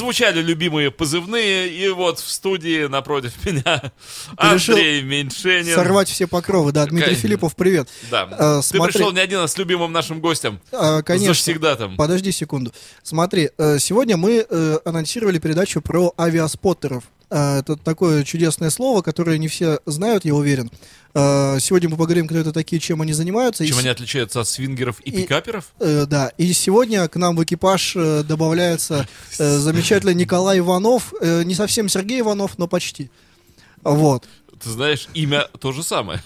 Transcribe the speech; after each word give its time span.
Прозвучали 0.00 0.40
любимые 0.40 0.90
позывные, 0.90 1.68
и 1.68 1.90
вот 1.90 2.20
в 2.20 2.30
студии 2.30 2.86
напротив 2.86 3.34
меня 3.44 3.92
Ты 3.92 3.92
Андрей 4.38 5.02
Меньшенин. 5.02 5.74
Сорвать 5.74 6.08
все 6.08 6.26
покровы, 6.26 6.72
да. 6.72 6.86
Дмитрий 6.86 7.08
Конечно. 7.08 7.22
Филиппов, 7.28 7.54
привет. 7.54 7.86
Да. 8.10 8.26
Э, 8.30 8.60
Ты 8.62 8.78
смотри. 8.78 8.94
пришел 8.94 9.12
не 9.12 9.20
один, 9.20 9.40
а 9.40 9.46
с 9.46 9.58
любимым 9.58 9.92
нашим 9.92 10.20
гостем. 10.20 10.58
А, 10.72 11.02
конечно. 11.02 11.34
Всегда 11.34 11.76
там. 11.76 11.98
Подожди 11.98 12.32
секунду. 12.32 12.72
Смотри, 13.02 13.50
э, 13.58 13.78
сегодня 13.78 14.16
мы 14.16 14.46
анонсировали 14.86 15.38
передачу 15.38 15.82
про 15.82 16.14
авиаспоттеров. 16.18 17.04
Э, 17.30 17.58
Это 17.60 17.76
такое 17.76 18.24
чудесное 18.24 18.70
слово, 18.70 19.02
которое 19.02 19.38
не 19.38 19.48
все 19.48 19.78
знают, 19.86 20.24
я 20.24 20.34
уверен. 20.34 20.70
Э, 21.14 21.58
Сегодня 21.60 21.88
мы 21.88 21.96
поговорим, 21.96 22.26
кто 22.28 22.38
это 22.38 22.52
такие, 22.52 22.80
чем 22.80 23.02
они 23.02 23.12
занимаются. 23.12 23.64
И 23.64 23.68
Чем 23.68 23.76
с- 23.76 23.80
они 23.80 23.88
отличаются 23.88 24.40
от 24.40 24.48
свингеров 24.48 25.00
и, 25.04 25.10
и- 25.10 25.22
пикаперов? 25.22 25.72
Э, 25.80 26.06
Да, 26.06 26.32
и 26.38 26.52
сегодня 26.52 27.06
к 27.08 27.16
нам 27.16 27.36
в 27.36 27.44
экипаж 27.44 27.94
э, 27.96 28.22
добавляется 28.24 29.06
э, 29.38 29.58
замечательный 29.58 30.14
Николай 30.14 30.58
Иванов, 30.58 31.12
э, 31.20 31.42
не 31.44 31.54
совсем 31.54 31.88
Сергей 31.88 32.20
Иванов, 32.20 32.58
но 32.58 32.66
почти. 32.66 33.10
Вот. 33.82 34.26
Ты 34.62 34.70
знаешь, 34.70 35.08
имя 35.14 35.48
то 35.58 35.72
же 35.72 35.82
самое. 35.82 36.22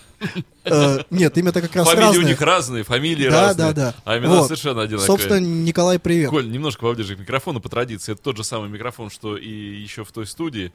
Э, 0.65 1.01
Нет, 1.11 1.37
имя-то 1.37 1.61
как 1.61 1.75
раз 1.77 1.89
Фамилии 1.89 2.19
у 2.19 2.23
них 2.27 2.41
разные, 2.41 2.85
фамилии 2.85 3.29
Да, 3.29 3.49
разные. 3.49 3.73
да, 3.73 3.93
да. 3.93 3.95
А 4.05 4.19
имена 4.19 4.45
совершенно 4.45 4.83
одинаковые. 4.83 5.07
Собственно, 5.07 5.41
Николай, 5.41 5.99
привет. 5.99 6.31
Коль, 6.31 6.51
немножко 6.51 6.81
поближе 6.83 7.17
к 7.17 7.19
микрофону 7.19 7.61
по 7.61 7.69
традиции. 7.69 8.13
Это 8.13 8.23
тот 8.23 8.37
же 8.37 8.45
самый 8.45 8.69
микрофон, 8.71 9.11
что 9.11 9.37
и 9.37 9.49
еще 9.49 10.05
в 10.05 10.13
той 10.13 10.27
студии. 10.27 10.73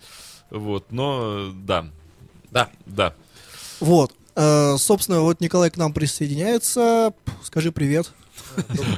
Вот, 0.52 0.86
но 0.92 1.52
да. 1.54 1.86
Да, 2.52 2.70
да. 2.86 3.14
Вот. 3.80 4.14
Э, 4.36 4.76
Собственно, 4.78 5.22
вот 5.22 5.42
Николай 5.42 5.70
к 5.70 5.78
нам 5.78 5.94
присоединяется. 5.94 7.14
Скажи 7.44 7.72
привет. 7.72 8.12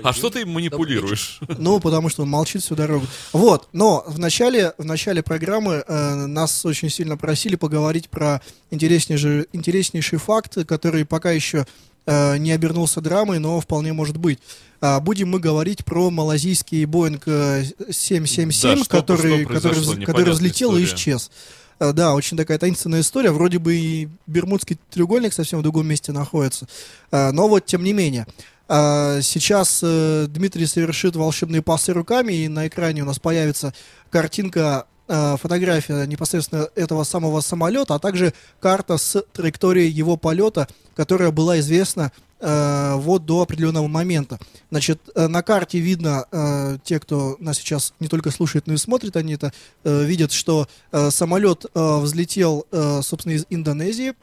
А 0.03 0.14
что 0.14 0.30
ты 0.30 0.45
манипулируешь? 0.45 1.39
Ну, 1.58 1.80
потому 1.80 2.09
что 2.09 2.23
он 2.23 2.30
молчит 2.30 2.61
всю 2.64 2.75
дорогу. 2.75 3.06
Вот, 3.34 3.67
но 3.73 4.03
в 4.08 4.17
начале, 4.20 4.73
в 4.78 4.86
начале 4.86 5.22
программы 5.23 5.84
э, 5.88 6.25
нас 6.28 6.66
очень 6.66 6.89
сильно 6.89 7.17
просили 7.17 7.56
поговорить 7.56 8.09
про 8.09 8.42
интереснейший, 8.72 9.47
интереснейший 9.53 10.19
факт, 10.19 10.58
который 10.67 11.06
пока 11.06 11.31
еще 11.31 11.66
э, 12.06 12.38
не 12.38 12.52
обернулся 12.52 13.02
драмой, 13.02 13.39
но 13.39 13.59
вполне 13.59 13.94
может 13.94 14.17
быть. 14.17 14.39
А, 14.84 15.00
будем 15.00 15.30
мы 15.30 15.39
говорить 15.39 15.86
про 15.86 16.09
малазийский 16.09 16.86
Боинг 16.86 17.23
э, 17.28 17.64
777, 17.92 18.78
Да, 18.80 18.84
что- 18.84 18.89
который, 19.02 19.44
что 19.45 19.53
который, 19.53 20.06
который 20.06 20.34
взлетел 20.34 20.75
и 20.75 20.84
история. 20.84 20.95
исчез. 20.95 21.31
Э, 21.80 21.94
Да, 21.94 22.16
очень 22.16 22.36
такая 22.38 22.58
таинственная 22.58 23.02
история. 23.02 23.30
Вроде 23.31 23.59
бы 23.59 23.75
и 23.75 24.09
Бермудский 24.25 24.80
треугольник 24.89 25.34
совсем 25.34 25.59
в 25.59 25.62
другом 25.64 25.88
месте 25.88 26.12
находится. 26.12 26.67
Э, 27.12 27.31
Но 27.31 27.47
вот, 27.47 27.66
тем 27.67 27.84
не 27.84 27.94
менее. 27.94 28.25
А, 28.73 29.19
Сейчас 29.22 29.81
э, 29.83 30.27
Дмитрий 30.30 30.66
совершит 30.66 31.17
волшебные 31.17 31.61
пасы 31.61 31.91
руками, 31.91 32.31
и 32.31 32.47
на 32.47 32.69
экране 32.69 33.02
у 33.02 33.05
нас 33.05 33.19
появится 33.19 33.73
картинка, 34.09 34.86
э, 35.09 35.36
фотография 35.36 36.05
непосредственно 36.05 36.69
этого 36.75 37.03
самого 37.03 37.41
самолета, 37.41 37.95
а 37.95 38.00
также 38.00 38.33
карта 38.61 38.97
с 38.97 39.25
траекторией 39.33 39.89
его 39.89 40.16
полета, 40.16 40.69
которая 40.95 41.31
была 41.31 41.59
известна 41.59 42.13
э, 42.39 42.94
вот 42.95 43.25
до 43.25 43.41
определенного 43.41 43.89
момента. 43.89 44.39
Значит, 44.69 45.02
на 45.16 45.44
карте 45.44 45.80
видно, 45.80 46.79
те, 46.85 47.01
кто 47.01 47.35
нас 47.40 47.57
сейчас 47.57 47.94
не 48.00 48.07
только 48.07 48.31
слушает, 48.31 48.67
но 48.67 48.73
и 48.75 48.78
смотрит, 48.78 49.17
они 49.17 49.34
это 49.34 49.51
видят, 49.84 50.31
что 50.31 50.69
самолет 51.09 51.66
взлетел, 51.73 52.66
собственно, 53.03 53.34
из 53.34 53.46
Индонезии 53.50 54.13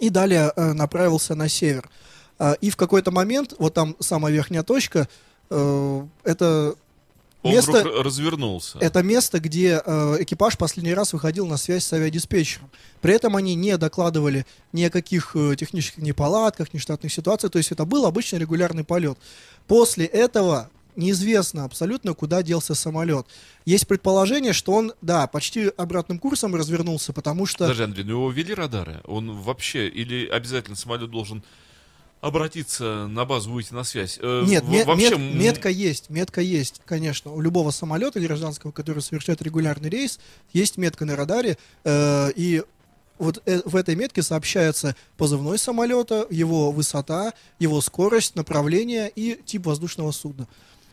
и 0.00 0.10
далее 0.10 0.52
направился 0.54 1.34
на 1.34 1.48
север. 1.48 1.88
И 2.60 2.70
в 2.70 2.76
какой-то 2.76 3.10
момент, 3.10 3.54
вот 3.58 3.74
там 3.74 3.96
самая 4.00 4.32
верхняя 4.32 4.62
точка, 4.62 5.08
э, 5.50 6.06
это 6.24 6.74
Он 7.42 7.52
место, 7.52 7.80
вдруг 7.80 8.04
развернулся. 8.04 8.78
это 8.80 9.02
место, 9.02 9.40
где 9.40 9.82
э, 9.84 10.16
экипаж 10.20 10.56
последний 10.56 10.94
раз 10.94 11.12
выходил 11.12 11.46
на 11.46 11.56
связь 11.56 11.84
с 11.84 11.92
авиадиспетчером. 11.92 12.70
При 13.00 13.14
этом 13.14 13.36
они 13.36 13.54
не 13.54 13.76
докладывали 13.76 14.46
ни 14.72 14.82
о 14.84 14.90
каких 14.90 15.32
э, 15.34 15.54
технических 15.56 16.02
неполадках, 16.02 16.72
нештатных 16.72 17.12
ситуациях, 17.12 17.52
то 17.52 17.58
есть 17.58 17.72
это 17.72 17.84
был 17.84 18.06
обычный 18.06 18.38
регулярный 18.38 18.84
полет. 18.84 19.18
После 19.66 20.06
этого 20.06 20.70
неизвестно 20.96 21.64
абсолютно, 21.64 22.14
куда 22.14 22.42
делся 22.42 22.74
самолет. 22.74 23.26
Есть 23.64 23.86
предположение, 23.86 24.52
что 24.52 24.72
он, 24.72 24.92
да, 25.02 25.26
почти 25.26 25.70
обратным 25.76 26.18
курсом 26.18 26.54
развернулся, 26.54 27.12
потому 27.12 27.46
что... 27.46 27.64
Подожди, 27.64 27.84
Андрей, 27.84 28.04
ну 28.04 28.12
его 28.12 28.30
ввели 28.30 28.54
радары? 28.54 29.00
Он 29.04 29.32
вообще, 29.32 29.88
или 29.88 30.26
обязательно 30.26 30.76
самолет 30.76 31.10
должен 31.10 31.42
обратиться 32.20 33.06
на 33.08 33.24
базу, 33.24 33.50
выйти 33.50 33.72
на 33.72 33.84
связь? 33.84 34.18
Э, 34.20 34.44
Нет, 34.46 34.64
в- 34.64 34.70
мет- 34.70 34.86
вообще, 34.86 35.16
мет- 35.16 35.34
метка 35.34 35.68
есть, 35.68 36.10
метка 36.10 36.40
есть, 36.40 36.80
конечно. 36.84 37.32
У 37.32 37.40
любого 37.40 37.70
самолета 37.70 38.20
гражданского, 38.20 38.72
который 38.72 39.02
совершает 39.02 39.40
регулярный 39.42 39.88
рейс, 39.88 40.18
есть 40.52 40.76
метка 40.76 41.04
на 41.04 41.16
радаре, 41.16 41.56
э, 41.84 42.30
и 42.36 42.62
вот 43.18 43.42
э- 43.46 43.62
в 43.64 43.76
этой 43.76 43.96
метке 43.96 44.22
сообщается 44.22 44.94
позывной 45.16 45.58
самолета, 45.58 46.26
его 46.30 46.70
высота, 46.72 47.32
его 47.58 47.80
скорость, 47.80 48.36
направление 48.36 49.10
и 49.14 49.38
тип 49.44 49.66
воздушного 49.66 50.12
судна. 50.12 50.46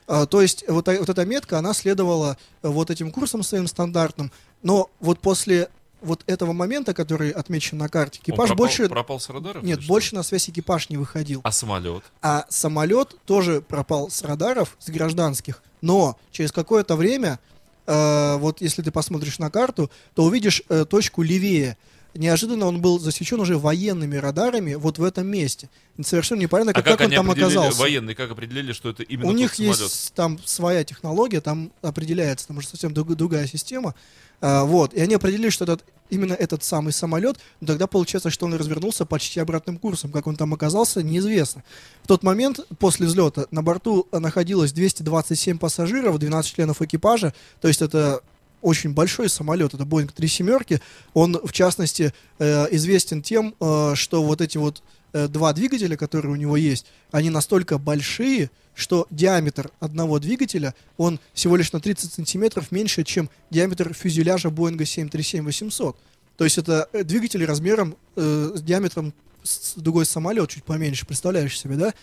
А, 0.10 0.26
то 0.26 0.42
есть 0.42 0.64
вот, 0.70 0.88
э- 0.88 1.00
вот 1.00 1.10
эта 1.10 1.26
метка, 1.26 1.58
она 1.60 1.74
следовала 1.74 2.38
э, 2.64 2.70
вот 2.70 2.90
этим 2.90 3.12
курсом 3.12 3.44
своим 3.44 3.68
стандартным, 3.68 4.32
но 4.64 4.90
вот 5.02 5.20
после 5.20 5.70
вот 6.08 6.24
этого 6.26 6.54
момента, 6.54 6.94
который 6.94 7.30
отмечен 7.30 7.78
на 7.78 7.90
карте, 7.90 8.20
он 8.20 8.24
экипаж 8.24 8.48
пропал, 8.50 8.66
больше... 8.66 8.90
пропал 8.90 9.20
с 9.20 9.30
радаров? 9.30 9.64
Нет, 9.64 9.86
больше 9.86 10.16
на 10.16 10.24
связь 10.24 10.50
экипаж 10.50 10.90
не 10.90 10.98
выходил. 10.98 11.42
А 11.44 11.52
самолет? 11.52 12.04
А 12.22 12.46
самолет 12.50 13.16
тоже 13.26 13.62
пропал 13.62 14.10
с 14.10 14.24
радаров, 14.24 14.76
с 14.80 14.90
гражданских, 14.90 15.62
но 15.82 16.18
через 16.32 16.52
какое-то 16.52 16.96
время, 16.96 17.40
э, 17.86 18.38
вот 18.38 18.62
если 18.62 18.82
ты 18.82 18.92
посмотришь 18.92 19.38
на 19.38 19.52
карту, 19.52 19.92
то 20.16 20.24
увидишь 20.24 20.64
э, 20.70 20.86
точку 20.86 21.22
левее. 21.22 21.78
Неожиданно 22.18 22.66
он 22.66 22.82
был 22.82 23.00
засечен 23.00 23.40
уже 23.40 23.58
военными 23.58 24.16
радарами 24.18 24.74
вот 24.76 24.98
в 24.98 25.04
этом 25.04 25.28
месте. 25.28 25.70
Совершенно 26.02 26.40
непонятно, 26.42 26.72
А 26.72 26.76
как, 26.76 26.86
как, 26.86 26.98
как 26.98 27.08
он 27.08 27.14
там 27.14 27.32
оказался. 27.32 27.80
военные 27.80 28.16
как 28.16 28.32
определили, 28.32 28.72
что 28.72 28.90
это 28.90 29.04
именно 29.04 29.30
У 29.30 29.32
них 29.32 29.56
самолет? 29.56 29.80
есть 29.80 30.14
там 30.14 30.40
своя 30.46 30.84
технология, 30.84 31.42
там 31.42 31.72
определяется, 31.82 32.48
там 32.48 32.58
уже 32.58 32.68
совсем 32.68 32.94
друг- 32.94 33.16
другая 33.16 33.48
система. 33.48 33.96
А, 34.40 34.66
вот, 34.66 34.94
и 34.94 35.00
они 35.00 35.16
определили, 35.16 35.50
что 35.50 35.64
этот, 35.64 35.84
именно 36.12 36.34
этот 36.34 36.64
самый 36.64 36.94
самолет, 36.94 37.38
но 37.60 37.68
тогда 37.68 37.88
получается, 37.88 38.30
что 38.30 38.46
он 38.46 38.54
развернулся 38.54 39.04
почти 39.06 39.40
обратным 39.40 39.78
курсом. 39.80 40.12
Как 40.12 40.28
он 40.28 40.36
там 40.36 40.54
оказался, 40.54 41.02
неизвестно. 41.02 41.64
В 42.04 42.08
тот 42.08 42.22
момент, 42.22 42.60
после 42.78 43.08
взлета, 43.08 43.48
на 43.50 43.64
борту 43.64 44.08
находилось 44.12 44.72
227 44.74 45.58
пассажиров, 45.58 46.20
12 46.20 46.54
членов 46.56 46.82
экипажа, 46.84 47.34
то 47.62 47.68
есть 47.68 47.82
это 47.82 48.22
очень 48.62 48.94
большой 48.94 49.30
самолет, 49.30 49.74
это 49.74 49.84
Boeing 49.84 50.12
3 50.14 50.28
семерки. 50.28 50.82
Он, 51.14 51.40
в 51.44 51.52
частности, 51.52 52.14
э, 52.40 52.68
известен 52.72 53.22
тем, 53.22 53.56
э, 53.60 53.94
что 53.96 54.24
вот 54.24 54.42
эти 54.42 54.58
вот 54.58 54.82
э, 55.14 55.28
два 55.28 55.54
двигателя, 55.54 55.96
которые 55.96 56.32
у 56.32 56.36
него 56.36 56.58
есть, 56.58 56.88
они 57.12 57.30
настолько 57.30 57.78
большие, 57.78 58.50
что 58.78 59.08
диаметр 59.10 59.72
одного 59.80 60.20
двигателя, 60.20 60.76
он 60.98 61.20
всего 61.34 61.56
лишь 61.56 61.72
на 61.72 61.80
30 61.80 62.14
сантиметров 62.14 62.72
меньше, 62.72 63.04
чем 63.04 63.30
диаметр 63.50 63.94
фюзеляжа 63.94 64.50
Боинга 64.50 64.84
737-800. 64.84 65.96
То 66.38 66.44
есть 66.44 66.58
это 66.58 66.88
э, 66.94 67.04
двигатели 67.04 67.44
размером, 67.44 67.98
э, 68.16 68.52
с 68.56 68.62
диаметром 68.62 69.14
с 69.44 69.74
другой 69.76 70.06
самолет, 70.06 70.50
чуть 70.50 70.64
поменьше, 70.64 71.06
представляешь 71.06 71.58
себе, 71.60 71.76
да? 71.76 71.94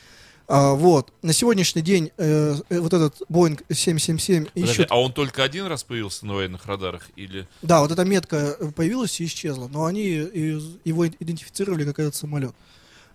А, 0.46 0.74
вот. 0.74 1.12
На 1.22 1.32
сегодняшний 1.32 1.82
день 1.82 2.10
э, 2.18 2.56
э, 2.68 2.78
вот 2.80 2.92
этот 2.92 3.16
Boeing 3.30 3.62
777 3.72 4.46
Подожди, 4.46 4.70
ищут... 4.70 4.86
а 4.90 5.00
он 5.00 5.12
только 5.12 5.42
один 5.42 5.66
раз 5.66 5.84
появился 5.84 6.26
на 6.26 6.34
военных 6.34 6.66
радарах? 6.66 7.08
Или... 7.16 7.48
Да, 7.62 7.80
вот 7.80 7.90
эта 7.90 8.04
метка 8.04 8.56
э, 8.58 8.70
появилась 8.72 9.18
и 9.20 9.24
исчезла, 9.24 9.68
но 9.68 9.86
они 9.86 10.04
его 10.04 11.08
идентифицировали 11.08 11.84
как 11.84 11.98
этот 11.98 12.14
самолет. 12.14 12.54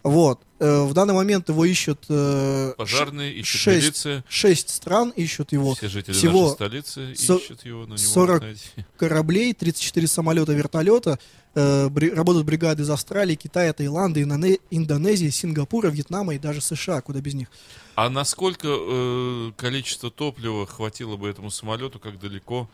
Вот. 0.03 0.41
Э, 0.59 0.83
В 0.85 0.93
данный 0.93 1.13
момент 1.13 1.49
его 1.49 1.65
ищут 1.65 2.05
э, 2.09 2.73
Пожарные, 2.77 3.33
ищут 3.33 3.61
шесть. 3.61 3.83
милиция, 3.83 4.23
шесть 4.29 4.69
стран, 4.69 5.09
ищут 5.15 5.51
его. 5.51 5.73
все 5.75 5.89
жители 5.89 6.13
всего 6.13 6.43
нашей 6.43 6.53
столицы 6.53 7.15
со- 7.15 7.35
ищут 7.35 7.65
его, 7.65 7.85
но 7.85 7.95
не 7.95 8.01
40 8.01 8.29
могут 8.29 8.43
найти. 8.43 8.85
кораблей, 8.97 9.53
34 9.53 10.07
самолета, 10.07 10.53
вертолета. 10.53 11.19
Э, 11.55 11.87
бри- 11.89 12.13
работают 12.13 12.45
бригады 12.45 12.83
из 12.83 12.89
Австралии, 12.89 13.35
Китая, 13.35 13.73
Таиланда, 13.73 14.21
Индонезии, 14.69 15.29
Сингапура, 15.29 15.87
Вьетнама 15.89 16.35
и 16.35 16.39
даже 16.39 16.61
США, 16.61 17.01
куда 17.01 17.19
без 17.21 17.33
них. 17.33 17.47
А 17.95 18.09
насколько 18.09 18.67
э, 18.69 19.51
количество 19.57 20.09
топлива 20.11 20.65
хватило 20.65 21.17
бы 21.17 21.27
этому 21.27 21.49
самолету, 21.51 21.99
как 21.99 22.19
далеко 22.19 22.69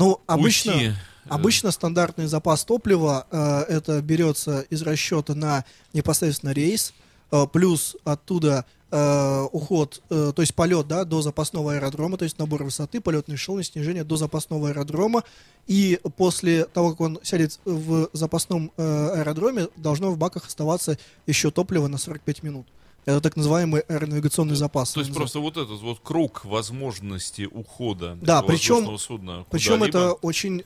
Ну, 0.00 0.20
обычно, 0.26 0.72
уйти. 0.72 0.86
э, 0.86 0.92
обычно 1.28 1.70
стандартный 1.70 2.26
запас 2.26 2.64
топлива 2.64 3.26
э, 3.30 3.64
это 3.68 4.00
берется 4.00 4.60
из 4.70 4.80
расчета 4.80 5.34
на 5.34 5.64
непосредственно 5.92 6.52
рейс, 6.52 6.94
э, 7.30 7.46
плюс 7.52 7.96
оттуда 8.04 8.64
э, 8.90 9.46
уход, 9.52 10.00
э, 10.08 10.32
то 10.34 10.40
есть 10.40 10.54
полет, 10.54 10.88
да, 10.88 11.04
до 11.04 11.20
запасного 11.20 11.74
аэродрома, 11.74 12.16
то 12.16 12.24
есть 12.24 12.38
набор 12.38 12.64
высоты, 12.64 13.02
полетный 13.02 13.34
эшелон 13.34 13.60
и 13.60 13.62
снижение 13.62 14.02
до 14.02 14.16
запасного 14.16 14.70
аэродрома. 14.70 15.22
И 15.66 16.00
после 16.16 16.64
того, 16.64 16.92
как 16.92 17.00
он 17.02 17.18
сядет 17.22 17.60
в 17.66 18.08
запасном 18.14 18.72
э, 18.78 19.10
аэродроме, 19.16 19.68
должно 19.76 20.10
в 20.10 20.16
баках 20.16 20.46
оставаться 20.46 20.96
еще 21.26 21.50
топливо 21.50 21.88
на 21.88 21.98
45 21.98 22.42
минут. 22.42 22.66
Это 23.06 23.20
так 23.20 23.36
называемый 23.36 23.80
аэронавигационный 23.82 24.56
запас. 24.56 24.92
То 24.92 25.00
есть 25.00 25.12
просто 25.14 25.40
вот 25.40 25.56
этот 25.56 25.80
вот 25.80 26.00
круг 26.02 26.44
возможностей 26.44 27.46
ухода 27.46 28.18
Да, 28.20 28.42
причем- 28.42 28.98
судна 28.98 29.46
Причем 29.50 29.82
это 29.82 30.12
очень, 30.12 30.64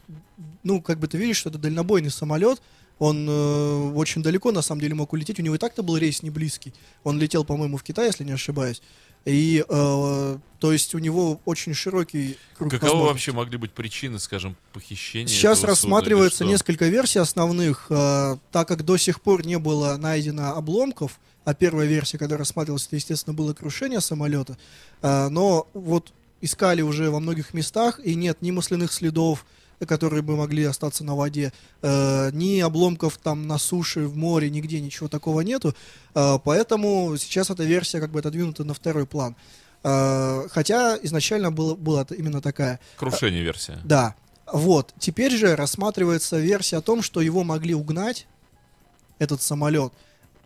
ну, 0.62 0.82
как 0.82 0.98
бы 0.98 1.06
ты 1.06 1.16
видишь, 1.16 1.38
что 1.38 1.50
это 1.50 1.58
дальнобойный 1.58 2.10
самолет. 2.10 2.60
Он 3.00 3.26
э, 3.28 3.92
очень 3.94 4.22
далеко, 4.22 4.52
на 4.52 4.62
самом 4.62 4.80
деле, 4.80 4.94
мог 4.94 5.12
улететь. 5.12 5.40
У 5.40 5.42
него 5.42 5.56
и 5.56 5.58
так-то 5.58 5.82
был 5.82 5.96
рейс 5.96 6.22
не 6.22 6.30
близкий. 6.30 6.72
Он 7.02 7.18
летел, 7.18 7.44
по-моему, 7.44 7.76
в 7.76 7.82
Китай, 7.82 8.06
если 8.06 8.22
не 8.22 8.32
ошибаюсь. 8.32 8.82
И, 9.24 9.64
э, 9.66 10.38
то 10.60 10.72
есть, 10.72 10.94
у 10.94 10.98
него 10.98 11.40
очень 11.44 11.74
широкий 11.74 12.36
круг 12.56 12.70
Каковы 12.70 13.04
вообще 13.04 13.32
могли 13.32 13.56
быть 13.58 13.72
причины, 13.72 14.20
скажем, 14.20 14.56
похищения? 14.72 15.26
Сейчас 15.26 15.64
рассматривается 15.64 16.44
несколько 16.44 16.86
версий 16.86 17.18
основных, 17.18 17.86
э, 17.90 18.36
так 18.52 18.68
как 18.68 18.84
до 18.84 18.96
сих 18.96 19.20
пор 19.20 19.44
не 19.44 19.58
было 19.58 19.96
найдено 19.96 20.54
обломков, 20.54 21.18
а 21.44 21.54
первая 21.54 21.86
версия, 21.86 22.18
которая 22.18 22.38
рассматривалась, 22.38 22.86
это, 22.86 22.96
естественно, 22.96 23.34
было 23.34 23.54
крушение 23.54 24.00
самолета, 24.00 24.56
э, 25.02 25.28
но 25.28 25.68
вот 25.74 26.12
искали 26.40 26.82
уже 26.82 27.10
во 27.10 27.20
многих 27.20 27.54
местах, 27.54 28.00
и 28.04 28.14
нет 28.14 28.42
ни 28.42 28.50
масляных 28.50 28.92
следов, 28.92 29.46
которые 29.86 30.22
бы 30.22 30.36
могли 30.36 30.64
остаться 30.64 31.04
на 31.04 31.14
воде, 31.14 31.52
э, 31.82 32.30
ни 32.32 32.60
обломков 32.60 33.18
там 33.18 33.46
на 33.46 33.58
суше, 33.58 34.06
в 34.06 34.16
море, 34.16 34.50
нигде 34.50 34.80
ничего 34.80 35.08
такого 35.08 35.40
нету, 35.42 35.74
Э, 36.14 36.38
поэтому 36.42 37.16
сейчас 37.18 37.50
эта 37.50 37.64
версия 37.64 38.00
как 38.00 38.10
бы 38.10 38.20
отодвинута 38.20 38.64
на 38.64 38.74
второй 38.74 39.06
план. 39.06 39.36
Э, 39.82 40.46
хотя 40.50 40.96
изначально 41.02 41.50
было, 41.50 41.74
была 41.74 42.06
именно 42.16 42.40
такая. 42.40 42.80
Крушение 42.96 43.42
версия. 43.42 43.78
Да. 43.84 44.14
Вот. 44.50 44.94
Теперь 44.98 45.32
же 45.32 45.56
рассматривается 45.56 46.38
версия 46.38 46.78
о 46.78 46.82
том, 46.82 47.02
что 47.02 47.20
его 47.20 47.44
могли 47.44 47.74
угнать, 47.74 48.26
этот 49.18 49.42
самолет, 49.42 49.92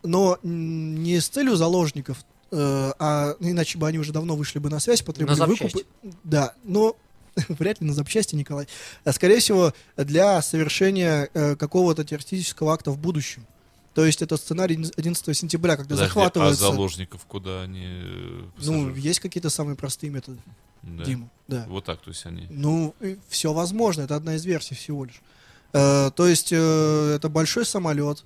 но 0.02 0.38
не 0.42 1.20
с 1.20 1.28
целью 1.28 1.56
заложников, 1.56 2.18
э, 2.50 2.92
а 2.98 3.34
иначе 3.40 3.78
бы 3.78 3.86
они 3.86 3.98
уже 3.98 4.12
давно 4.12 4.36
вышли 4.36 4.58
бы 4.58 4.70
на 4.70 4.80
связь, 4.80 5.02
потребовали 5.02 5.38
На 5.38 5.46
выкупы. 5.46 5.84
Да, 6.24 6.54
но 6.64 6.96
вряд 7.48 7.80
ли 7.80 7.86
на 7.86 7.94
запчасти, 7.94 8.34
Николай. 8.34 8.66
А, 9.04 9.12
скорее 9.12 9.40
всего, 9.40 9.72
для 9.96 10.40
совершения 10.42 11.28
э, 11.34 11.56
какого-то 11.56 12.04
террористического 12.04 12.72
акта 12.72 12.90
в 12.90 12.98
будущем. 12.98 13.46
То 13.94 14.04
есть 14.04 14.22
это 14.22 14.36
сценарий 14.36 14.76
11 14.96 15.36
сентября, 15.36 15.76
когда 15.76 15.96
Подожди, 15.96 16.04
а 16.04 16.06
захватывается... 16.06 16.60
заложников 16.60 17.24
куда 17.26 17.62
они... 17.62 17.84
э, 17.84 18.42
ну, 18.58 18.94
есть 18.94 19.20
какие-то 19.20 19.50
самые 19.50 19.76
простые 19.76 20.10
методы, 20.10 20.38
Да. 20.82 21.04
Дима. 21.04 21.28
Да. 21.48 21.64
Вот 21.68 21.84
так, 21.84 22.00
то 22.00 22.10
есть 22.10 22.24
они... 22.24 22.46
Ну, 22.48 22.94
все 23.28 23.52
возможно, 23.52 24.02
это 24.02 24.14
одна 24.14 24.36
из 24.36 24.44
версий 24.44 24.74
всего 24.74 25.04
лишь. 25.04 25.20
Э, 25.72 26.10
то 26.14 26.26
есть 26.26 26.52
э, 26.52 27.14
это 27.16 27.28
большой 27.28 27.66
самолет. 27.66 28.24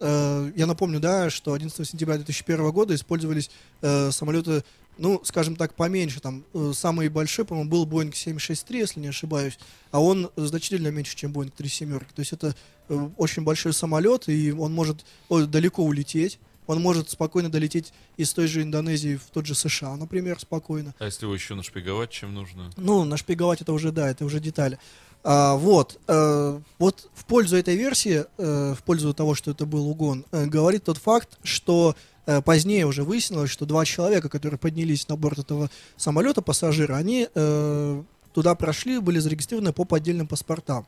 Э, 0.00 0.50
я 0.56 0.66
напомню, 0.66 1.00
да, 1.00 1.30
что 1.30 1.52
11 1.52 1.88
сентября 1.88 2.16
2001 2.16 2.70
года 2.70 2.94
использовались 2.94 3.50
э, 3.82 4.10
самолеты, 4.10 4.64
ну, 4.98 5.20
скажем 5.24 5.56
так, 5.56 5.74
поменьше. 5.74 6.20
Там 6.20 6.44
э, 6.52 6.72
самый 6.74 7.08
большой, 7.08 7.44
по-моему, 7.44 7.70
был 7.70 7.86
Boeing 7.86 8.14
763, 8.14 8.78
если 8.78 9.00
не 9.00 9.08
ошибаюсь, 9.08 9.58
а 9.90 10.00
он 10.00 10.30
значительно 10.36 10.88
меньше, 10.88 11.16
чем 11.16 11.32
Boeing 11.32 11.52
37. 11.56 11.98
То 11.98 12.04
есть 12.18 12.32
это 12.32 12.54
э, 12.88 13.08
очень 13.16 13.44
большой 13.44 13.72
самолет, 13.72 14.28
и 14.28 14.52
он 14.52 14.72
может 14.72 15.04
ой, 15.28 15.46
далеко 15.46 15.84
улететь. 15.84 16.38
Он 16.66 16.80
может 16.80 17.10
спокойно 17.10 17.50
долететь 17.50 17.92
из 18.16 18.32
той 18.32 18.46
же 18.46 18.62
Индонезии 18.62 19.16
в 19.16 19.30
тот 19.30 19.44
же 19.44 19.54
США, 19.54 19.96
например, 19.96 20.40
спокойно. 20.40 20.94
А 20.98 21.04
если 21.04 21.26
его 21.26 21.34
еще 21.34 21.54
нашпиговать, 21.54 22.10
чем 22.10 22.32
нужно? 22.32 22.70
Ну, 22.76 23.04
нашпиговать 23.04 23.60
это 23.60 23.72
уже, 23.74 23.92
да, 23.92 24.08
это 24.08 24.24
уже 24.24 24.40
детали. 24.40 24.78
А, 25.26 25.56
вот, 25.56 25.98
э, 26.06 26.60
вот 26.78 27.08
в 27.14 27.24
пользу 27.24 27.56
этой 27.56 27.76
версии, 27.76 28.26
э, 28.36 28.74
в 28.78 28.82
пользу 28.82 29.14
того, 29.14 29.34
что 29.34 29.52
это 29.52 29.64
был 29.64 29.88
угон, 29.88 30.26
э, 30.32 30.44
говорит 30.44 30.84
тот 30.84 30.98
факт, 30.98 31.38
что 31.42 31.96
э, 32.26 32.42
позднее 32.42 32.84
уже 32.84 33.04
выяснилось, 33.04 33.50
что 33.50 33.64
два 33.64 33.86
человека, 33.86 34.28
которые 34.28 34.58
поднялись 34.58 35.08
на 35.08 35.16
борт 35.16 35.38
этого 35.38 35.70
самолета, 35.96 36.42
пассажиры, 36.42 36.94
они 36.94 37.26
э, 37.34 38.02
туда 38.34 38.54
прошли, 38.54 38.98
были 38.98 39.18
зарегистрированы 39.18 39.72
по 39.72 39.84
поддельным 39.84 40.26
паспортам. 40.26 40.86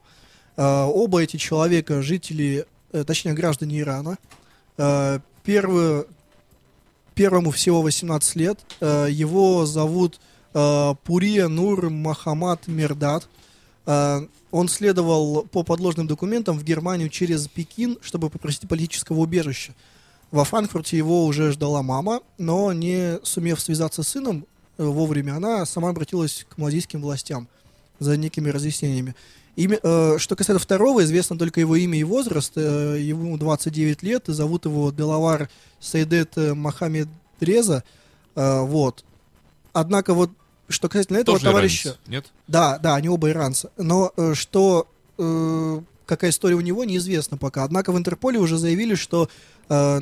Э, 0.59 0.83
оба 0.85 1.23
эти 1.23 1.39
человека 1.39 2.03
жители, 2.03 2.67
э, 2.93 3.05
точнее 3.05 3.33
граждане 3.33 3.81
Ирана. 3.81 4.19
Э, 4.77 5.21
первый, 5.45 6.05
первому 7.15 7.53
всего 7.53 7.81
18 7.81 8.37
лет. 8.37 8.61
Э, 8.81 9.07
его 9.09 9.65
зовут 9.65 10.21
э, 10.53 10.95
Пурия 11.05 11.49
Нур 11.49 11.89
Махамад 11.89 12.67
Мердат. 12.67 13.27
Он 13.87 14.69
следовал 14.69 15.43
по 15.45 15.63
подложным 15.63 16.07
документам 16.07 16.59
в 16.59 16.65
Германию 16.65 17.09
через 17.09 17.47
Пекин, 17.47 17.99
чтобы 18.03 18.31
попросить 18.31 18.69
политического 18.69 19.19
убежища. 19.19 19.75
Во 20.31 20.45
Франкфурте 20.45 20.97
его 20.97 21.25
уже 21.25 21.53
ждала 21.53 21.83
мама, 21.83 22.21
но 22.37 22.73
не 22.73 23.19
сумев 23.23 23.61
связаться 23.61 24.03
с 24.03 24.09
сыном 24.09 24.45
э, 24.77 24.85
вовремя, 24.85 25.37
она 25.37 25.65
сама 25.67 25.91
обратилась 25.91 26.45
к 26.49 26.59
малазийским 26.59 27.01
властям 27.01 27.49
за 28.01 28.17
некими 28.17 28.51
разъяснениями. 28.51 29.15
Имя- 29.55 29.81
э, 29.83 30.19
что 30.19 30.35
касается 30.37 30.63
второго, 30.63 31.05
известно 31.05 31.39
только 31.39 31.61
его 31.61 31.77
имя 31.77 31.99
и 31.99 32.05
возраст. 32.05 32.53
Э, 32.57 32.99
ему 33.01 33.39
29 33.39 34.03
лет, 34.03 34.29
и 34.29 34.33
зовут 34.33 34.65
его 34.67 34.91
Делавар 34.91 35.49
Сайдет 35.81 36.37
э, 36.37 36.55
Мохаммед 36.55 37.09
Реза. 37.41 37.85
Э, 38.35 38.61
вот. 38.63 39.05
Однако 39.73 40.13
вот, 40.13 40.31
что 40.69 40.89
касательно 40.89 41.19
этого 41.19 41.37
Тоже 41.39 41.45
товарища... 41.51 41.89
иранец, 41.91 42.01
Нет? 42.07 42.27
Да, 42.49 42.79
да, 42.79 42.95
они 42.97 43.09
оба 43.09 43.31
иранцы. 43.31 43.71
Но 43.77 44.13
э, 44.17 44.35
что, 44.35 44.89
э, 45.19 45.81
какая 46.07 46.31
история 46.31 46.57
у 46.57 46.61
него, 46.61 46.85
неизвестно 46.85 47.37
пока. 47.37 47.65
Однако 47.65 47.93
в 47.93 47.99
Интерполе 47.99 48.39
уже 48.39 48.59
заявили, 48.59 48.95
что 48.95 49.29
э, 49.69 50.01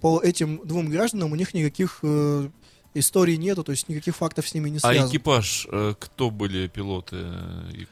по 0.00 0.20
этим 0.20 0.60
двум 0.64 0.88
гражданам 0.90 1.32
у 1.32 1.34
них 1.36 1.52
никаких 1.54 1.98
э, 2.02 2.48
историй 2.94 3.36
нету, 3.36 3.64
то 3.64 3.72
есть 3.72 3.88
никаких 3.88 4.14
фактов 4.16 4.48
с 4.48 4.54
ними 4.54 4.68
не 4.70 4.76
А 4.78 4.80
связано. 4.80 5.10
экипаж, 5.10 5.66
э, 5.70 5.94
кто 5.98 6.30
были 6.30 6.68
пилоты? 6.68 7.16
э, 7.20 7.84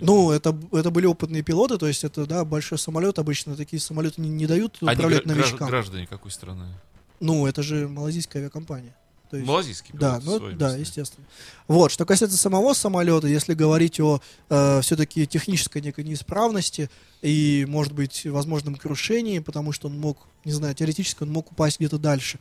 Ну, 0.00 0.30
это, 0.30 0.56
это 0.72 0.90
были 0.90 1.06
опытные 1.06 1.42
пилоты, 1.42 1.76
то 1.76 1.86
есть 1.86 2.04
это, 2.04 2.24
да, 2.26 2.44
большой 2.44 2.78
самолет. 2.78 3.18
Обычно 3.18 3.56
такие 3.56 3.80
самолеты 3.80 4.20
не, 4.20 4.28
не 4.30 4.46
дают 4.46 4.78
Они 4.80 4.92
управлять 4.94 5.24
гра- 5.24 5.34
гра- 5.34 5.42
новичкам. 5.42 5.68
граждане 5.68 6.06
какой 6.06 6.30
страны? 6.30 6.66
Ну, 7.20 7.46
это 7.46 7.62
же 7.62 7.88
малазийская 7.88 8.40
авиакомпания. 8.42 8.94
То 9.30 9.36
есть- 9.36 9.46
Малазийский 9.46 9.90
Да, 9.92 10.20
ну, 10.24 10.38
свои 10.38 10.54
да, 10.54 10.76
естественно. 10.76 11.26
Вот, 11.66 11.90
что 11.90 12.04
касается 12.06 12.36
самого 12.38 12.72
самолета, 12.74 13.26
если 13.26 13.54
говорить 13.54 14.00
о 14.00 14.20
все-таки 14.80 15.26
технической 15.26 15.82
некой 15.82 16.04
неисправности 16.04 16.90
и, 17.22 17.66
может 17.68 17.92
быть, 17.92 18.24
возможном 18.26 18.76
крушении, 18.76 19.38
потому 19.38 19.72
что 19.72 19.88
он 19.88 19.98
мог, 19.98 20.18
не 20.44 20.52
знаю, 20.52 20.74
теоретически 20.74 21.22
он 21.22 21.30
мог 21.30 21.52
упасть 21.52 21.78
где-то 21.78 21.98
дальше, 21.98 22.38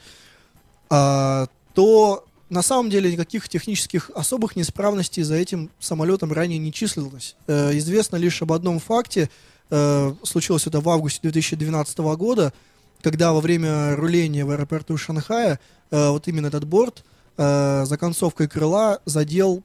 а, 0.89 1.47
то 1.73 2.25
на 2.49 2.61
самом 2.61 2.89
деле 2.89 3.11
никаких 3.11 3.49
технических 3.49 4.09
особых 4.15 4.55
неисправностей 4.55 5.23
за 5.23 5.35
этим 5.35 5.69
самолетом 5.79 6.31
ранее 6.31 6.59
не 6.59 6.71
числилось. 6.71 7.35
Э, 7.47 7.77
известно 7.77 8.15
лишь 8.15 8.41
об 8.41 8.53
одном 8.53 8.79
факте. 8.79 9.29
Э, 9.69 10.13
случилось 10.23 10.65
это 10.65 10.79
в 10.79 10.87
августе 10.87 11.19
2012 11.23 12.15
года, 12.15 12.53
когда 13.01 13.33
во 13.33 13.41
время 13.41 13.95
руления 13.95 14.45
в 14.45 14.51
аэропорту 14.51 14.97
Шанхая 14.97 15.59
э, 15.91 16.09
вот 16.09 16.27
именно 16.27 16.47
этот 16.47 16.65
борт 16.65 17.03
э, 17.37 17.85
за 17.85 17.97
концовкой 17.97 18.47
крыла 18.47 18.99
задел 19.05 19.63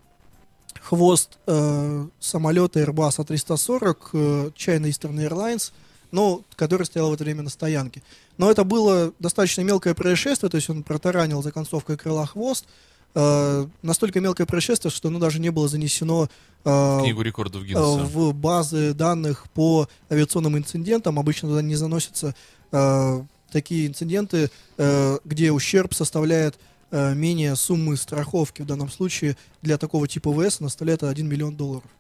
хвост 0.81 1.39
э, 1.47 2.07
самолета 2.21 2.81
Airbus 2.81 3.19
A340 3.19 3.97
э, 4.12 4.51
China 4.57 4.85
Eastern 4.85 5.17
Airlines, 5.17 5.73
ну, 6.11 6.45
который 6.57 6.87
стоял 6.87 7.11
в 7.11 7.15
это 7.15 7.25
время 7.25 7.43
на 7.43 7.51
стоянке. 7.51 8.03
Но 8.39 8.51
это 8.51 8.65
было 8.65 9.12
достаточно 9.19 9.62
мелкое 9.62 9.95
происшествие, 9.95 10.51
то 10.51 10.57
есть 10.57 10.69
он 10.71 10.83
протаранил 10.83 11.43
за 11.43 11.53
концовкой 11.53 11.97
крыла 11.97 12.27
хвост. 12.27 12.67
Э, 13.15 13.67
настолько 13.83 14.21
мелкое 14.21 14.47
происшествие, 14.47 14.91
что 14.91 15.09
оно 15.09 15.19
даже 15.19 15.39
не 15.39 15.51
было 15.51 15.69
занесено 15.69 16.29
э, 16.65 16.99
Книгу 17.03 17.21
рекордов 17.21 17.62
э, 17.62 17.75
в 17.75 18.33
базы 18.33 18.95
данных 18.95 19.45
по 19.51 19.87
авиационным 20.11 20.57
инцидентам. 20.57 21.19
Обычно 21.19 21.49
туда 21.49 21.62
не 21.62 21.75
заносятся 21.75 22.35
э, 22.73 23.23
такие 23.50 23.87
инциденты, 23.87 24.50
э, 24.79 25.19
где 25.25 25.52
ущерб 25.52 25.95
составляет 25.95 26.59
э, 26.91 27.14
менее 27.14 27.55
суммы 27.57 27.97
страховки. 27.97 28.62
В 28.62 28.67
данном 28.67 28.91
случае 28.91 29.37
для 29.61 29.79
такого 29.79 30.09
типа 30.09 30.33
ВС 30.33 30.61
она 30.61 30.69
составляет 30.69 31.02
1 31.02 31.29
миллион 31.29 31.57
долларов. 31.57 31.91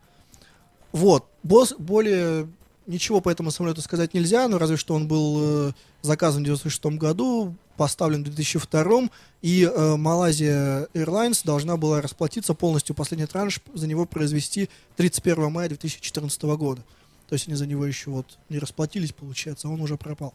Вот. 0.92 1.26
Босс, 1.42 1.74
более 1.78 2.48
ничего 2.86 3.20
по 3.20 3.30
этому 3.30 3.50
самолету 3.50 3.80
сказать 3.80 4.14
нельзя, 4.14 4.48
но 4.48 4.58
разве 4.58 4.76
что 4.76 4.94
он 4.94 5.08
был 5.08 5.68
э, 5.68 5.72
заказан 6.02 6.42
в 6.42 6.46
1996 6.46 6.98
году, 6.98 7.54
поставлен 7.76 8.22
в 8.22 8.24
2002, 8.24 9.08
и 9.40 9.64
э, 9.64 9.96
Малайзия 9.96 10.88
Airlines 10.94 11.40
должна 11.44 11.76
была 11.76 12.00
расплатиться 12.00 12.54
полностью, 12.54 12.94
последний 12.94 13.26
транш 13.26 13.60
за 13.74 13.86
него 13.86 14.04
произвести 14.04 14.68
31 14.96 15.50
мая 15.50 15.68
2014 15.68 16.42
года. 16.42 16.82
То 17.28 17.34
есть 17.34 17.48
они 17.48 17.56
за 17.56 17.66
него 17.66 17.86
еще 17.86 18.10
вот 18.10 18.38
не 18.48 18.58
расплатились, 18.58 19.12
получается, 19.12 19.68
он 19.68 19.80
уже 19.80 19.96
пропал. 19.96 20.34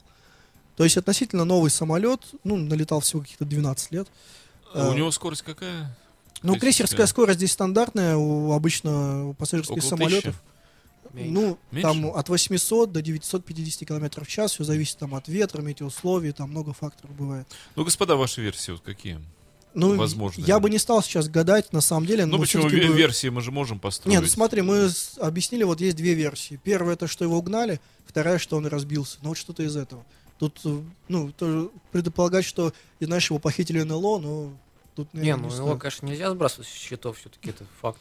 То 0.77 0.83
есть 0.83 0.95
относительно 0.95 1.43
новый 1.43 1.71
самолет, 1.71 2.21
ну, 2.43 2.55
налетал 2.55 2.99
всего 3.01 3.21
каких-то 3.21 3.43
12 3.45 3.91
лет. 3.91 4.07
А 4.73 4.89
у 4.89 4.93
Э, 4.93 4.95
него 4.95 5.11
скорость 5.11 5.41
какая? 5.41 5.97
Ну, 6.43 6.57
крейсерская? 6.57 7.07
скорость 7.07 7.39
здесь 7.39 7.51
стандартная, 7.51 8.15
у 8.15 8.51
обычно 8.51 9.29
у 9.29 9.33
пассажирских 9.33 9.77
Около 9.77 9.89
самолетов. 9.89 10.35
тысячи? 10.35 11.27
Ну, 11.29 11.57
Меньше? 11.71 11.81
там 11.89 12.05
от 12.15 12.29
800 12.29 12.91
до 12.91 13.01
950 13.01 13.87
км 13.87 14.23
в 14.23 14.27
час, 14.27 14.51
все 14.51 14.63
зависит 14.63 14.97
там 14.99 15.15
от 15.15 15.27
ветра, 15.27 15.63
метеоусловий, 15.63 16.31
там 16.31 16.51
много 16.51 16.73
факторов 16.73 17.15
бывает. 17.15 17.47
Ну, 17.75 17.83
господа, 17.83 18.15
ваши 18.15 18.41
версии 18.41 18.71
вот 18.71 18.81
какие? 18.81 19.19
Ну, 19.73 19.95
Возможно. 19.95 20.43
я 20.43 20.59
бы 20.59 20.69
не 20.69 20.77
стал 20.77 21.01
сейчас 21.01 21.27
гадать, 21.27 21.73
на 21.73 21.81
самом 21.81 22.05
деле. 22.05 22.25
Ну, 22.27 22.33
но 22.33 22.39
почему 22.43 22.63
бы- 22.65 22.69
версии 22.69 23.29
мы 23.29 23.41
же 23.41 23.51
можем 23.51 23.79
построить? 23.79 24.13
Нет, 24.13 24.21
ну 24.21 24.27
смотри, 24.29 24.61
мы 24.61 24.89
с- 24.89 25.17
объяснили, 25.17 25.63
вот 25.63 25.81
есть 25.81 25.95
две 25.97 26.13
версии. 26.13 26.59
Первая, 26.63 26.93
это 26.93 27.07
что 27.07 27.23
его 27.25 27.37
угнали, 27.37 27.79
вторая, 28.05 28.37
что 28.37 28.57
он 28.57 28.67
разбился. 28.67 29.17
Ну, 29.23 29.29
вот 29.29 29.37
что-то 29.37 29.63
из 29.63 29.75
этого. 29.75 30.05
Тут, 30.39 30.59
э, 30.65 30.81
ну, 31.07 31.31
тоже 31.31 31.69
предполагать, 31.91 32.45
что, 32.45 32.71
и 32.99 33.05
знаешь, 33.05 33.29
его 33.29 33.39
похитили 33.39 33.81
НЛО, 33.81 34.19
но 34.19 34.53
тут, 34.95 35.11
Не, 35.13 35.19
наверное, 35.19 35.43
ну 35.43 35.49
не 35.49 35.55
стоит. 35.55 35.81
конечно, 35.81 36.05
нельзя 36.05 36.29
сбрасывать 36.31 36.67
с 36.67 36.71
счетов, 36.71 37.17
все-таки 37.17 37.49
это 37.49 37.65
факт. 37.81 37.99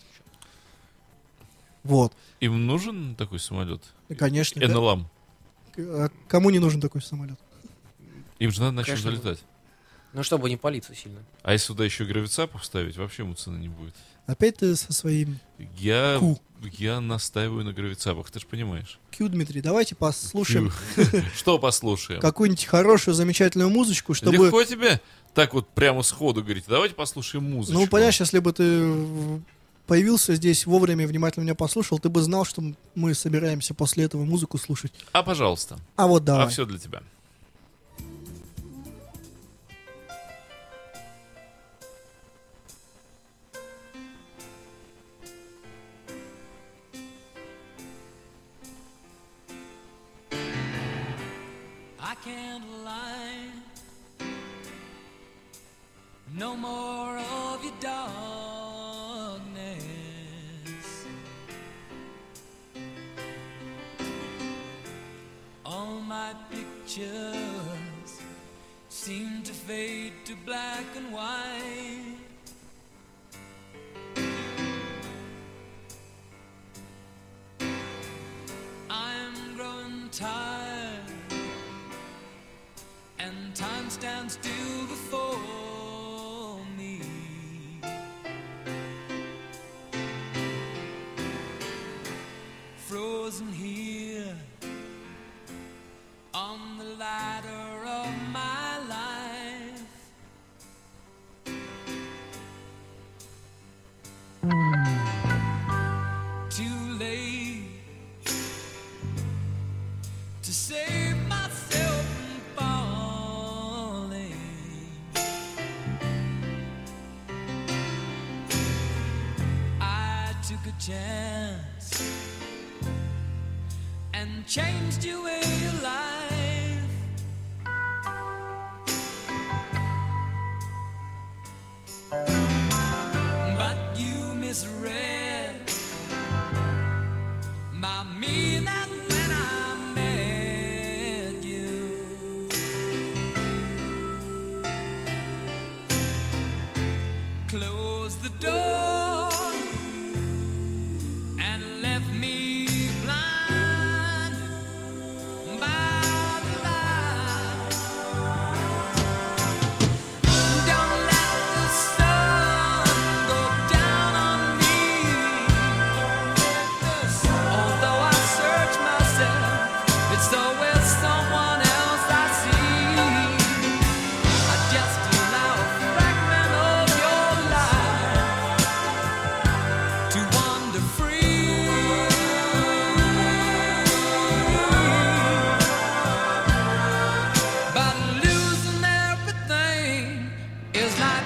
Вот. 1.83 2.13
Им 2.41 2.67
нужен 2.67 3.15
такой 3.15 3.39
самолет? 3.39 3.83
Конечно. 4.19 4.61
да. 4.61 4.69
НЛАМ. 4.69 5.09
А 5.79 6.09
Кому 6.29 6.51
не 6.51 6.59
нужен 6.59 6.81
такой 6.81 7.01
самолет? 7.01 7.39
Им 8.39 8.51
же 8.51 8.61
надо 8.61 8.73
начать 8.73 9.01
Конечно, 9.03 9.11
залетать. 9.23 9.45
Ну, 10.13 10.23
чтобы 10.23 10.49
не 10.49 10.57
палиться 10.57 10.95
сильно. 10.95 11.21
А 11.43 11.53
если 11.53 11.69
туда 11.69 11.85
еще 11.85 12.05
гравицапов 12.05 12.65
ставить, 12.65 12.97
вообще 12.97 13.23
ему 13.23 13.35
цены 13.35 13.59
не 13.59 13.69
будет. 13.69 13.95
Опять 14.27 14.57
ты 14.57 14.75
со 14.75 14.93
своим 14.93 15.39
Я, 15.77 16.17
Ку. 16.19 16.41
Я 16.79 17.01
настаиваю 17.01 17.65
на 17.65 17.73
гравицапах, 17.73 18.31
ты 18.31 18.41
же 18.41 18.47
понимаешь. 18.47 18.99
Q, 19.17 19.29
Дмитрий. 19.29 19.61
Давайте 19.61 19.95
послушаем 19.95 20.73
Что 21.37 21.59
послушаем? 21.59 22.21
какую-нибудь 22.21 22.65
хорошую, 22.65 23.15
замечательную 23.15 23.71
музычку, 23.71 24.15
чтобы... 24.15 24.37
Легко 24.37 24.65
тебе 24.65 25.01
так 25.35 25.55
вот 25.55 25.69
прямо 25.69 26.03
сходу 26.03 26.43
говорить, 26.43 26.65
давайте 26.67 26.95
послушаем 26.95 27.51
музыку. 27.51 27.79
Ну, 27.79 27.87
понимаешь, 27.87 28.21
если 28.21 28.39
бы 28.39 28.53
ты 28.53 29.43
появился 29.87 30.35
здесь 30.35 30.67
вовремя 30.67 31.05
и 31.05 31.07
внимательно 31.07 31.45
меня 31.45 31.55
послушал, 31.55 31.99
ты 31.99 32.09
бы 32.09 32.23
знал, 32.23 32.45
что 32.45 32.63
мы 32.95 33.15
собираемся 33.15 33.75
после 33.75 34.05
этого 34.05 34.25
музыку 34.25 34.59
слушать. 34.59 34.93
А, 35.13 35.23
пожалуйста. 35.23 35.79
А 35.97 36.07
вот 36.07 36.25
давай. 36.25 36.47
А 36.47 36.49
все 36.49 36.65
для 36.65 36.79
тебя. 36.79 37.03
Lie. 52.27 53.53
No 56.37 56.57
more 56.57 57.19
of 57.19 57.63
your 57.63 57.73
darkness. 57.79 59.47
All 65.65 66.01
my 66.01 66.35
pictures 66.51 68.21
seem 68.89 69.43
to 69.45 69.53
fade 69.53 70.13
to 70.25 70.35
black 70.45 70.85
and 70.97 71.13
white. 71.13 72.17
I'm 78.91 79.57
growing 79.57 80.09
tired 80.11 80.66
stand 84.01 84.31
still 84.31 84.87
before 84.89 85.36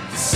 Facts. 0.00 0.29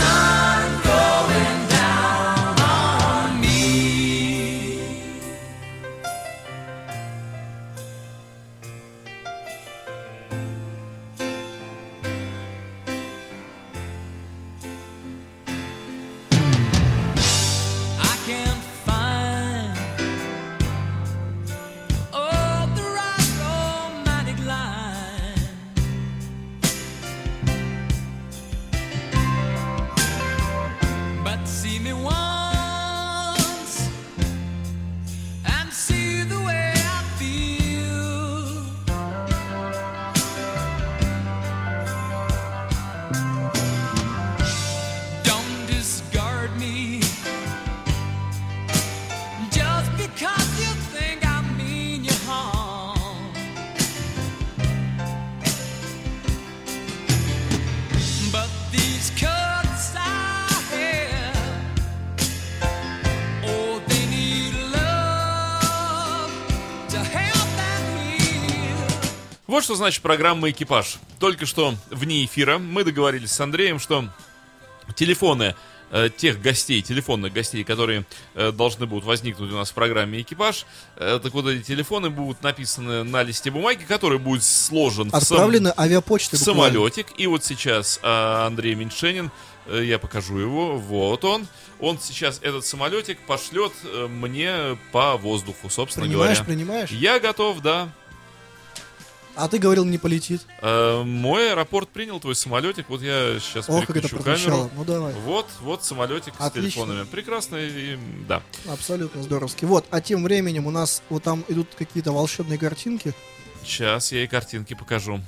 Вот 69.55 69.63
что 69.63 69.77
значит 69.77 70.03
программа 70.03 70.51
«Экипаж». 70.51 70.97
Только 71.21 71.47
что 71.47 71.77
вне 71.89 72.25
эфира 72.25 72.59
мы 72.59 72.83
договорились 72.83 73.31
с 73.31 73.39
Андреем, 73.41 73.79
что 73.79 74.09
телефоны 74.97 75.55
э, 75.93 76.09
тех 76.17 76.43
гостей, 76.43 76.83
телефонных 76.83 77.33
гостей, 77.33 77.63
которые 77.63 78.05
э, 78.35 78.51
должны 78.51 78.87
будут 78.87 79.05
возникнуть 79.05 79.53
у 79.53 79.55
нас 79.55 79.71
в 79.71 79.75
программе 79.75 80.23
«Экипаж», 80.23 80.67
э, 80.97 81.21
так 81.23 81.33
вот 81.35 81.47
эти 81.47 81.63
телефоны 81.63 82.11
будут 82.11 82.43
написаны 82.43 83.05
на 83.05 83.23
листе 83.23 83.53
бумаги, 83.53 83.85
который 83.85 84.19
будет 84.19 84.43
сложен 84.43 85.11
в 85.11 85.13
сам- 85.13 85.21
Отправлены 85.21 85.73
авиапочтой. 85.79 86.37
в 86.37 86.43
самолетик. 86.43 87.07
И 87.17 87.29
вот 87.29 87.45
сейчас 87.45 88.01
Андрей 88.03 88.75
Меньшенин, 88.75 89.31
я 89.73 90.01
покажу 90.01 90.37
его, 90.37 90.79
вот 90.79 91.25
он. 91.25 91.47
Он 91.79 92.01
сейчас 92.01 92.41
этот 92.43 92.67
самолетик 92.67 93.21
пошлет 93.21 93.73
мне 94.09 94.77
по 94.91 95.17
воздуху, 95.17 95.71
собственно 95.71 96.07
Принимаешь, 96.07 96.39
говоря. 96.39 96.55
принимаешь? 96.57 96.91
Я 96.91 97.21
готов, 97.21 97.61
да. 97.61 97.89
А 99.37 99.49
ты 99.49 99.59
говорил, 99.59 99.85
не 99.85 99.99
полетит. 99.99 100.43
Э, 100.63 101.03
мой 101.03 101.51
аэропорт 101.51 101.89
принял 101.89 102.21
твой 102.21 102.35
самолетик. 102.35 102.89
Вот 102.89 103.03
я 103.03 103.39
сейчас 103.41 103.69
Ох, 103.69 103.87
как 103.87 103.97
это 103.97 104.09
камеру. 104.09 104.71
Ну 104.77 104.85
давай. 104.85 105.13
Вот, 105.25 105.47
вот 105.61 105.85
самолетик 105.85 106.35
Отлично. 106.39 106.71
с 106.71 106.75
телефонами. 106.75 107.05
Прекрасно, 107.07 107.57
и, 107.57 107.99
да. 108.29 108.43
Абсолютно 108.69 109.23
здоровски. 109.23 109.65
Вот, 109.65 109.87
а 109.91 110.01
тем 110.01 110.23
временем 110.23 110.67
у 110.67 110.71
нас 110.71 111.03
вот 111.09 111.23
там 111.23 111.45
идут 111.49 111.69
какие-то 111.77 112.13
волшебные 112.13 112.59
картинки. 112.59 113.13
Сейчас 113.65 114.13
я 114.13 114.25
и 114.25 114.27
картинки 114.27 114.75
покажу. 114.75 115.21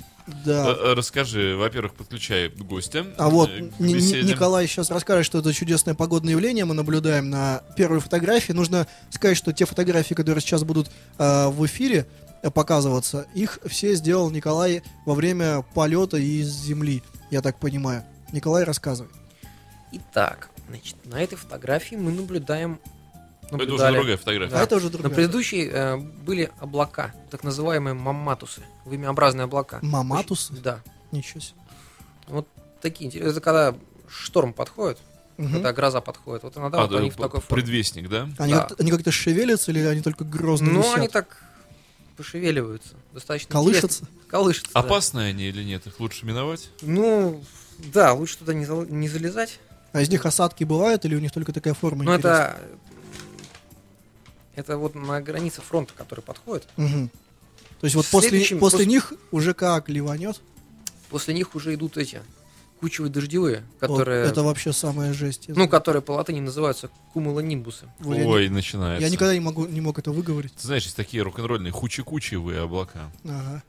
Да. 0.45 0.67
Э, 0.67 0.91
э, 0.91 0.93
Расскажи, 0.93 1.55
во-первых, 1.55 1.93
подключай 1.93 2.49
гостя. 2.49 3.05
А 3.17 3.29
вот. 3.29 3.49
Николай 3.79 4.67
сейчас 4.67 4.91
расскажет, 4.91 5.25
что 5.25 5.39
это 5.39 5.53
чудесное 5.53 5.95
погодное 5.95 6.33
явление 6.33 6.65
мы 6.65 6.73
наблюдаем 6.73 7.29
на 7.29 7.63
первой 7.75 7.99
фотографии. 7.99 8.51
Нужно 8.51 8.87
сказать, 9.09 9.37
что 9.37 9.53
те 9.53 9.65
фотографии, 9.65 10.13
которые 10.13 10.41
сейчас 10.41 10.63
будут 10.63 10.91
э, 11.17 11.47
в 11.47 11.65
эфире 11.65 12.07
показываться, 12.53 13.27
их 13.33 13.59
все 13.65 13.95
сделал 13.95 14.29
Николай 14.29 14.83
во 15.05 15.13
время 15.13 15.61
полета 15.73 16.17
из 16.17 16.47
Земли, 16.47 17.03
я 17.31 17.41
так 17.41 17.57
понимаю. 17.59 18.03
Николай, 18.31 18.63
рассказывай. 18.63 19.09
Итак, 19.91 20.49
значит, 20.69 20.95
на 21.05 21.21
этой 21.21 21.35
фотографии 21.35 21.95
мы 21.95 22.11
наблюдаем... 22.11 22.79
Это 23.49 23.55
уже 23.55 23.63
наблюдали- 23.65 23.95
другая 23.95 24.17
фотография. 24.17 24.55
А 24.55 24.59
это 24.63 24.75
уже 24.75 24.85
На 24.87 24.91
другая. 24.91 25.13
предыдущей 25.13 25.69
э, 25.71 25.95
были 25.97 26.51
облака, 26.59 27.13
так 27.31 27.43
называемые 27.45 27.93
мамматусы, 27.93 28.61
вымяобразные 28.83 29.45
облака. 29.45 29.79
Маматусы? 29.81 30.51
Очень- 30.53 30.63
Да. 30.63 30.79
Ничего 31.13 31.39
себе. 31.39 31.55
Вот 32.27 32.47
такие 32.81 33.07
интересные. 33.07 33.31
Это 33.31 33.39
когда 33.39 33.73
шторм 34.09 34.51
подходит, 34.51 34.97
Мгм. 35.37 35.53
когда 35.53 35.71
гроза 35.71 36.01
подходит. 36.01 36.43
Вот 36.43 36.57
иногда 36.57 36.79
А, 36.79 36.81
вот 36.81 36.91
да, 36.91 36.97
они 36.97 37.09
в 37.09 37.15
п- 37.15 37.21
такой 37.23 37.39
форме. 37.39 37.63
предвестник, 37.63 38.09
да? 38.09 38.27
Они, 38.37 38.51
Да. 38.53 38.67
они 38.77 38.91
как-то 38.91 39.11
шевелятся 39.11 39.71
или 39.71 39.79
они 39.79 40.01
только 40.01 40.25
грозно 40.25 40.69
Ну, 40.69 40.79
висят? 40.81 40.97
они 40.97 41.07
так 41.07 41.41
пошевеливаются. 42.17 42.95
Достаточно 43.13 43.51
Колышутся? 43.51 44.03
интересно. 44.03 44.07
Колышутся, 44.27 44.73
да. 44.73 44.79
Опасные 44.81 45.29
они 45.29 45.45
или 45.47 45.63
нет? 45.63 45.85
Их 45.87 45.99
лучше 45.99 46.25
миновать? 46.25 46.69
Ну, 46.81 47.41
да, 47.93 48.13
лучше 48.13 48.39
туда 48.39 48.53
не, 48.53 48.65
зал- 48.65 48.85
не 48.85 49.07
залезать. 49.07 49.59
А 49.93 50.01
из 50.01 50.09
них 50.09 50.25
осадки 50.25 50.63
бывают 50.63 51.05
или 51.05 51.15
у 51.15 51.19
них 51.19 51.31
только 51.31 51.53
такая 51.53 51.73
форма? 51.73 52.03
Интересная? 52.03 52.47
это... 52.49 52.61
Это 54.55 54.77
вот 54.77 54.95
на 54.95 55.21
границе 55.21 55.61
фронта, 55.61 55.93
который 55.95 56.21
подходит. 56.21 56.67
Мгм. 56.77 57.09
То 57.79 57.85
есть 57.85 57.95
вот 57.95 58.07
после, 58.07 58.43
после 58.57 58.85
пос- 58.85 58.87
них 58.87 59.13
уже 59.31 59.53
как 59.53 59.87
ливанет? 59.87 60.41
После 61.09 61.35
них 61.35 61.53
уже 61.53 61.75
идут 61.75 61.95
эти 61.97 62.21
кучевые 62.79 63.11
дождевые, 63.11 63.63
Вот 63.81 63.89
которые... 63.89 64.25
это 64.27 64.43
вообще 64.43 64.71
самая 64.73 65.13
жесть. 65.13 65.45
я 65.47 65.53
Ну, 65.55 65.67
которые 65.67 66.01
по 66.01 66.11
латыни 66.13 66.39
называются 66.39 66.89
кумулонимбусы. 67.13 67.85
Вот 67.99 68.15
я 68.15 68.23
не- 68.23 68.29
Ой, 68.29 68.49
начинается. 68.49 69.03
Я 69.03 69.09
никогда 69.11 69.33
не, 69.33 69.39
могу, 69.39 69.65
не 69.65 69.81
мог 69.81 69.97
это 69.99 70.11
выговорить. 70.11 70.53
Ты 70.53 70.67
знаешь, 70.67 70.83
есть 70.83 70.95
такие 70.95 71.23
рок-н-ролльные 71.23 71.71
хучи-кучевые 71.71 72.61
облака. 72.61 73.09
Ага. 73.25 73.63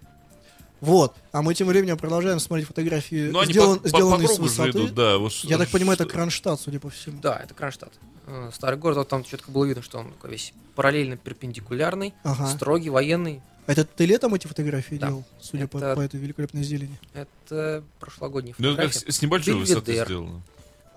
Вот. 0.81 1.17
А 1.33 1.43
мы 1.43 1.55
тем 1.55 1.67
временем 1.67 1.97
продолжаем 1.97 2.39
смотреть 2.39 2.69
фотографии, 2.69 3.31
Ну, 3.33 3.41
они 3.41 3.53
сделан- 3.53 3.81
по, 3.81 3.89
сделанные 3.89 4.29
по 4.29 4.35
с 4.35 4.39
высоты. 4.39 4.71
идут, 4.71 4.95
да. 4.95 5.19
Вот 5.19 5.33
Я 5.33 5.59
так 5.59 5.69
понимаю, 5.71 5.95
это 5.95 6.05
Кронштадт, 6.07 6.61
судя 6.61 6.79
по 6.79 6.89
всему. 6.91 7.21
Да, 7.21 7.37
это 7.43 7.53
Кронштадт. 7.55 7.93
Э, 8.27 8.51
Старый 8.55 8.79
город, 8.79 8.99
вот 8.99 9.09
там 9.09 9.25
четко 9.25 9.51
было 9.51 9.65
видно, 9.65 9.83
что 9.83 9.99
он 9.99 10.13
такой 10.13 10.31
весь 10.31 10.53
параллельно 10.77 11.17
перпендикулярный, 11.17 12.15
Ага. 12.23 12.47
строгий, 12.49 12.91
военный. 12.91 13.41
Это 13.69 13.85
ты 13.85 14.07
летом 14.07 14.35
эти 14.35 14.47
фотографии 14.47 14.97
Да. 14.97 15.09
делал, 15.09 15.25
судя 15.41 15.69
по, 15.69 15.77
Это- 15.77 15.95
по 15.95 16.01
этой 16.01 16.19
великолепной 16.19 16.63
зелени? 16.63 16.99
Это 17.13 17.85
прошлогодний 18.01 18.55
Ну, 18.57 18.69
это 18.73 18.77
как 18.83 18.93
фотография. 18.93 19.13
с, 19.13 19.23
небольшой 19.23 19.55
высоты 19.55 19.93
Бельведер. 19.93 20.07
сделано. 20.07 20.43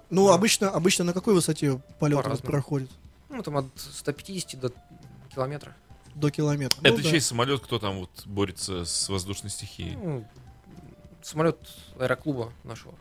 Ну, 0.10 0.28
Да. 0.28 0.34
обычно, 0.36 0.70
обычно 0.70 1.04
на 1.04 1.12
какой 1.14 1.34
высоте 1.34 1.82
полет 2.00 2.16
По-разному. 2.24 2.50
проходит? 2.52 2.90
Ну, 3.30 3.44
там 3.44 3.58
от 3.58 3.66
150 3.76 4.56
до 4.56 4.72
километра. 5.36 5.76
До 6.16 6.32
километра. 6.32 6.80
это 6.82 6.96
Ну, 6.98 7.04
да. 7.04 7.10
чей 7.10 7.20
самолет, 7.20 7.60
кто 7.62 7.78
там 7.78 8.00
вот 8.00 8.10
борется 8.26 8.86
с 8.86 9.10
воздушной 9.10 9.50
стихией? 9.52 9.98
Ну, 9.98 10.26
самолет 11.22 11.58
аэроклуба 12.00 12.54
нашего. 12.64 12.96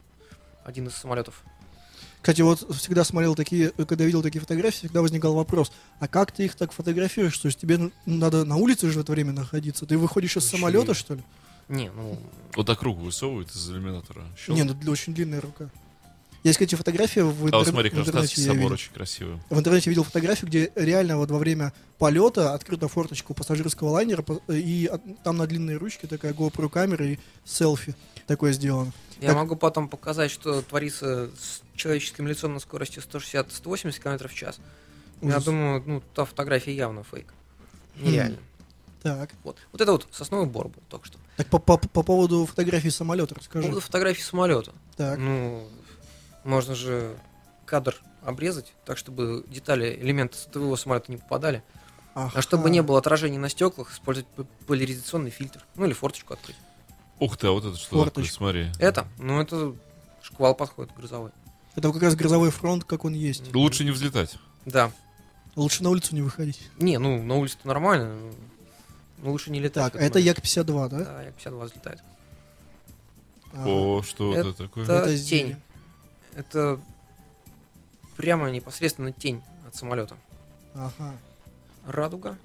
Один 0.64 0.88
из 0.88 0.94
самолетов. 0.96 1.44
Кстати, 2.20 2.42
вот 2.42 2.66
всегда 2.76 3.04
смотрел 3.04 3.34
такие, 3.34 3.70
когда 3.70 4.04
видел 4.04 4.22
такие 4.22 4.40
фотографии, 4.40 4.78
всегда 4.78 5.00
возникал 5.00 5.34
вопрос, 5.34 5.72
а 6.00 6.08
как 6.08 6.32
ты 6.32 6.44
их 6.44 6.54
так 6.54 6.72
фотографируешь? 6.72 7.38
То 7.38 7.46
есть 7.46 7.58
тебе 7.58 7.90
надо 8.04 8.44
на 8.44 8.56
улице 8.56 8.90
же 8.90 8.98
в 8.98 9.02
это 9.02 9.12
время 9.12 9.32
находиться? 9.32 9.86
Ты 9.86 9.96
выходишь 9.96 10.36
из 10.36 10.44
самолета, 10.44 10.92
что 10.92 11.14
ли? 11.14 11.22
Не, 11.68 11.90
ну, 11.90 12.18
Вот 12.56 12.66
так 12.66 12.82
руку 12.82 13.00
высовывают 13.00 13.50
из 13.54 13.70
иллюминатора. 13.70 14.24
Щелк. 14.36 14.56
Не, 14.56 14.64
ну 14.64 14.74
для 14.74 14.90
очень 14.90 15.14
длинная 15.14 15.40
рука. 15.40 15.70
Есть, 16.42 16.56
кстати, 16.58 16.74
фотография 16.74 17.22
в, 17.22 17.28
а 17.28 17.32
вот 17.32 17.52
интер- 17.52 17.64
смотри, 17.70 17.90
в 17.90 17.98
интернете. 17.98 18.40
Я 18.40 18.46
собор 18.46 18.56
видел. 18.62 18.72
очень 18.74 18.92
красивый. 18.92 19.38
В 19.50 19.58
интернете 19.58 19.90
видел 19.90 20.04
фотографию, 20.04 20.48
где 20.48 20.72
реально 20.74 21.18
вот 21.18 21.30
во 21.30 21.38
время 21.38 21.72
полета 21.98 22.54
открыта 22.54 22.88
форточка 22.88 23.32
у 23.32 23.34
пассажирского 23.34 23.90
лайнера, 23.90 24.22
по- 24.22 24.40
и 24.48 24.90
там 25.22 25.36
на 25.36 25.46
длинной 25.46 25.76
ручке 25.76 26.06
такая 26.06 26.32
GoPro 26.32 26.70
камера 26.70 27.04
и 27.06 27.18
селфи 27.44 27.94
такое 28.26 28.52
сделано. 28.52 28.92
я 29.20 29.28
Как- 29.28 29.36
могу 29.36 29.56
потом 29.56 29.88
показать, 29.88 30.30
что 30.30 30.62
творится 30.62 31.30
с 31.38 31.60
человеческим 31.76 32.26
лицом 32.26 32.54
на 32.54 32.60
скорости 32.60 33.00
160-180 33.00 34.00
км 34.02 34.28
в 34.28 34.34
час. 34.34 34.60
Я 35.20 35.28
Ужас. 35.28 35.44
думаю, 35.44 35.82
ну, 35.84 36.02
та 36.14 36.24
фотография 36.24 36.74
явно 36.74 37.02
фейк. 37.04 37.26
Нереально. 37.96 38.38
Так. 39.02 39.30
Вот. 39.44 39.56
вот 39.72 39.80
это 39.80 39.92
вот 39.92 40.06
сосновый 40.10 40.46
бор 40.46 40.68
был 40.68 40.82
только 40.88 41.06
что. 41.06 41.18
Так 41.36 41.46
по, 41.48 41.58
по- 41.58 41.78
по 41.78 42.02
поводу 42.02 42.44
фотографии 42.46 42.88
самолета 42.90 43.34
По 43.34 43.40
расскажи. 43.40 43.62
поводу 43.66 43.80
фотографии 43.80 44.22
самолета. 44.22 44.72
Так. 44.96 45.18
Ну, 45.18 45.66
можно 46.44 46.74
же 46.74 47.16
кадр 47.66 48.00
обрезать, 48.22 48.72
так 48.84 48.98
чтобы 48.98 49.44
детали, 49.48 49.96
элементы 50.00 50.36
с 50.36 50.44
твоего 50.46 50.76
самолета 50.76 51.10
не 51.10 51.18
попадали. 51.18 51.62
А 52.14 52.42
чтобы 52.42 52.64
Ага. 52.64 52.70
не 52.72 52.82
было 52.82 52.98
отражений 52.98 53.38
на 53.38 53.48
стеклах, 53.48 53.92
использовать 53.92 54.28
поляризационный 54.66 55.30
фильтр. 55.30 55.64
Ну 55.76 55.86
или 55.86 55.92
форточку 55.92 56.34
открыть. 56.34 56.56
Ух 57.20 57.36
ты, 57.36 57.46
а 57.46 57.50
вот 57.52 57.64
это 57.64 57.76
что 57.76 57.84
такое? 57.86 58.04
Форточка. 58.04 58.34
Смотри. 58.34 58.68
Это, 58.78 59.06
ну 59.18 59.40
это 59.40 59.74
шквал 60.22 60.54
подходит 60.54 60.92
грозовой. 60.96 61.30
Это 61.76 61.92
как 61.92 62.02
раз 62.02 62.16
грозовой 62.16 62.50
фронт, 62.50 62.84
как 62.84 63.04
он 63.04 63.12
есть. 63.14 63.54
Лучше 63.54 63.84
не 63.84 63.92
взлетать. 63.92 64.36
Да. 64.66 64.90
Лучше 65.54 65.82
на 65.84 65.90
улицу 65.90 66.14
не 66.14 66.22
выходить. 66.22 66.60
Не, 66.78 66.98
ну 66.98 67.22
на 67.22 67.36
улице-то 67.36 67.66
нормально. 67.68 68.16
Но 69.18 69.30
луше 69.30 69.50
не 69.50 69.60
летать. 69.60 69.92
Так, 69.92 70.00
а 70.00 70.04
это 70.04 70.18
момент. 70.18 70.38
Як-52, 70.38 70.88
да? 70.88 70.98
Да, 71.04 71.22
Як-52 71.22 71.64
взлетает. 71.64 72.00
Ага. 73.52 73.68
О, 73.68 74.02
что 74.02 74.34
Это- 74.34 74.48
это 74.50 74.58
такое? 74.58 74.84
это 74.84 74.92
Это 74.94 75.18
тень. 75.24 75.56
Это 76.34 76.80
прямо 78.16 78.50
непосредственно 78.50 79.12
тень 79.12 79.42
от 79.66 79.74
самолета. 79.74 80.16
Ага. 80.74 81.14
Радуга. 81.86 82.36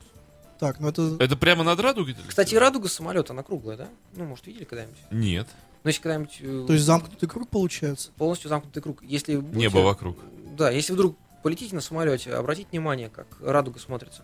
Так, 0.59 0.79
ну 0.79 0.87
это... 0.89 1.17
Это 1.19 1.35
прямо 1.35 1.63
над 1.63 1.79
радугой? 1.79 2.13
ты 2.13 2.21
Кстати, 2.27 2.55
радуга 2.55 2.87
самолета, 2.87 3.33
она 3.33 3.43
круглая, 3.43 3.77
да? 3.77 3.89
Ну, 4.13 4.25
может, 4.25 4.47
видели 4.47 4.63
когда-нибудь? 4.63 4.97
Нет. 5.11 5.47
Ну, 5.83 5.89
если 5.89 6.01
когда-нибудь 6.01 6.37
э, 6.39 6.63
То 6.65 6.73
есть 6.73 6.85
замкнутый 6.85 7.27
круг 7.29 7.49
получается? 7.49 8.11
полностью 8.17 8.49
замкнутый 8.49 8.81
круг. 8.81 9.03
Если 9.03 9.35
будете- 9.35 9.59
Небо 9.59 9.79
вокруг. 9.79 10.17
Да, 10.57 10.71
если 10.71 10.93
вдруг 10.93 11.17
полетите 11.43 11.75
на 11.75 11.81
самолете, 11.81 12.33
обратите 12.33 12.69
внимание, 12.71 13.09
как 13.09 13.27
радуга 13.41 13.79
смотрится. 13.79 14.23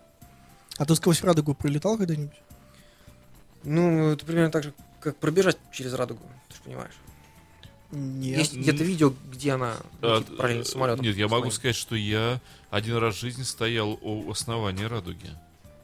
А 0.77 0.85
ты 0.85 0.95
сквозь 0.95 1.21
радугу 1.21 1.53
прилетал 1.53 1.97
когда-нибудь? 1.97 2.41
Ну, 3.63 4.11
это 4.13 4.25
примерно 4.25 4.51
так 4.51 4.63
же, 4.63 4.73
как 5.01 5.17
пробежать 5.17 5.57
через 5.71 5.93
радугу, 5.93 6.23
ты 6.49 6.55
же 6.55 6.61
понимаешь. 6.63 6.93
Нет. 7.91 8.37
Есть 8.39 8.55
где-то 8.55 8.83
видео, 8.83 9.13
где 9.31 9.51
она 9.51 9.75
А, 10.01 10.19
летит 10.19 10.37
параллельно 10.37 10.63
самолетом. 10.65 11.05
Нет, 11.05 11.17
я 11.17 11.27
могу 11.27 11.51
сказать, 11.51 11.75
что 11.75 11.95
я 11.95 12.39
один 12.69 12.97
раз 12.97 13.15
в 13.15 13.19
жизни 13.19 13.43
стоял 13.43 13.99
у 14.01 14.29
основания 14.31 14.87
радуги. 14.87 15.29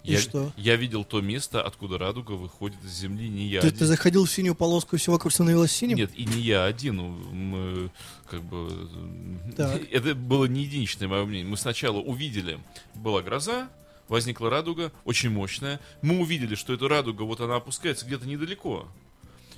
И 0.03 0.13
я, 0.13 0.19
что? 0.21 0.53
я 0.55 0.77
видел 0.77 1.03
то 1.03 1.19
место, 1.19 1.61
откуда 1.61 1.97
радуга 1.97 2.31
выходит 2.31 2.77
из 2.85 2.93
земли, 2.93 3.27
не 3.27 3.47
я 3.47 3.59
Ты, 3.59 3.67
один. 3.67 3.79
ты 3.79 3.85
заходил 3.85 4.23
в 4.23 4.31
синюю 4.31 4.55
полоску 4.55 4.95
и 4.95 4.99
все 4.99 5.11
вокруг 5.11 5.33
становилось 5.33 5.73
синим? 5.73 5.97
Нет, 5.97 6.11
и 6.15 6.23
не 6.25 6.39
я 6.39 6.63
один. 6.63 6.95
ну, 6.95 7.09
Мы, 7.09 7.89
как 8.29 8.41
бы, 8.41 8.89
Так. 9.57 9.81
это 9.91 10.15
было 10.15 10.45
не 10.45 10.63
единичное 10.63 11.09
мое 11.09 11.25
мнение. 11.25 11.49
Мы 11.49 11.57
сначала 11.57 11.97
увидели, 11.97 12.57
была 12.95 13.21
гроза, 13.21 13.67
возникла 14.07 14.49
радуга, 14.49 14.93
очень 15.03 15.29
мощная. 15.29 15.81
Мы 16.01 16.19
увидели, 16.21 16.55
что 16.55 16.71
эта 16.71 16.87
радуга, 16.87 17.23
вот 17.23 17.41
она 17.41 17.57
опускается 17.57 18.05
где-то 18.05 18.25
недалеко. 18.29 18.87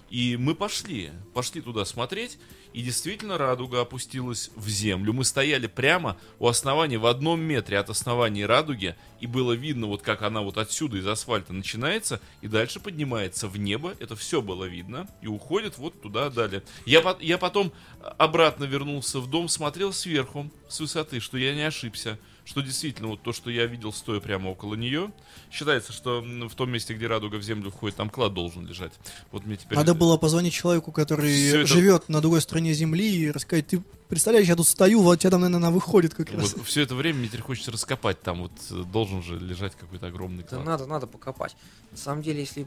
И 0.09 0.37
мы 0.37 0.55
пошли, 0.55 1.11
пошли 1.33 1.61
туда 1.61 1.85
смотреть, 1.85 2.37
и 2.73 2.81
действительно 2.81 3.37
радуга 3.37 3.81
опустилась 3.81 4.51
в 4.55 4.67
землю. 4.67 5.13
Мы 5.13 5.23
стояли 5.23 5.67
прямо 5.67 6.17
у 6.39 6.47
основания, 6.47 6.97
в 6.97 7.05
одном 7.05 7.39
метре 7.39 7.77
от 7.77 7.89
основания 7.89 8.45
радуги, 8.45 8.95
и 9.19 9.27
было 9.27 9.53
видно, 9.53 9.87
вот 9.87 10.01
как 10.01 10.21
она 10.21 10.41
вот 10.41 10.57
отсюда 10.57 10.97
из 10.97 11.07
асфальта 11.07 11.53
начинается, 11.53 12.21
и 12.41 12.47
дальше 12.47 12.79
поднимается 12.79 13.47
в 13.47 13.57
небо. 13.57 13.95
Это 13.99 14.15
все 14.15 14.41
было 14.41 14.65
видно, 14.65 15.07
и 15.21 15.27
уходит 15.27 15.77
вот 15.77 16.01
туда 16.01 16.29
далее. 16.29 16.63
Я, 16.85 17.17
я 17.19 17.37
потом 17.37 17.71
обратно 18.17 18.63
вернулся 18.65 19.19
в 19.19 19.29
дом, 19.29 19.47
смотрел 19.47 19.93
сверху, 19.93 20.49
с 20.67 20.79
высоты, 20.79 21.19
что 21.19 21.37
я 21.37 21.53
не 21.53 21.61
ошибся 21.61 22.19
что 22.49 22.61
действительно 22.61 23.09
вот 23.09 23.21
то, 23.21 23.31
что 23.31 23.51
я 23.51 23.67
видел, 23.67 23.93
стоя 23.93 24.19
прямо 24.19 24.49
около 24.49 24.73
нее, 24.73 25.11
считается, 25.51 25.93
что 25.93 26.21
в 26.21 26.55
том 26.55 26.71
месте, 26.71 26.95
где 26.95 27.05
радуга 27.05 27.35
в 27.35 27.43
землю 27.43 27.69
входит, 27.69 27.97
там 27.97 28.09
клад 28.09 28.33
должен 28.33 28.65
лежать. 28.65 28.93
Вот 29.31 29.45
мне 29.45 29.55
теперь... 29.55 29.77
Надо 29.77 29.93
было 29.93 30.17
позвонить 30.17 30.51
человеку, 30.51 30.91
который 30.91 31.47
это- 31.49 31.67
живет 31.67 32.09
на 32.09 32.21
другой 32.21 32.41
стороне 32.41 32.73
Земли 32.73 33.07
и 33.07 33.29
рассказать, 33.29 33.67
ты 33.67 33.83
представляешь, 34.07 34.47
я 34.47 34.55
тут 34.55 34.67
стою, 34.67 35.03
вот 35.03 35.19
тебя 35.19 35.29
там, 35.29 35.41
наверное, 35.41 35.67
она 35.67 35.69
выходит 35.69 36.15
как 36.15 36.31
раз. 36.31 36.55
Вот 36.55 36.65
все 36.65 36.81
это 36.81 36.95
время 36.95 37.19
мне 37.19 37.27
теперь 37.27 37.41
хочется 37.41 37.71
раскопать, 37.71 38.19
там 38.23 38.41
вот 38.41 38.51
э, 38.71 38.83
должен 38.91 39.21
же 39.21 39.37
лежать 39.37 39.75
какой-то 39.75 40.07
огромный 40.07 40.41
Да 40.41 40.49
клад. 40.49 40.65
надо, 40.65 40.85
надо 40.87 41.05
покопать. 41.05 41.55
На 41.91 41.97
самом 41.97 42.23
деле, 42.23 42.39
если 42.39 42.63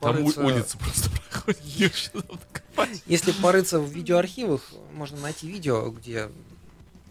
Там 0.00 0.16
порыться, 0.16 0.40
улица 0.40 0.78
просто 0.78 1.10
проходит, 1.30 2.12
если 3.06 3.32
порыться 3.32 3.80
в 3.80 3.90
видеоархивах, 3.90 4.62
можно 4.94 5.20
найти 5.20 5.46
видео, 5.46 5.90
где 5.90 6.30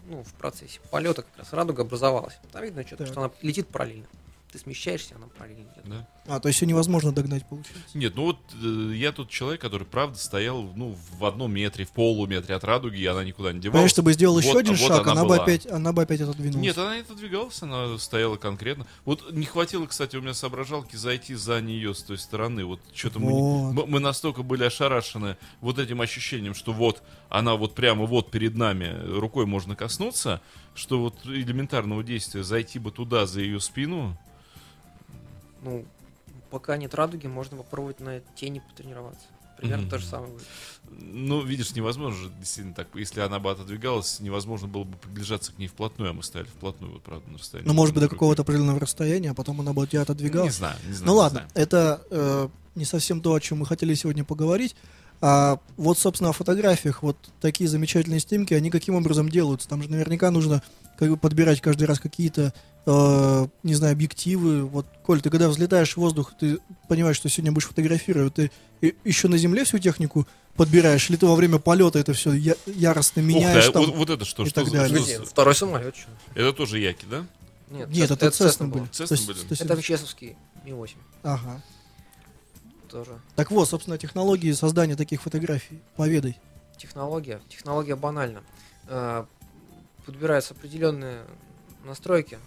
ну, 0.08 0.22
в 0.22 0.32
процессе 0.34 0.80
полета 0.90 1.22
как 1.22 1.38
раз 1.38 1.52
радуга 1.52 1.82
образовалась. 1.82 2.38
Там 2.52 2.62
видно, 2.62 2.86
что, 2.86 3.04
что 3.06 3.20
она 3.20 3.32
летит 3.42 3.68
параллельно. 3.68 4.06
Ты 4.52 4.58
смещаешься, 4.58 5.16
она 5.16 5.26
параллельно 5.28 5.70
идет. 5.72 5.84
Да? 5.84 6.08
А, 6.28 6.40
то 6.40 6.48
есть 6.48 6.60
ее 6.60 6.68
невозможно 6.68 7.12
догнать, 7.12 7.46
получается. 7.46 7.82
Нет, 7.94 8.14
ну 8.16 8.22
вот 8.24 8.38
э, 8.60 8.92
я 8.96 9.12
тот 9.12 9.28
человек, 9.30 9.60
который 9.60 9.86
правда 9.86 10.18
стоял 10.18 10.62
ну, 10.74 10.96
в 11.18 11.24
одном 11.24 11.52
метре, 11.52 11.84
в 11.84 11.90
полуметре 11.90 12.54
от 12.54 12.64
радуги, 12.64 12.98
и 13.00 13.06
она 13.06 13.22
никуда 13.24 13.52
не 13.52 13.60
девалась. 13.60 13.72
Понимаешь, 13.74 13.90
чтобы 13.92 14.12
сделал 14.12 14.38
еще 14.38 14.48
Вот- 14.52 14.58
один 14.58 14.74
вот 14.74 14.88
шаг, 14.88 15.06
она 15.06 15.20
она, 15.20 15.24
бы 15.24 15.36
опять, 15.36 15.66
она 15.66 15.92
бы 15.92 16.02
опять 16.02 16.20
отодвинулась. 16.20 16.62
Нет, 16.62 16.76
она 16.78 16.96
не 16.96 17.02
отодвигалась, 17.02 17.62
она 17.62 17.98
стояла 17.98 18.36
конкретно. 18.36 18.86
Вот 19.04 19.32
не 19.32 19.44
хватило, 19.46 19.86
кстати, 19.86 20.16
у 20.16 20.20
меня 20.22 20.34
соображалки 20.34 20.96
зайти 20.96 21.34
за 21.34 21.60
нее 21.60 21.94
с 21.94 22.02
той 22.02 22.18
стороны. 22.18 22.64
Вот 22.64 22.80
что-то 22.92 23.20
мы, 23.20 23.32
не- 23.32 23.40
Вот. 23.40 23.72
мы, 23.72 23.86
мы 23.86 24.00
настолько 24.00 24.42
были 24.42 24.64
ошарашены 24.64 25.36
вот 25.60 25.78
этим 25.78 26.00
ощущением, 26.00 26.54
что 26.54 26.72
вот 26.72 27.02
она 27.28 27.54
вот 27.56 27.74
прямо 27.74 28.04
вот 28.06 28.30
перед 28.30 28.54
нами 28.56 28.94
рукой 29.18 29.46
можно 29.46 29.76
коснуться, 29.76 30.40
что 30.74 31.00
вот 31.00 31.14
элементарного 31.24 32.02
действия 32.02 32.42
зайти 32.42 32.78
бы 32.78 32.90
туда 32.90 33.26
за 33.26 33.40
ее 33.40 33.60
спину. 33.60 34.16
Ну, 35.62 35.84
пока 36.50 36.76
нет 36.76 36.94
радуги, 36.94 37.26
можно 37.26 37.56
попробовать 37.56 38.00
на 38.00 38.20
тени 38.34 38.60
потренироваться. 38.68 39.24
Примерно 39.58 39.82
Мгм. 39.84 39.90
то 39.90 39.98
же 39.98 40.04
самое 40.06 40.32
будет. 40.32 40.44
Ну, 40.90 41.40
видишь, 41.42 41.74
невозможно 41.74 42.18
же 42.24 42.30
действительно 42.38 42.74
так. 42.74 42.88
Если 42.94 43.20
она 43.20 43.38
бы 43.38 43.50
отодвигалась, 43.50 44.20
невозможно 44.20 44.68
было 44.68 44.84
бы 44.84 44.98
приближаться 44.98 45.50
к 45.52 45.58
ней 45.58 45.66
вплотную, 45.66 46.10
а 46.10 46.12
мы 46.12 46.22
стояли 46.22 46.48
вплотную, 46.48 46.92
вот 46.92 47.02
правда, 47.02 47.30
на 47.30 47.38
расстоянии. 47.38 47.66
Ну, 47.66 47.72
может 47.74 47.94
быть, 47.94 48.02
до 48.04 48.10
какого-то 48.10 48.42
определенного 48.42 48.78
расстояния, 48.80 49.30
а 49.30 49.34
потом 49.34 49.60
она 49.62 49.72
бы 49.72 49.82
от 49.84 49.88
тебя 49.90 50.00
Не 50.00 50.02
отодвигалась. 50.02 50.56
знаю, 50.56 50.76
не 50.86 50.92
знаю. 50.92 51.06
Ну 51.06 51.12
не 51.12 51.18
ладно, 51.18 51.38
знаю. 51.38 51.50
это 51.54 52.02
э, 52.10 52.48
не 52.74 52.84
совсем 52.84 53.22
то, 53.22 53.32
о 53.32 53.40
чем 53.40 53.58
мы 53.60 53.66
хотели 53.66 53.94
сегодня 53.94 54.24
поговорить. 54.24 54.76
А 55.22 55.58
вот, 55.78 55.98
собственно, 55.98 56.28
о 56.30 56.32
фотографиях, 56.34 57.02
вот 57.02 57.16
такие 57.40 57.70
замечательные 57.70 58.20
снимки, 58.20 58.52
они 58.52 58.70
каким 58.70 58.94
образом 58.94 59.30
делаются? 59.30 59.66
Там 59.66 59.82
же 59.82 59.88
наверняка 59.90 60.30
нужно 60.30 60.62
как 60.98 61.08
бы 61.08 61.16
подбирать 61.16 61.62
каждый 61.62 61.84
раз 61.84 61.98
какие-то, 61.98 62.52
э, 62.86 63.46
не 63.62 63.74
знаю, 63.74 63.92
объективы. 63.92 64.64
Вот, 64.64 64.86
Коль, 65.04 65.20
ты 65.20 65.30
когда 65.30 65.48
взлетаешь 65.48 65.92
в 65.94 65.96
воздух, 65.98 66.32
ты 66.38 66.58
понимаешь, 66.88 67.16
что 67.16 67.28
сегодня 67.28 67.52
будешь 67.52 67.66
фотографировать, 67.68 68.34
ты 68.34 68.50
еще 69.04 69.28
на 69.28 69.36
земле 69.38 69.64
всю 69.64 69.78
технику 69.78 70.26
подбираешь, 70.56 71.08
или 71.10 71.16
ты 71.16 71.26
во 71.26 71.34
время 71.34 71.58
полета 71.58 71.98
это 71.98 72.12
все 72.14 72.32
яростно 72.66 73.20
Ух 73.20 73.28
меняешь 73.28 73.64
ты, 73.64 73.70
а 73.70 73.72
там? 73.72 73.84
вот, 73.86 73.94
вот 73.96 74.10
это 74.10 74.24
что? 74.24 74.44
и 74.44 74.46
что 74.46 74.54
так 74.62 74.66
за- 74.70 74.72
далее. 74.78 74.98
что 75.04 75.18
за- 75.18 75.24
второй 75.26 75.54
самолет. 75.54 75.94
чё? 75.94 76.06
Это 76.34 76.52
тоже 76.52 76.78
яки, 76.78 77.04
да? 77.10 77.26
Нет, 77.70 77.88
Нет, 77.90 78.10
это 78.10 78.30
Цесна 78.30 78.46
Цесна 78.48 78.68
были. 78.68 78.86
Сто- 78.92 79.06
были? 79.26 79.60
Это 79.62 79.76
МЧСовский 79.76 80.36
Ми-8 80.64 80.94
Ага. 81.24 81.60
тоже. 82.88 83.18
Так 83.34 83.50
вот, 83.50 83.68
собственно, 83.68 83.98
технологии 83.98 84.52
создания 84.52 84.96
таких 84.96 85.20
фотографий. 85.22 85.80
Поведай. 85.96 86.38
Технология. 86.78 87.40
Технология 87.48 87.96
банальна. 87.96 88.42
Э, 88.88 89.24
Подбираются 90.04 90.54
определенные 90.54 91.22
настройки, 91.84 92.38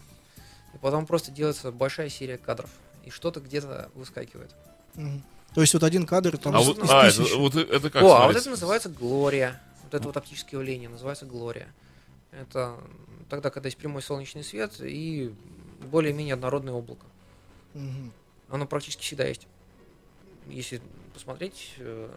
и 0.73 0.77
потом 0.77 1.05
просто 1.05 1.31
делается 1.31 1.71
большая 1.71 2.09
серия 2.09 2.37
кадров. 2.37 2.69
И 3.03 3.09
что-то 3.09 3.39
где-то 3.39 3.89
выскакивает. 3.95 4.53
Мгм. 4.95 5.23
То 5.53 5.61
есть 5.61 5.73
вот 5.73 5.83
один 5.83 6.05
кадр 6.05 6.37
там 6.37 6.55
А 6.55 6.61
из- 6.61 6.67
вот, 6.67 6.77
из 6.83 6.89
а, 6.89 7.07
это, 7.07 7.37
вот 7.37 7.55
это 7.55 7.89
как 7.89 8.03
О, 8.03 8.15
а 8.15 8.27
вот 8.27 8.35
это 8.35 8.49
называется 8.49 8.89
Глория. 8.89 9.59
Вот 9.83 9.93
это 9.93 10.03
вот 10.03 10.17
оптическое 10.17 10.59
явление 10.59 10.89
называется 10.89 11.25
Глория. 11.25 11.67
Это 12.31 12.75
тогда, 13.29 13.49
когда 13.49 13.67
есть 13.67 13.77
прямой 13.77 14.01
солнечный 14.01 14.43
свет 14.43 14.73
и 14.79 15.33
более-менее 15.91 16.35
однородное 16.35 16.73
облако. 16.73 17.05
Мгм. 17.73 18.11
Оно 18.49 18.67
практически 18.67 19.01
всегда 19.01 19.25
есть. 19.25 19.47
Если 20.47 20.81
посмотреть, 21.13 21.73
э, 21.77 22.09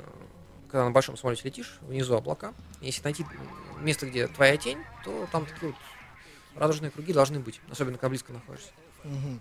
когда 0.69 0.85
на 0.85 0.91
большом 0.91 1.17
самолете 1.17 1.43
летишь, 1.45 1.79
внизу 1.83 2.15
облака, 2.15 2.55
если 2.81 3.03
найти 3.05 3.25
место, 3.81 4.07
где 4.07 4.27
твоя 4.27 4.57
тень, 4.57 4.79
то 5.05 5.27
там 5.33 5.47
такие 5.47 5.69
вот 5.73 5.77
радужные 6.57 6.91
круги 6.91 7.13
должны 7.13 7.41
быть, 7.41 7.61
особенно 7.71 7.99
когда 7.99 8.11
близко 8.11 8.33
находишься. 8.33 8.71
Мгм. 9.05 9.41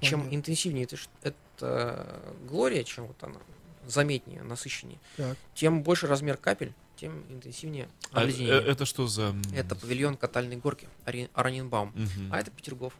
Чем 0.00 0.20
Понятно. 0.20 0.36
интенсивнее 0.36 0.84
это, 0.84 0.96
это 1.22 2.22
глория, 2.48 2.82
чем 2.84 3.06
вот 3.06 3.16
она 3.22 3.36
заметнее, 3.86 4.42
насыщеннее, 4.42 4.98
Так. 5.16 5.36
тем 5.54 5.82
больше 5.82 6.06
размер 6.06 6.36
капель, 6.36 6.72
тем 6.96 7.22
интенсивнее 7.30 7.88
А, 8.12 8.20
э, 8.20 8.22
обледенение. 8.24 8.62
это 8.62 8.84
что 8.86 9.06
за... 9.06 9.34
Это 9.54 9.74
павильон 9.76 10.16
катальной 10.16 10.56
горки 10.56 10.88
Аранинбаум. 11.34 11.92
мгм. 11.94 12.32
А 12.32 12.38
это 12.40 12.50
Петергоф. 12.50 12.94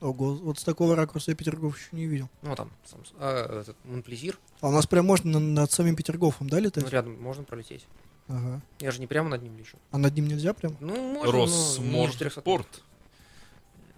Ого, 0.00 0.34
вот 0.34 0.58
с 0.58 0.64
такого 0.64 0.96
ракурса 0.96 1.30
я 1.30 1.36
Петергоф 1.36 1.78
еще 1.78 1.88
не 1.92 2.06
видел. 2.06 2.28
Ну, 2.42 2.56
там, 2.56 2.70
сам, 2.84 3.02
а, 3.20 3.60
этот 3.60 3.76
Монплезир, 3.84 4.36
А 4.60 4.68
у 4.68 4.72
нас 4.72 4.86
прям 4.88 5.06
можно 5.06 5.38
на- 5.38 5.60
над 5.62 5.70
самим 5.70 5.94
Петергофом, 5.94 6.48
да, 6.50 6.58
летать? 6.58 6.82
ну, 6.82 6.90
рядом 6.90 7.20
можно 7.22 7.44
пролететь. 7.44 7.86
Ага. 8.34 8.60
Я 8.80 8.90
же 8.90 9.00
не 9.00 9.06
прямо 9.06 9.28
над 9.28 9.42
ним 9.42 9.56
лечу. 9.58 9.76
А 9.90 9.98
над 9.98 10.14
ним 10.14 10.26
нельзя 10.26 10.54
прям? 10.54 10.74
Ну, 10.80 10.94
можно, 11.12 11.32
но 11.32 11.46
не 11.46 12.00
ниже 12.00 12.18
300 12.18 12.40
метров. 12.40 12.46
Росморспорт. 12.46 12.82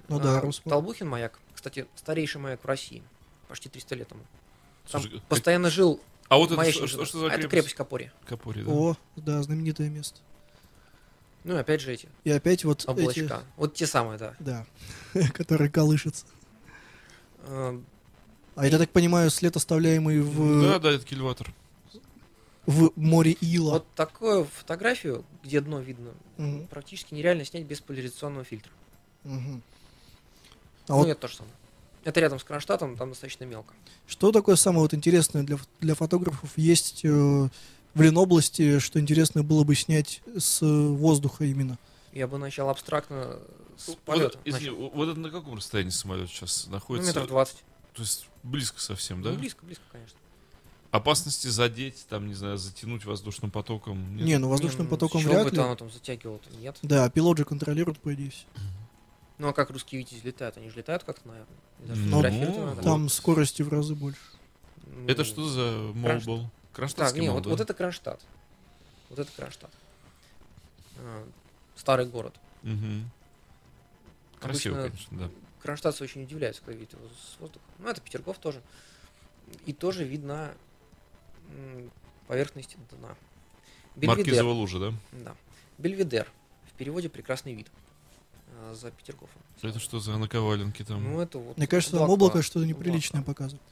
Ну 0.09 0.19
да, 0.21 0.39
А, 0.39 0.41
Росмор. 0.41 0.71
Толбухин 0.71 1.09
маяк. 1.09 1.39
Кстати, 1.55 1.87
старейший 1.95 2.41
маяк 2.41 2.63
в 2.63 2.67
России. 2.67 3.03
Почти 3.49 3.69
300 3.69 3.95
лет 3.95 4.11
ему. 4.11 4.23
Там 4.91 5.01
Слушай, 5.03 5.19
как- 5.19 5.29
постоянно 5.29 5.71
жил 5.71 6.01
А 6.29 6.37
вот 6.37 6.51
это 6.51 6.73
что, 6.73 6.87
жил. 6.89 7.05
что 7.07 7.19
за 7.21 7.25
А 7.27 7.29
это 7.29 7.37
крепость? 7.37 7.51
крепость 7.51 7.75
Капори. 7.75 8.11
Капори, 8.27 8.63
да? 8.65 8.73
О, 8.73 8.97
да, 9.17 9.43
знаменитое 9.43 9.89
место. 9.89 10.19
Ну 11.45 11.55
и 11.55 11.59
опять 11.59 11.81
же 11.81 11.93
эти 11.93 12.09
И 12.25 12.31
опять 12.31 12.65
вот 12.65 12.81
эти, 12.83 12.91
облачка. 12.91 13.43
Вот 13.57 13.75
те 13.75 13.87
самые, 13.87 14.19
да. 14.19 14.35
да, 14.41 14.67
которые 15.35 15.71
колышутся. 15.71 16.27
Э, 17.47 17.79
А 18.57 18.67
это, 18.67 18.77
я 18.77 18.79
так 18.79 18.91
понимаю, 18.91 19.31
след, 19.31 19.55
оставляемый 19.57 20.21
в, 20.21 20.63
Да, 20.63 20.79
да, 20.79 20.91
это 20.93 21.05
кильватор. 21.05 21.53
В 22.67 22.93
море 22.97 23.33
Ила. 23.41 23.73
Вот 23.75 23.87
такую 23.95 24.45
фотографию, 24.45 25.25
где 25.43 25.61
дно 25.61 25.81
видно, 25.81 26.11
Мгм. 26.39 26.67
практически 26.69 27.15
нереально 27.15 27.45
снять 27.45 27.65
без 27.65 27.81
поляризационного 27.81 28.45
фильтра. 28.45 28.73
Мгм. 29.25 29.63
А 30.89 30.93
ну, 30.93 30.99
вот 30.99 31.09
это 31.09 31.21
то 31.23 31.29
же 31.29 31.37
самое. 31.37 31.55
Это 32.05 32.21
рядом 32.21 32.39
с 32.39 32.45
Кронштадтом, 32.45 32.97
там 32.97 33.11
достаточно 33.11 33.45
мелко. 33.45 33.73
что 34.07 34.31
такое 34.33 34.57
самое 34.57 34.83
вот 34.83 34.93
интересное 34.93 35.43
для, 35.43 35.59
для 35.81 35.95
фотографов 35.95 36.51
есть 36.59 37.05
э, 37.05 37.09
в 37.09 38.01
Ленобласти, 38.03 38.79
что 38.79 39.01
интересно 39.01 39.43
было 39.43 39.65
бы 39.65 39.75
снять 39.75 40.21
с 40.37 40.61
воздуха 40.63 41.45
именно? 41.45 41.79
Я 42.13 42.27
бы 42.29 42.37
начал 42.39 42.69
абстрактно 42.69 43.39
с 43.79 43.89
Вот, 43.89 43.99
полета. 44.01 44.39
извини, 44.45 44.71
начал. 44.71 44.91
вот 44.91 45.09
это 45.09 45.19
на 45.21 45.31
каком 45.31 45.55
расстоянии 45.57 45.91
самолет 45.91 46.29
сейчас 46.29 46.67
Ну, 46.67 46.73
находится? 46.73 47.09
метров 47.09 47.29
20. 47.29 47.57
То 47.95 48.03
есть 48.03 48.29
близко 48.43 48.81
совсем, 48.81 49.23
да? 49.23 49.31
Ну, 49.31 49.39
близко, 49.39 49.65
близко, 49.65 49.85
конечно. 49.91 50.19
Опасности 50.95 51.49
задеть, 51.49 52.07
там, 52.09 52.29
не 52.29 52.35
знаю, 52.35 52.57
затянуть 52.57 53.05
воздушным 53.05 53.51
потоком? 53.51 54.15
Нет? 54.17 54.27
Не, 54.27 54.39
ну 54.39 54.49
воздушным 54.49 54.87
Не, 54.87 54.91
потоком 54.91 55.23
чё 55.23 55.29
вряд 55.31 55.43
бы 55.47 55.51
ли. 55.51 55.57
там, 55.57 55.77
там 55.77 55.91
затягивало-то, 55.91 56.49
нет. 56.57 56.79
Да, 56.83 57.11
пилот 57.11 57.37
же 57.37 57.45
контролирует, 57.45 57.99
по 57.99 58.15
идее, 58.15 58.31
всё. 58.31 58.47
Ну, 59.39 59.49
а 59.49 59.53
как 59.53 59.71
русские 59.71 60.03
витязи 60.03 60.21
летают? 60.25 60.57
Они 60.57 60.71
же 60.71 60.77
летают 60.77 61.03
как-то, 61.03 61.27
наверное. 61.27 61.57
Ну, 61.81 62.75
ну. 62.77 62.83
Там 62.83 63.09
скорости 63.09 63.63
в 63.63 63.71
разы 63.71 63.97
больше. 63.97 64.21
Ну, 64.87 65.09
Это 65.09 65.25
что 65.25 65.49
за 65.49 65.91
мол 65.95 66.21
был? 66.25 66.43
Так, 66.43 66.51
Кронштадтский 66.75 67.21
не, 67.23 67.27
мол, 67.27 67.35
вот, 67.39 67.43
да? 67.43 67.51
вот 67.51 67.61
это 67.61 67.75
Кронштадт. 67.75 68.21
Вот 69.11 69.19
это 69.19 69.33
Кронштадт. 69.35 69.73
А, 70.99 71.27
Старый 71.75 72.07
город. 72.07 72.37
Мгм. 72.63 73.11
Красиво, 74.39 74.79
Обычно- 74.79 75.09
конечно, 75.09 75.19
да. 75.19 75.31
Кронштадтцы 75.61 76.05
очень 76.05 76.23
удивляются, 76.23 76.63
когда 76.65 76.79
видят 76.79 76.93
его 76.93 77.03
с 77.09 77.41
воздуха. 77.41 77.65
Ну, 77.81 77.89
это 77.89 78.01
Петергоф 78.01 78.39
тоже. 78.39 78.63
И 79.67 79.73
тоже 79.73 80.05
видна 80.05 80.53
м, 81.55 81.91
поверхность 82.27 82.77
дна. 82.91 83.15
Маркизова 83.97 84.17
Бельведер. 84.25 84.45
лужа, 84.45 84.79
да? 84.79 84.93
Да. 85.13 85.35
Бельведер. 85.79 86.31
В 86.73 86.77
переводе 86.77 87.09
прекрасный 87.09 87.55
вид. 87.55 87.67
а, 88.61 88.75
За 88.75 88.91
Петергофом. 88.91 89.41
Это 89.63 89.79
что 89.79 90.01
за 90.01 90.17
наковаленки 90.19 90.83
там? 90.83 91.03
Ну, 91.03 91.21
это 91.21 91.39
вот. 91.39 91.57
Мне 91.57 91.67
кажется, 91.67 91.93
там 91.97 92.03
облака. 92.05 92.13
облако 92.25 92.43
что-то 92.43 92.67
неприличное 92.67 93.21
Облака. 93.21 93.35
показывает. 93.35 93.63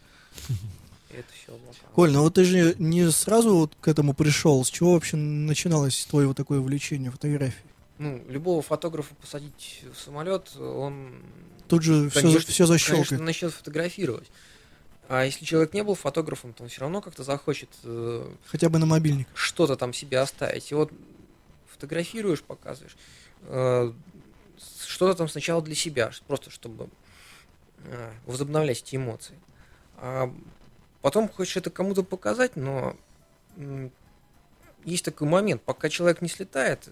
Это 1.10 1.26
все 1.34 1.52
облака. 1.54 1.78
Коль, 1.94 2.10
ну 2.10 2.22
вот 2.22 2.32
ты 2.34 2.44
же 2.44 2.74
не 2.78 3.10
сразу 3.10 3.54
вот 3.54 3.76
к 3.82 3.86
этому 3.88 4.14
пришел. 4.14 4.64
С 4.64 4.70
чего 4.70 4.94
вообще 4.94 5.18
начиналось 5.18 6.06
твое 6.06 6.26
вот 6.28 6.38
такое 6.38 6.58
увлечение 6.60 7.10
фотографией? 7.10 7.60
Ну, 7.98 8.22
любого 8.28 8.62
фотографа 8.62 9.14
посадить 9.16 9.84
в 9.94 10.00
самолет, 10.00 10.56
он 10.56 11.20
Тут 11.68 11.82
же 11.82 12.08
все, 12.08 12.22
Конечно, 12.22 12.50
все 12.50 12.64
защелкает. 12.66 13.08
конечно, 13.08 13.26
начнет 13.26 13.52
фотографировать. 13.52 14.30
А 15.08 15.24
если 15.24 15.44
человек 15.44 15.74
не 15.74 15.82
был 15.82 15.94
фотографом, 15.94 16.52
то 16.52 16.62
он 16.62 16.68
все 16.68 16.80
равно 16.80 17.00
как-то 17.00 17.22
захочет 17.22 17.68
э, 17.84 18.34
Хотя 18.46 18.68
бы 18.68 18.78
на 18.78 18.86
мобильник. 18.86 19.28
что-то 19.34 19.76
там 19.76 19.92
себе 19.92 20.18
оставить. 20.18 20.70
И 20.70 20.74
вот 20.74 20.90
фотографируешь, 21.66 22.42
показываешь, 22.42 22.96
э, 23.42 23.92
что-то 24.86 25.14
там 25.14 25.28
сначала 25.28 25.60
для 25.60 25.74
себя, 25.74 26.10
просто 26.26 26.50
чтобы 26.50 26.88
э, 27.84 28.12
возобновлять 28.26 28.82
эти 28.82 28.96
эмоции. 28.96 29.38
А 29.96 30.32
потом 31.00 31.28
хочешь 31.28 31.56
это 31.56 31.70
кому-то 31.70 32.04
показать, 32.04 32.56
но 32.56 32.96
есть 34.84 35.04
такой 35.04 35.28
момент, 35.28 35.62
пока 35.62 35.88
человек 35.88 36.22
не 36.22 36.28
слетает, 36.28 36.88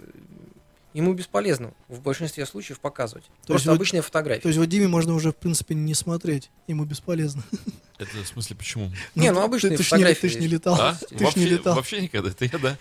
ему 0.94 1.12
бесполезно 1.14 1.72
в 1.88 2.00
большинстве 2.00 2.46
случаев 2.46 2.80
показывать. 2.80 3.24
То 3.24 3.30
есть 3.30 3.46
Просто 3.46 3.70
вот- 3.70 3.76
обычная 3.76 4.02
фотография. 4.02 4.42
То 4.42 4.48
есть 4.48 4.58
вот 4.58 4.68
Диме 4.68 4.88
можно 4.88 5.14
уже, 5.14 5.32
в 5.32 5.36
принципе, 5.36 5.74
не 5.74 5.94
смотреть. 5.94 6.50
Ему 6.66 6.84
бесполезно. 6.84 7.42
Это 7.98 8.16
в 8.16 8.26
смысле 8.26 8.56
почему? 8.56 8.90
Не, 9.14 9.30
ну 9.30 9.42
обычные 9.42 9.76
ты, 9.76 9.82
ж 9.82 9.86
не, 9.86 9.90
фотографии 9.90 10.20
ты 10.22 10.28
ж 10.30 10.34
не 10.36 10.40
есть. 10.42 10.52
летал. 10.54 10.74
А? 10.80 10.94
Ты 11.10 11.18
ж 11.18 11.20
вообще, 11.20 11.40
не 11.40 11.46
летал. 11.46 11.74
вообще 11.76 12.00
никогда. 12.00 12.30
Это 12.30 12.44
я, 12.46 12.58
да. 12.58 12.78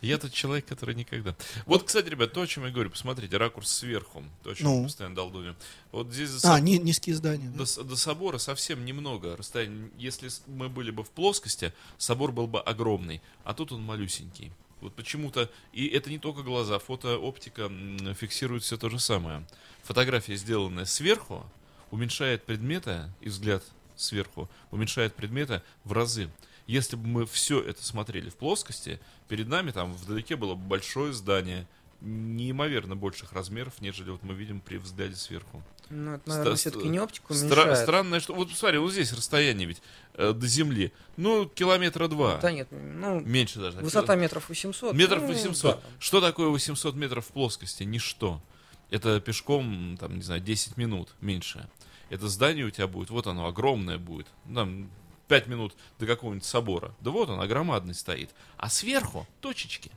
Я 0.00 0.16
тот 0.18 0.32
человек, 0.32 0.64
который 0.66 0.94
никогда. 0.94 1.34
Вот, 1.66 1.82
кстати, 1.82 2.08
ребят, 2.08 2.32
то, 2.32 2.42
о 2.42 2.46
чем 2.46 2.64
я 2.64 2.70
говорю, 2.70 2.90
посмотрите, 2.90 3.36
ракурс 3.36 3.68
сверху. 3.72 4.22
То, 4.44 4.50
о 4.50 4.54
чем 4.54 4.66
Ну. 4.68 4.76
я 4.78 4.84
постоянно 4.84 5.16
долдоню. 5.16 5.56
Вот 5.90 6.12
здесь 6.12 6.28
за 6.30 6.54
А, 6.54 6.60
низкие 6.60 7.16
здания. 7.16 7.50
да. 7.52 7.64
до, 7.64 7.82
до 7.82 7.96
собора 7.96 8.38
совсем 8.38 8.84
немного 8.84 9.36
расстояния. 9.36 9.90
Если 9.98 10.30
мы 10.46 10.68
были 10.68 10.92
бы 10.92 11.02
в 11.02 11.10
плоскости, 11.10 11.72
собор 11.98 12.30
был 12.30 12.46
бы 12.46 12.60
огромный, 12.60 13.20
а 13.42 13.54
тут 13.54 13.72
он 13.72 13.82
малюсенький. 13.82 14.52
Вот 14.80 14.94
почему-то, 14.94 15.50
и 15.72 15.86
это 15.86 16.10
не 16.10 16.18
только 16.18 16.42
глаза, 16.42 16.78
фотооптика 16.78 17.70
фиксирует 18.18 18.62
все 18.62 18.76
то 18.76 18.88
же 18.88 18.98
самое. 18.98 19.46
Фотография, 19.82 20.36
сделанная 20.36 20.84
сверху, 20.84 21.44
уменьшает 21.90 22.44
предметы, 22.44 23.10
и 23.20 23.28
взгляд 23.28 23.62
сверху 23.96 24.48
уменьшает 24.70 25.14
предметы 25.14 25.62
в 25.84 25.92
разы. 25.92 26.30
Если 26.66 26.96
бы 26.96 27.06
мы 27.06 27.26
все 27.26 27.60
это 27.60 27.84
смотрели 27.84 28.30
в 28.30 28.36
плоскости, 28.36 29.00
перед 29.28 29.48
нами 29.48 29.72
там 29.72 29.92
вдалеке 29.92 30.36
было 30.36 30.54
бы 30.54 30.64
большое 30.66 31.12
здание, 31.12 31.66
неимоверно 32.00 32.96
больших 32.96 33.32
размеров, 33.32 33.80
нежели 33.80 34.10
вот 34.10 34.22
мы 34.22 34.34
видим 34.34 34.60
при 34.60 34.76
взгляде 34.78 35.16
сверху. 35.16 35.62
Ну, 35.90 36.12
это, 36.12 36.22
Ста- 36.22 36.30
наверное, 36.30 36.56
ст- 36.56 36.60
все-таки 36.60 36.88
не 36.88 36.98
оптику 37.00 37.34
Стра- 37.34 37.74
странное, 37.76 38.20
что... 38.20 38.34
Вот 38.34 38.50
посмотри, 38.50 38.78
вот 38.78 38.92
здесь 38.92 39.12
расстояние 39.12 39.66
ведь 39.66 39.82
э, 40.14 40.32
до 40.32 40.46
земли. 40.46 40.92
Ну, 41.16 41.46
километра 41.46 42.08
два. 42.08 42.38
Да 42.38 42.52
нет, 42.52 42.68
ну, 42.70 43.20
Меньше 43.20 43.58
даже. 43.58 43.78
высота 43.78 44.14
метров 44.14 44.48
800. 44.48 44.94
Метров 44.94 45.22
ну, 45.22 45.28
800. 45.28 45.76
да. 45.76 45.82
Что 45.98 46.20
такое 46.20 46.48
800 46.48 46.94
метров 46.94 47.26
в 47.26 47.32
плоскости? 47.32 47.82
Ничто. 47.82 48.40
Это 48.90 49.20
пешком, 49.20 49.96
там, 49.98 50.16
не 50.16 50.22
знаю, 50.22 50.40
10 50.40 50.76
минут, 50.76 51.10
меньше. 51.20 51.68
Это 52.08 52.28
здание 52.28 52.64
у 52.64 52.70
тебя 52.70 52.88
будет, 52.88 53.10
вот 53.10 53.26
оно, 53.26 53.46
огромное 53.46 53.98
будет. 53.98 54.26
Там 54.52 54.90
5 55.28 55.46
минут 55.46 55.74
до 55.98 56.06
какого-нибудь 56.06 56.44
собора. 56.44 56.94
Да 57.00 57.10
вот 57.10 57.28
он, 57.28 57.46
громадный 57.46 57.94
стоит. 57.94 58.30
А 58.56 58.68
сверху 58.68 59.26
точечки. 59.40 59.90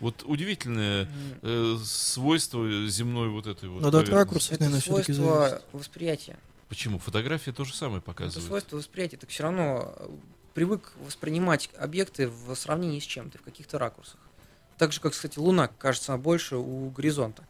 Вот 0.00 0.22
удивительное 0.24 1.08
э, 1.42 1.76
свойство 1.82 2.86
земной 2.86 3.28
вот 3.28 3.46
этой 3.46 3.68
вот. 3.68 3.82
Надо 3.82 4.00
от 4.00 4.08
ракурса, 4.08 4.54
Это 4.54 4.64
наверное, 4.64 4.80
все-таки 4.80 5.12
свойство 5.12 5.62
восприятия. 5.72 6.38
Почему? 6.68 6.98
Фотография 6.98 7.52
то 7.52 7.64
же 7.64 7.74
самое 7.74 7.98
Это 7.98 8.06
показывает. 8.06 8.46
свойство 8.46 8.76
восприятия. 8.76 9.16
Так 9.16 9.30
все 9.30 9.42
равно 9.44 9.92
э, 9.96 10.08
привык 10.54 10.92
воспринимать 11.04 11.70
объекты 11.78 12.28
в 12.28 12.54
сравнении 12.54 13.00
с 13.00 13.04
чем-то, 13.04 13.38
в 13.38 13.42
каких-то 13.42 13.78
ракурсах. 13.78 14.20
Так 14.76 14.92
же, 14.92 15.00
как, 15.00 15.12
кстати, 15.12 15.38
Луна 15.38 15.66
кажется 15.66 16.16
больше 16.16 16.56
у 16.56 16.90
горизонта. 16.90 17.44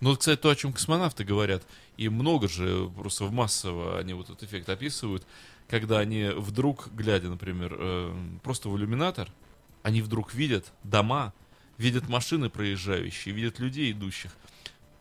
Ну, 0.00 0.10
вот, 0.10 0.20
кстати, 0.20 0.38
то, 0.38 0.50
о 0.50 0.56
чем 0.56 0.72
космонавты 0.72 1.24
говорят, 1.24 1.62
и 1.96 2.08
много 2.08 2.48
же 2.48 2.90
просто 2.96 3.24
в 3.24 3.32
массово 3.32 3.98
они 3.98 4.14
вот 4.14 4.30
этот 4.30 4.42
эффект 4.42 4.68
описывают, 4.68 5.26
когда 5.68 5.98
они 5.98 6.28
вдруг, 6.36 6.88
глядя, 6.92 7.28
например, 7.28 7.76
э, 7.78 8.14
просто 8.42 8.68
в 8.68 8.76
иллюминатор, 8.76 9.30
они 9.82 10.02
вдруг 10.02 10.34
видят 10.34 10.72
дома, 10.82 11.32
видят 11.82 12.08
машины 12.08 12.48
проезжающие, 12.48 13.34
видят 13.34 13.58
людей 13.58 13.92
идущих. 13.92 14.30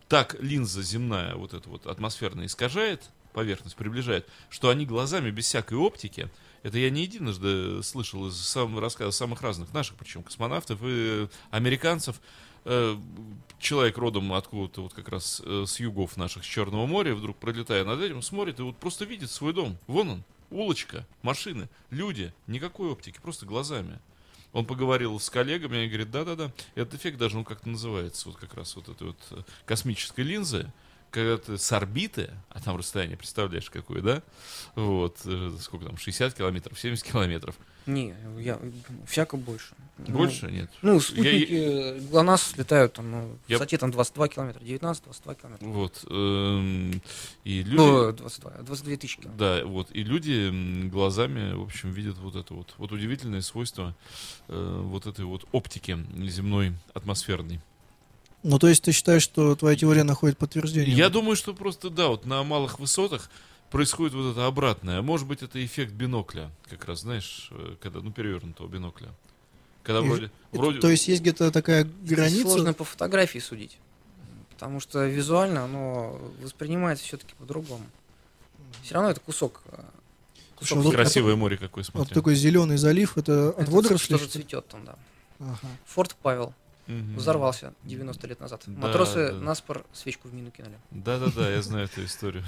Так 0.07 0.35
линза 0.41 0.81
земная, 0.81 1.35
вот 1.35 1.53
эта 1.53 1.69
вот 1.69 1.85
атмосферная, 1.85 2.47
искажает 2.47 3.11
поверхность, 3.33 3.77
приближает, 3.77 4.27
что 4.49 4.69
они 4.69 4.85
глазами 4.85 5.31
без 5.31 5.45
всякой 5.45 5.77
оптики, 5.77 6.29
это 6.63 6.77
я 6.77 6.89
не 6.89 7.03
единожды 7.03 7.81
слышал 7.81 8.27
из 8.27 8.35
сам, 8.35 8.77
рассказов 8.77 9.15
самых 9.15 9.41
разных 9.41 9.73
наших, 9.73 9.95
причем 9.95 10.21
космонавтов 10.23 10.79
и 10.83 11.29
американцев, 11.49 12.19
э, 12.65 12.97
человек 13.59 13.97
родом 13.97 14.33
откуда-то 14.33 14.81
вот 14.81 14.93
как 14.93 15.07
раз 15.07 15.41
э, 15.45 15.63
с 15.65 15.79
югов 15.79 16.17
наших, 16.17 16.43
с 16.43 16.47
Черного 16.47 16.85
моря, 16.87 17.15
вдруг 17.15 17.37
пролетая 17.37 17.85
над 17.85 18.01
этим, 18.01 18.21
смотрит 18.21 18.59
и 18.59 18.63
вот 18.63 18.75
просто 18.77 19.05
видит 19.05 19.31
свой 19.31 19.53
дом. 19.53 19.77
Вон 19.87 20.09
он, 20.09 20.23
улочка, 20.49 21.07
машины, 21.21 21.69
люди, 21.89 22.33
никакой 22.47 22.91
оптики, 22.91 23.19
просто 23.21 23.45
глазами. 23.45 23.99
Он 24.53 24.65
поговорил 24.65 25.19
с 25.19 25.29
коллегами 25.29 25.85
и 25.85 25.87
говорит, 25.87 26.11
да-да-да, 26.11 26.51
этот 26.75 26.95
эффект 26.95 27.17
даже, 27.17 27.37
ну, 27.37 27.43
как-то 27.43 27.69
называется, 27.69 28.27
вот 28.27 28.37
как 28.37 28.53
раз 28.53 28.75
вот 28.75 28.89
этой 28.89 29.07
вот 29.07 29.17
э, 29.31 29.41
космической 29.65 30.21
линзы, 30.21 30.71
когда 31.12 31.38
ты 31.38 31.58
с 31.58 31.71
орбиты, 31.71 32.32
а 32.50 32.60
там 32.62 32.78
расстояние, 32.78 33.17
представляешь, 33.17 33.69
какое, 33.69 34.02
да? 34.02 34.24
Вот, 34.76 35.17
э, 35.26 35.52
сколько 35.60 35.86
там, 35.86 35.97
60 35.97 36.34
километров, 36.34 36.80
70 36.80 37.04
километров. 37.06 37.56
Не, 37.88 38.13
я 38.39 38.60
всяко 39.08 39.38
больше. 39.38 39.74
Ну, 39.97 40.17
Больше 40.17 40.52
нет? 40.52 40.69
Ну, 40.84 40.95
Я- 40.95 41.00
спутники 41.00 42.00
ГЛОНАСС 42.10 42.56
летают 42.58 42.93
там, 42.93 43.12
ну, 43.12 43.38
в 43.45 43.50
Я- 43.50 43.58
высоте 43.58 43.78
там 43.80 43.91
22 43.91 44.28
километра, 44.30 44.60
19-22 44.63 45.36
километра. 45.36 45.65
Вот. 45.67 46.06
эм, 46.10 47.02
И 47.43 47.63
люди... 47.63 47.76
Ну, 47.76 48.12
22, 48.12 48.52
22 48.62 48.97
тысячи 48.97 49.17
километров. 49.19 49.38
Да, 49.38 49.65
вот. 49.65 49.89
И 49.91 50.04
люди 50.04 50.88
глазами, 50.89 51.54
в 51.54 51.63
общем, 51.63 51.91
видят 51.91 52.17
вот 52.19 52.36
это 52.36 52.54
вот. 52.54 52.74
Вот 52.78 52.91
удивительное 52.91 53.41
свойство 53.41 53.95
э, 54.47 54.82
вот 54.84 55.08
этой 55.08 55.26
вот 55.26 55.45
оптики 55.52 55.97
земной 56.28 56.74
атмосферной. 56.93 57.60
Ну, 58.43 58.58
то 58.60 58.67
есть 58.67 58.84
ты 58.84 58.91
считаешь, 58.91 59.21
что 59.23 59.56
твоя 59.56 59.75
теория 59.75 60.04
находит 60.04 60.38
подтверждение? 60.38 60.95
Я 60.95 61.10
думаю, 61.10 61.36
что 61.36 61.54
просто, 61.54 61.89
да, 61.89 62.08
вот 62.08 62.25
на 62.25 62.43
малых 62.43 62.80
высотах 62.80 63.30
происходит 63.69 64.13
вот 64.15 64.32
это 64.32 64.47
обратное. 64.47 65.01
Может 65.01 65.27
быть, 65.27 65.43
это 65.43 65.63
эффект 65.63 65.93
бинокля, 65.93 66.49
как 66.69 66.86
раз, 66.86 67.01
знаешь, 67.01 67.49
э, 67.51 67.75
когда, 67.82 67.99
ну, 68.01 68.12
перевернутого 68.12 68.67
бинокля. 68.67 69.10
Когда 69.84 70.01
И- 70.01 70.08
вроде... 70.08 70.25
Это- 70.25 70.34
вроде 70.62 70.80
То 70.80 70.89
есть 70.89 71.08
есть 71.08 71.21
где-то 71.21 71.51
такая 71.51 71.84
Здесь 71.86 72.17
граница? 72.17 72.41
Сложно 72.49 72.73
по 72.73 72.84
фотографии 72.84 73.39
судить. 73.39 73.77
Потому 74.49 74.80
что 74.80 75.06
визуально 75.06 75.63
оно 75.63 76.19
воспринимается 76.41 77.06
все-таки 77.06 77.34
по-другому. 77.36 77.84
Все 78.84 78.95
равно 78.95 79.10
это 79.12 79.19
кусок. 79.19 79.62
э, 79.71 79.82
Слушай, 80.58 80.69
кусок 80.75 80.84
вот- 80.86 80.93
красивое 80.95 81.36
море 81.36 81.58
какое, 81.58 81.84
Вот 81.84 81.91
смотри. 81.91 82.13
такой 82.13 82.36
зеленый 82.36 82.77
залив, 82.77 83.17
это 83.17 83.49
от 83.49 83.60
Это 83.60 83.71
водорослей? 83.71 84.17
Что-то 84.17 84.32
цветет 84.34 84.67
там, 84.67 84.86
да. 84.86 84.95
Ага. 85.39 85.58
Форт 85.86 86.15
Павел 86.21 86.54
Мгм. 86.87 87.15
взорвался 87.17 87.73
90 87.83 88.27
лет 88.27 88.39
назад. 88.39 88.63
Да, 88.65 88.87
Матросы 88.87 89.31
да. 89.31 89.37
на 89.37 89.55
спор 89.55 89.85
свечку 89.93 90.27
в 90.27 90.33
мину 90.33 90.51
кинули. 90.51 90.77
Да-да-да, 90.91 91.49
я 91.49 91.61
знаю 91.61 91.85
эту 91.85 92.03
историю. 92.03 92.43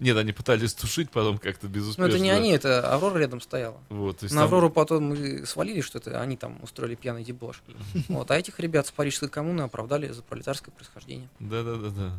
Нет, 0.00 0.16
они 0.16 0.32
пытались 0.32 0.74
тушить, 0.74 1.10
потом 1.10 1.38
как-то 1.38 1.66
Но 1.66 1.72
безуспешно. 1.72 2.04
Ну, 2.06 2.08
это 2.14 2.18
не 2.22 2.30
они, 2.30 2.50
это 2.52 2.92
Аврора 2.94 3.18
рядом 3.18 3.40
стояла. 3.40 3.78
Вот, 3.88 4.22
На 4.22 4.28
там- 4.28 4.38
Аврору 4.38 4.70
потом 4.70 5.04
мы 5.08 5.44
свалили, 5.46 5.80
что 5.80 5.98
это 5.98 6.20
они 6.20 6.36
там 6.36 6.58
устроили 6.62 6.94
пьяный 6.94 7.24
дебош. 7.24 7.62
Вот, 8.08 8.30
а 8.30 8.36
этих 8.38 8.60
ребят 8.60 8.86
с 8.86 8.90
Парижской 8.92 9.28
коммуны 9.28 9.62
оправдали 9.62 10.08
за 10.08 10.22
пролетарское 10.22 10.72
происхождение. 10.74 11.28
Да-да-да-да. 11.40 12.12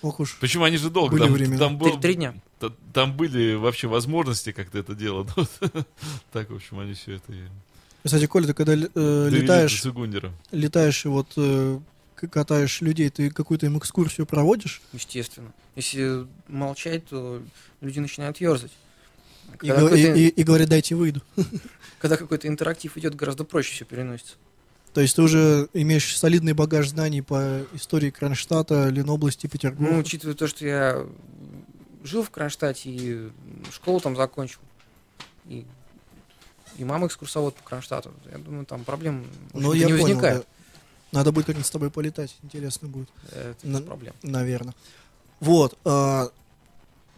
Ох 0.00 0.20
уж. 0.20 0.38
Почему 0.38 0.62
они 0.62 0.76
же 0.76 0.90
долго 0.90 1.10
Были 1.12 1.22
там, 1.24 1.32
времена. 1.32 1.58
там 1.58 1.76
был- 1.76 1.90
Три- 1.90 2.00
три 2.00 2.14
дня. 2.14 2.34
та- 2.60 2.72
Там 2.92 3.16
были 3.16 3.54
вообще 3.54 3.88
возможности 3.88 4.52
как-то 4.52 4.78
это 4.78 4.94
делать. 4.94 5.28
Так, 6.32 6.50
в 6.50 6.54
общем, 6.54 6.78
они 6.78 6.92
все 6.94 7.16
это 7.16 7.32
и 7.32 7.42
Кстати, 8.04 8.26
Коля, 8.26 8.46
ты 8.46 8.54
когда 8.54 8.72
э, 8.74 9.28
летаешь, 9.30 9.84
летаешь 10.52 11.04
и 11.04 11.08
вот 11.08 11.32
э, 11.36 11.78
катаешь 12.14 12.80
людей, 12.80 13.10
ты 13.10 13.30
какую-то 13.30 13.66
им 13.66 13.76
экскурсию 13.78 14.26
проводишь? 14.26 14.80
Естественно. 14.92 15.52
Если 15.76 16.26
молчать, 16.48 17.06
то 17.06 17.42
люди 17.80 17.98
начинают 17.98 18.38
ерзать. 18.40 18.72
И, 19.62 19.68
Когда, 19.68 19.96
и- 19.96 20.26
и- 20.26 20.28
и 20.28 20.42
говорят, 20.42 20.68
дайте 20.68 20.94
выйду. 20.94 21.22
когда 21.98 22.16
какой-то 22.16 22.46
интерактив 22.48 22.96
идет, 22.96 23.14
гораздо 23.14 23.44
проще 23.44 23.72
все 23.72 23.84
переносится. 23.84 24.34
То 24.94 25.00
есть 25.02 25.16
ты 25.16 25.22
уже 25.22 25.68
имеешь 25.74 26.16
солидный 26.16 26.54
багаж 26.54 26.88
знаний 26.88 27.20
по 27.22 27.62
истории 27.74 28.10
Кронштадта, 28.10 28.88
Ленобласти, 28.88 29.46
Петергофа. 29.46 29.90
Ну, 29.92 29.98
учитывая 29.98 30.34
то, 30.34 30.46
что 30.48 30.66
я 30.66 31.06
жил 32.04 32.22
в 32.22 32.30
Кронштадте 32.30 32.90
и 32.90 33.28
школу 33.72 34.00
там 34.00 34.16
закончил, 34.16 34.60
и, 35.46 35.64
и 36.78 36.84
мама 36.84 37.06
экскурсовод 37.08 37.54
по 37.56 37.62
Кронштадту, 37.62 38.10
я 38.32 38.38
думаю, 38.38 38.64
там 38.64 38.84
проблем 38.84 39.26
Ну, 39.52 39.72
я 39.74 39.86
не 39.86 39.92
понял. 39.92 40.02
возникает. 40.04 40.38
да. 41.12 41.18
Надо 41.18 41.32
будет 41.32 41.46
как-нибудь 41.46 41.66
с 41.66 41.70
тобой 41.70 41.90
полетать, 41.90 42.36
интересно 42.42 42.88
будет, 42.88 43.08
Это 43.32 43.56
На- 43.66 43.78
без 43.78 43.86
проблем. 43.86 44.14
наверное. 44.22 44.74
Вот. 45.40 45.76
а, 45.84 46.30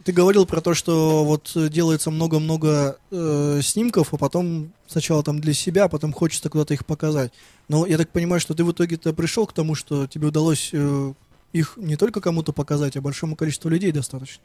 Ты 0.03 0.13
говорил 0.13 0.45
про 0.47 0.61
то, 0.61 0.73
что 0.73 1.23
вот 1.23 1.51
э, 1.55 1.69
делается 1.69 2.09
много-много 2.09 2.97
э, 3.11 3.59
снимков, 3.61 4.13
а 4.13 4.17
потом 4.17 4.71
сначала 4.87 5.21
там 5.23 5.39
для 5.39 5.53
себя, 5.53 5.83
а 5.83 5.89
потом 5.89 6.11
хочется 6.11 6.49
куда-то 6.49 6.73
их 6.73 6.85
показать. 6.87 7.31
Но 7.67 7.85
я 7.85 7.97
так 7.99 8.09
понимаю, 8.09 8.39
что 8.39 8.55
ты 8.55 8.63
в 8.63 8.71
итоге-то 8.71 9.13
пришел 9.13 9.45
к 9.45 9.53
тому, 9.53 9.75
что 9.75 10.07
тебе 10.07 10.27
удалось 10.29 10.71
э, 10.73 11.13
их 11.53 11.73
не 11.77 11.97
только 11.97 12.19
кому-то 12.19 12.51
показать, 12.51 12.97
а 12.97 13.01
большому 13.01 13.35
количеству 13.35 13.69
людей 13.69 13.91
достаточно. 13.91 14.41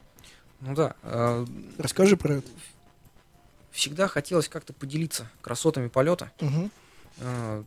Ну 0.61 0.75
да, 0.75 0.95
э, 1.03 1.47
Расскажи 1.79 2.17
про 2.19 2.35
это. 2.35 2.49
Всегда 3.77 4.09
хотелось 4.09 4.49
как-то 4.49 4.73
поделиться 4.73 5.31
красотами 5.43 5.89
полета. 5.89 6.33
А, 7.21 7.63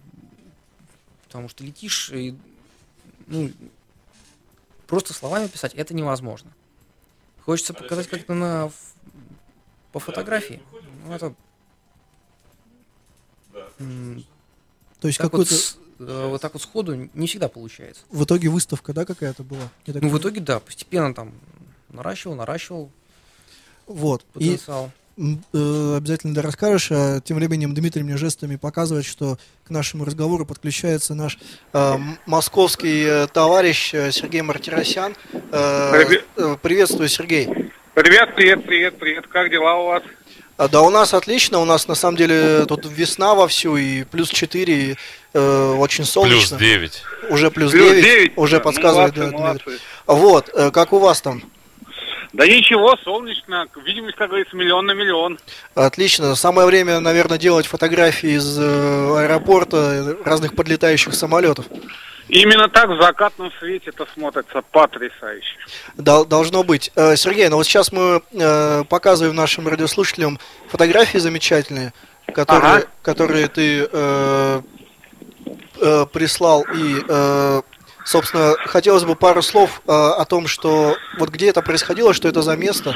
Потому 1.25 1.47
что 1.47 1.63
летишь 1.63 2.09
и 2.09 2.35
ну, 3.27 3.51
просто 4.87 5.13
словами 5.13 5.47
писать 5.47 5.75
это 5.75 5.93
невозможно. 5.93 6.51
Хочется 7.45 7.75
показать 7.75 8.07
как-то 8.07 8.33
на 8.33 8.71
по 9.91 9.99
фотографии. 9.99 10.61
Ну, 11.05 11.13
это 11.13 11.35
То 13.77 15.07
есть 15.07 15.19
вот, 15.19 15.29
какой-то... 15.31 15.53
с- 15.53 15.77
э, 15.99 16.27
вот 16.27 16.41
так 16.41 16.53
вот 16.53 16.61
сходу 16.63 17.09
не 17.13 17.27
всегда 17.27 17.47
получается. 17.47 18.01
В 18.09 18.23
итоге 18.23 18.49
выставка, 18.49 18.93
да, 18.93 19.05
какая-то 19.05 19.43
была? 19.43 19.69
Ну, 19.85 20.09
в 20.09 20.17
итоге, 20.17 20.41
да, 20.41 20.59
постепенно 20.59 21.13
там 21.13 21.33
наращивал, 21.89 22.35
наращивал 22.35 22.91
Вот. 23.85 24.23
И 24.35 24.39
потенциал. 24.51 24.91
Э, 25.53 25.95
обязательно 25.97 26.33
да 26.33 26.41
расскажешь. 26.41 26.89
А 26.91 27.19
тем 27.21 27.37
временем 27.37 27.73
Дмитрий 27.73 28.03
мне 28.03 28.17
жестами 28.17 28.55
показывает, 28.55 29.05
что 29.05 29.37
к 29.65 29.69
нашему 29.69 30.05
разговору 30.05 30.45
подключается 30.45 31.13
наш 31.13 31.37
э, 31.73 31.93
московский 32.25 33.03
э, 33.05 33.27
товарищ 33.27 33.93
э, 33.93 34.11
Сергей 34.11 34.41
Мартиросян. 34.41 35.15
Э, 35.51 35.91
Привет. 36.05 36.25
э, 36.37 36.55
приветствую, 36.61 37.09
Сергей. 37.09 37.47
Привет, 37.93 38.35
привет, 38.35 38.65
привет, 38.65 38.97
привет. 38.97 39.27
Как 39.27 39.49
дела 39.51 39.75
у 39.75 39.87
вас? 39.87 40.03
А, 40.57 40.67
Да, 40.67 40.81
у 40.81 40.89
нас 40.89 41.13
отлично. 41.13 41.59
У 41.59 41.65
нас 41.65 41.87
на 41.87 41.95
самом 41.95 42.17
деле 42.17 42.65
тут 42.65 42.85
весна 42.85 43.33
вовсю 43.35 43.77
и 43.77 44.03
плюс 44.03 44.29
4, 44.29 44.73
и, 44.91 44.95
э, 45.33 45.73
очень 45.77 46.03
Плюс 46.03 46.09
солнечно. 46.11 46.57
9. 46.57 47.03
Уже 47.29 47.51
плюс, 47.51 47.71
Плюс 47.71 47.91
9, 47.91 48.03
9. 48.03 48.37
уже 48.37 48.59
подсказывает. 48.59 49.15
Молодцы, 49.17 49.31
да, 49.37 49.43
молодцы. 49.43 49.79
Вот, 50.07 50.49
э, 50.53 50.71
как 50.71 50.93
у 50.93 50.99
вас 50.99 51.21
там? 51.21 51.43
Да 52.33 52.45
ничего, 52.45 52.95
солнечно. 53.03 53.67
Видимость, 53.83 54.15
как 54.17 54.29
говорится, 54.29 54.55
миллион 54.55 54.85
на 54.85 54.91
миллион. 54.93 55.39
Отлично. 55.75 56.35
Самое 56.35 56.67
время, 56.67 56.99
наверное, 56.99 57.37
делать 57.39 57.65
фотографии 57.65 58.31
из 58.37 58.57
э, 58.59 58.63
аэропорта 59.17 60.15
разных 60.23 60.55
подлетающих 60.55 61.13
самолетов. 61.15 61.65
Именно 62.27 62.69
так 62.69 62.87
в 62.89 63.01
закатном 63.01 63.51
свете 63.59 63.89
это 63.89 64.05
смотрится 64.13 64.61
потрясающе. 64.71 65.57
Дол- 65.97 66.25
должно 66.25 66.63
быть. 66.63 66.91
Э, 66.95 67.15
Сергей, 67.15 67.49
ну 67.49 67.55
вот 67.55 67.63
сейчас 67.65 67.91
мы 67.91 68.21
э, 68.31 68.83
показываем 68.87 69.35
нашим 69.35 69.67
радиослушателям 69.67 70.37
фотографии 70.67 71.17
замечательные, 71.17 71.91
которые, 72.31 72.73
Ага. 72.73 72.85
которые 73.01 73.47
ты 73.47 73.89
э, 73.91 74.61
э, 75.81 76.05
прислал. 76.13 76.63
И, 76.75 77.03
э, 77.07 77.61
собственно, 78.09 78.55
хотелось 78.65 79.03
бы 79.03 79.15
пару 79.15 79.41
слов 79.43 79.81
э, 79.87 79.91
о 79.91 80.25
том, 80.25 80.47
что 80.47 80.97
вот 81.19 81.29
где 81.29 81.49
это 81.49 81.61
происходило, 81.61 82.13
что 82.13 82.27
это 82.27 82.41
за 82.41 82.57
место. 82.57 82.95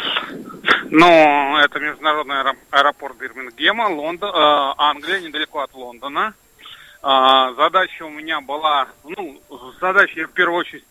Ну, 0.90 1.58
это 1.58 1.80
международный 1.80 2.36
аэро- 2.42 2.58
аэропорт 2.72 3.18
Бирмингема, 3.18 3.90
Лондон, 3.90 4.30
э, 4.30 4.74
Англия, 4.78 5.20
недалеко 5.20 5.60
от 5.60 5.74
Лондона. 5.76 6.34
А, 7.04 7.54
задача 7.54 8.04
у 8.04 8.10
меня 8.10 8.42
была, 8.42 8.88
ну, 9.04 9.40
задача 9.80 10.22
я 10.22 10.28
в 10.28 10.32
первую 10.32 10.60
очередь 10.60 10.86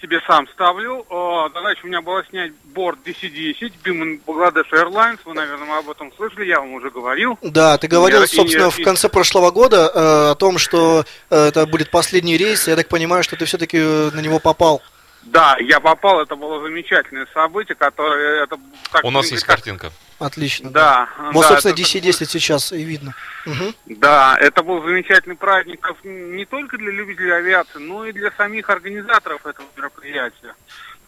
себе 0.00 0.20
сам 0.26 0.48
ставлю. 0.48 1.04
Э, 1.10 1.48
задача 1.54 1.80
у 1.84 1.86
меня 1.88 2.00
была 2.00 2.22
снять 2.24 2.52
борт 2.74 2.98
DC-10, 3.04 3.72
Biman 3.84 4.20
Bangladesh 4.26 4.70
Airlines. 4.72 5.18
Вы, 5.24 5.34
наверное, 5.34 5.78
об 5.78 5.90
этом 5.90 6.12
слышали, 6.16 6.46
я 6.46 6.60
вам 6.60 6.72
уже 6.74 6.90
говорил. 6.90 7.38
Да, 7.42 7.76
ты 7.78 7.86
говорил, 7.88 8.22
И- 8.22 8.24
и- 8.24 8.28
собственно, 8.28 8.70
в 8.70 8.78
и- 8.78 8.84
конце 8.84 9.08
прошлого 9.08 9.50
года 9.50 9.90
э, 9.94 10.30
о 10.30 10.34
том, 10.34 10.58
что 10.58 11.04
э, 11.30 11.36
это 11.48 11.66
будет 11.66 11.90
последний 11.90 12.36
рейс. 12.36 12.66
Я 12.68 12.76
так 12.76 12.88
понимаю, 12.88 13.22
что 13.22 13.36
ты 13.36 13.44
все-таки 13.44 13.78
на 13.78 14.20
него 14.20 14.38
попал. 14.38 14.82
Да, 15.22 15.56
я 15.60 15.80
попал, 15.80 16.20
это 16.22 16.34
было 16.34 16.62
замечательное 16.62 17.26
событие, 17.34 17.74
которое... 17.74 18.44
Это, 18.44 18.56
как 18.90 19.04
У 19.04 19.10
нас 19.10 19.30
есть 19.30 19.44
как- 19.44 19.56
картинка. 19.56 19.92
Отлично. 20.20 20.70
Да. 20.70 21.08
Вот, 21.32 21.42
да, 21.42 21.48
собственно, 21.48 21.72
это- 21.72 21.82
DC-10 21.82 22.26
сейчас 22.26 22.72
и 22.72 22.82
видно. 22.84 23.14
Мгм. 23.46 23.74
Да, 23.86 24.36
это 24.38 24.62
был 24.62 24.82
замечательный 24.82 25.34
праздник 25.36 25.80
как 25.80 25.96
не 26.04 26.44
только 26.44 26.76
для 26.76 26.92
любителей 26.92 27.32
авиации, 27.32 27.78
но 27.78 28.04
и 28.04 28.12
для 28.12 28.30
самих 28.32 28.68
организаторов 28.68 29.46
этого 29.46 29.66
мероприятия. 29.76 30.54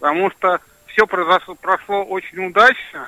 Потому 0.01 0.31
что 0.31 0.61
все 0.87 1.07
произошло, 1.07 1.55
прошло 1.55 2.03
очень 2.05 2.44
удачно. 2.46 3.07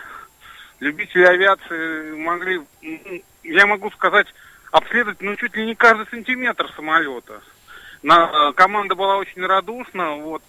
Любители 0.81 1.25
авиации 1.25 2.13
могли, 2.17 2.61
м, 2.83 3.23
я 3.43 3.67
могу 3.67 3.91
сказать, 3.93 4.27
обследовать 4.73 5.23
ну, 5.23 5.35
чуть 5.37 5.57
ли 5.57 5.65
не 5.65 5.75
каждый 5.75 6.07
сантиметр 6.11 6.71
самолета. 6.77 7.41
На, 8.03 8.53
команда 8.53 8.95
была 8.95 9.17
очень 9.17 9.45
радушна. 9.47 10.17
Вот 10.17 10.43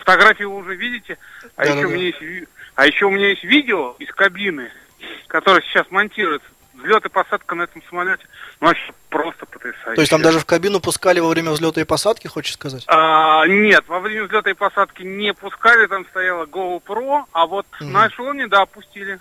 фотографии 0.00 0.44
вы 0.44 0.56
уже 0.56 0.74
видите. 0.74 1.16
А 1.56 1.64
Да-да-да. 1.64 1.78
еще 1.78 1.86
у 1.86 1.90
меня 1.90 2.04
есть 2.04 2.48
а 2.74 2.86
еще 2.86 3.06
у 3.06 3.10
меня 3.10 3.28
есть 3.30 3.42
видео 3.44 3.96
из 3.98 4.12
кабины, 4.12 4.70
которое 5.26 5.62
сейчас 5.62 5.86
монтируется. 5.90 6.48
Взлет 6.74 7.04
и 7.04 7.08
посадка 7.08 7.56
на 7.56 7.62
этом 7.62 7.82
самолете. 7.90 8.24
Ну, 8.60 8.68
вообще 8.68 8.92
просто 9.08 9.46
потрясающе. 9.46 9.94
То 9.96 10.00
есть 10.00 10.10
там 10.12 10.22
даже 10.22 10.38
в 10.38 10.44
кабину 10.44 10.78
пускали 10.78 11.18
во 11.18 11.28
время 11.28 11.50
взлета 11.50 11.80
и 11.80 11.84
посадки, 11.84 12.28
хочешь 12.28 12.54
сказать? 12.54 12.84
А, 12.86 13.44
нет, 13.48 13.82
во 13.88 13.98
время 13.98 14.24
взлета 14.26 14.50
и 14.50 14.54
посадки 14.54 15.02
не 15.02 15.34
пускали, 15.34 15.86
там 15.88 16.06
стояла 16.06 16.46
GoPro, 16.46 17.24
а 17.32 17.46
вот 17.46 17.66
Мгм. 17.80 17.92
на 17.92 18.06
эшелоне, 18.06 18.46
да, 18.46 18.62
опустили. 18.62 19.18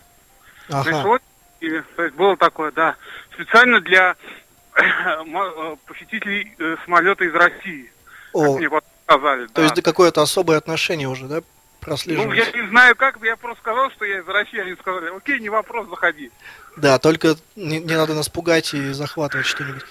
На 0.69 0.81
Ага. 0.81 0.91
эшелоне 0.91 1.21
опустили. 1.55 1.83
То 1.95 2.03
есть 2.03 2.15
было 2.15 2.37
такое, 2.37 2.71
да. 2.73 2.95
Специально 3.33 3.81
для 3.81 4.15
э, 4.75 5.75
посетителей 5.87 6.53
э, 6.59 6.75
самолета 6.85 7.23
из 7.25 7.33
России. 7.33 7.91
Как 8.33 8.35
О, 8.35 8.57
мне 8.57 8.69
потом 8.69 8.89
сказали. 9.03 9.47
то 9.47 9.53
да. 9.55 9.61
есть 9.63 9.75
да, 9.75 9.81
какое-то 9.81 10.21
особое 10.21 10.57
отношение 10.59 11.07
уже, 11.07 11.25
да, 11.25 11.41
Ну, 11.88 11.91
прослеживается? 11.95 12.52
я 12.58 12.62
не 12.63 12.69
знаю 12.69 12.95
как, 12.97 13.17
я 13.23 13.38
просто 13.38 13.62
сказал, 13.62 13.89
что 13.91 14.04
я 14.04 14.19
из 14.19 14.28
России, 14.28 14.60
они 14.60 14.76
сказали, 14.76 15.15
окей, 15.15 15.39
не 15.39 15.47
вопрос, 15.50 15.88
заходи. 15.89 16.32
Да, 16.76 17.00
только 17.00 17.36
не, 17.56 17.80
не 17.80 17.95
надо 17.95 18.13
нас 18.13 18.28
пугать 18.28 18.73
и 18.73 18.91
захватывать 18.91 19.45
что-нибудь. 19.47 19.84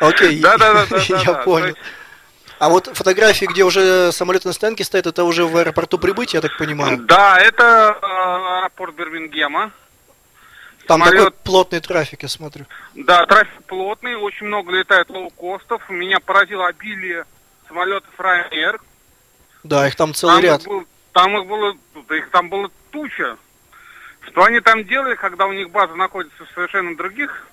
Окей, 0.00 0.40
Да-да-да-да-да-да. 0.40 1.04
я 1.18 1.24
То 1.34 1.42
понял. 1.44 1.66
есть- 1.66 1.78
А 2.58 2.70
вот 2.70 2.88
фотографии, 2.96 3.44
где 3.44 3.64
уже 3.64 4.12
самолет 4.12 4.46
на 4.46 4.52
стоянке 4.54 4.82
стоит, 4.82 5.06
это 5.06 5.24
уже 5.24 5.44
в 5.44 5.54
аэропорту 5.56 5.98
прибытия, 5.98 6.38
я 6.38 6.42
так 6.42 6.56
понимаю. 6.56 6.96
Да, 6.96 7.38
это 7.38 7.98
э, 8.00 8.06
аэропорт 8.60 8.94
Бирмингема. 8.94 9.72
Там 10.86 11.00
такой 11.02 11.18
самолет- 11.18 11.34
плотный 11.44 11.80
трафик, 11.80 12.22
я 12.22 12.28
смотрю. 12.30 12.64
Да, 12.94 13.26
трафик 13.26 13.62
плотный, 13.66 14.16
очень 14.16 14.46
много 14.46 14.72
летает 14.72 15.10
лоукостов. 15.10 15.82
Меня 15.90 16.18
поразило 16.18 16.66
обилие 16.66 17.24
самолетов 17.68 18.10
Ryanair. 18.18 18.80
Да, 19.64 19.86
их 19.86 19.94
там 19.96 20.14
целый 20.14 20.36
Там 20.36 20.42
ряд. 20.44 20.64
Был- 20.64 20.86
там 21.12 21.36
их 21.38 21.46
было, 21.46 21.76
их 22.10 22.30
там 22.30 22.48
было 22.48 22.70
туча. 22.90 23.36
Что 24.28 24.44
они 24.44 24.60
там 24.60 24.84
делали, 24.84 25.14
когда 25.14 25.46
у 25.46 25.52
них 25.52 25.70
база 25.70 25.94
находится 25.94 26.44
в 26.44 26.50
совершенно 26.54 26.96
других 26.96 27.46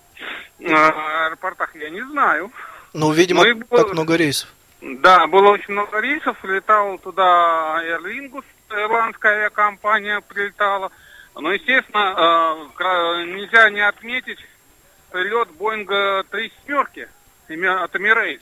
э, 0.60 0.72
аэропортах, 0.74 1.76
я 1.76 1.89
не 1.89 2.02
знаю. 2.02 2.52
Ну, 2.93 3.12
видимо, 3.12 3.43
ну 3.43 3.56
было- 3.56 3.84
так 3.84 3.93
много 3.93 4.15
рейсов. 4.15 4.50
Да, 4.82 5.28
было 5.28 5.50
очень 5.50 5.74
много 5.74 6.00
рейсов, 6.00 6.38
летал 6.43 6.98
туда 7.00 7.82
Aer 7.84 8.02
Lingus, 8.02 8.45
ирландская 8.69 9.34
авиакомпания 9.34 10.22
прилетала. 10.22 10.91
Но, 11.36 11.52
естественно, 11.52 12.69
э, 12.80 13.24
нельзя 13.26 13.69
не 13.69 13.82
отметить 13.82 14.39
прилет 15.12 15.50
Боинга 15.52 16.24
3 16.30 16.52
семерки 16.65 17.08
от 17.48 17.95
Emirates. 17.95 18.41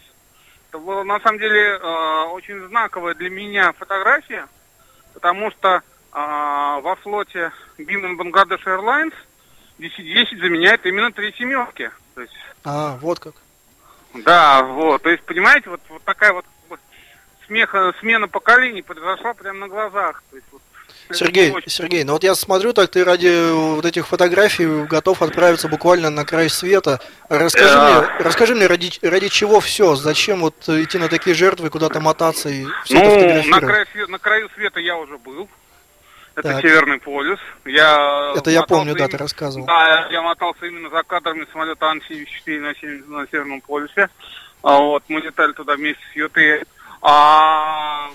Это 0.70 0.80
была, 0.80 1.04
на 1.04 1.20
самом 1.22 1.40
деле, 1.40 1.80
э, 1.82 2.24
очень 2.32 2.68
знаковая 2.68 3.16
для 3.16 3.30
меня 3.30 3.72
фотография, 3.74 4.48
потому 5.18 5.50
что 5.50 5.78
э, 5.78 5.82
во 6.14 6.96
флоте 7.02 7.52
Biman 7.80 8.16
Bangladesh 8.18 8.64
Airlines 8.66 9.14
DC-10 9.80 10.40
заменяет 10.40 10.86
именно 10.86 11.12
три 11.12 11.34
семерки. 11.34 11.90
То 12.14 12.22
есть 12.22 12.34
А, 12.64 12.98
вот 12.98 13.20
как. 13.20 13.34
да, 14.14 14.62
вот, 14.62 15.02
то 15.02 15.10
есть, 15.10 15.24
понимаете, 15.24 15.72
вот, 15.72 15.82
вот 15.90 16.04
такая 16.04 16.34
вот 16.34 16.46
смеха, 17.48 17.94
смена 18.00 18.28
поколений 18.28 18.84
произошла 18.84 19.34
прямо 19.34 19.62
на 19.62 19.68
глазах. 19.68 20.22
То 20.30 20.36
есть, 20.36 20.48
вот, 20.52 20.62
Сергей, 21.12 21.54
Сергей, 21.68 22.04
ну 22.04 22.14
вот 22.14 22.24
я 22.24 22.36
смотрю, 22.36 22.74
так 22.74 22.90
ты 22.92 23.04
ради 23.04 23.52
вот 23.76 23.86
этих 23.86 24.08
фотографий 24.08 24.86
готов 24.86 25.22
отправиться 25.22 25.68
буквально 25.68 26.10
на 26.10 26.26
край 26.26 26.50
света. 26.50 27.00
Расскажи 27.30 27.74
Да. 27.74 28.02
мне, 28.02 28.24
расскажи 28.26 28.56
мне, 28.56 28.68
ради, 28.68 28.92
ради 29.06 29.28
чего 29.30 29.60
все? 29.60 29.96
Зачем 29.96 30.42
вот 30.42 30.56
идти 30.68 30.98
на 30.98 31.08
такие 31.08 31.36
жертвы, 31.36 31.70
куда-то 31.70 32.00
мотаться 32.00 32.50
и 32.50 32.66
все 32.84 32.98
это 32.98 33.06
Ну, 33.06 33.10
на, 33.10 33.20
фотографировать? 33.20 33.64
краю, 33.64 33.86
све- 33.94 34.08
на 34.12 34.20
краю 34.20 34.50
света 34.56 34.80
я 34.80 34.98
уже 34.98 35.18
был. 35.18 35.50
Это 36.36 36.50
Так. 36.50 36.62
Северный 36.62 37.00
полюс. 37.00 37.40
Я 37.66 38.34
Это 38.36 38.52
я 38.52 38.62
помню, 38.62 38.94
да, 38.94 39.00
именно- 39.00 39.10
ты 39.10 39.18
рассказывал. 39.18 39.66
Да, 39.66 40.08
я 40.12 40.22
мотался 40.22 40.68
именно 40.68 40.90
за 40.90 41.02
кадрами 41.04 41.48
самолета 41.52 41.88
Ан-74 41.90 42.60
на, 42.60 42.74
Сев- 42.76 43.08
на 43.08 43.26
Северном 43.28 43.62
полюсе. 43.62 44.10
А 44.62 44.78
вот, 44.78 45.04
мы 45.08 45.20
летали 45.22 45.54
туда 45.54 45.76
вместе 45.76 46.02
с 46.14 46.16
ЮТ. 46.16 46.38
А 47.02 48.10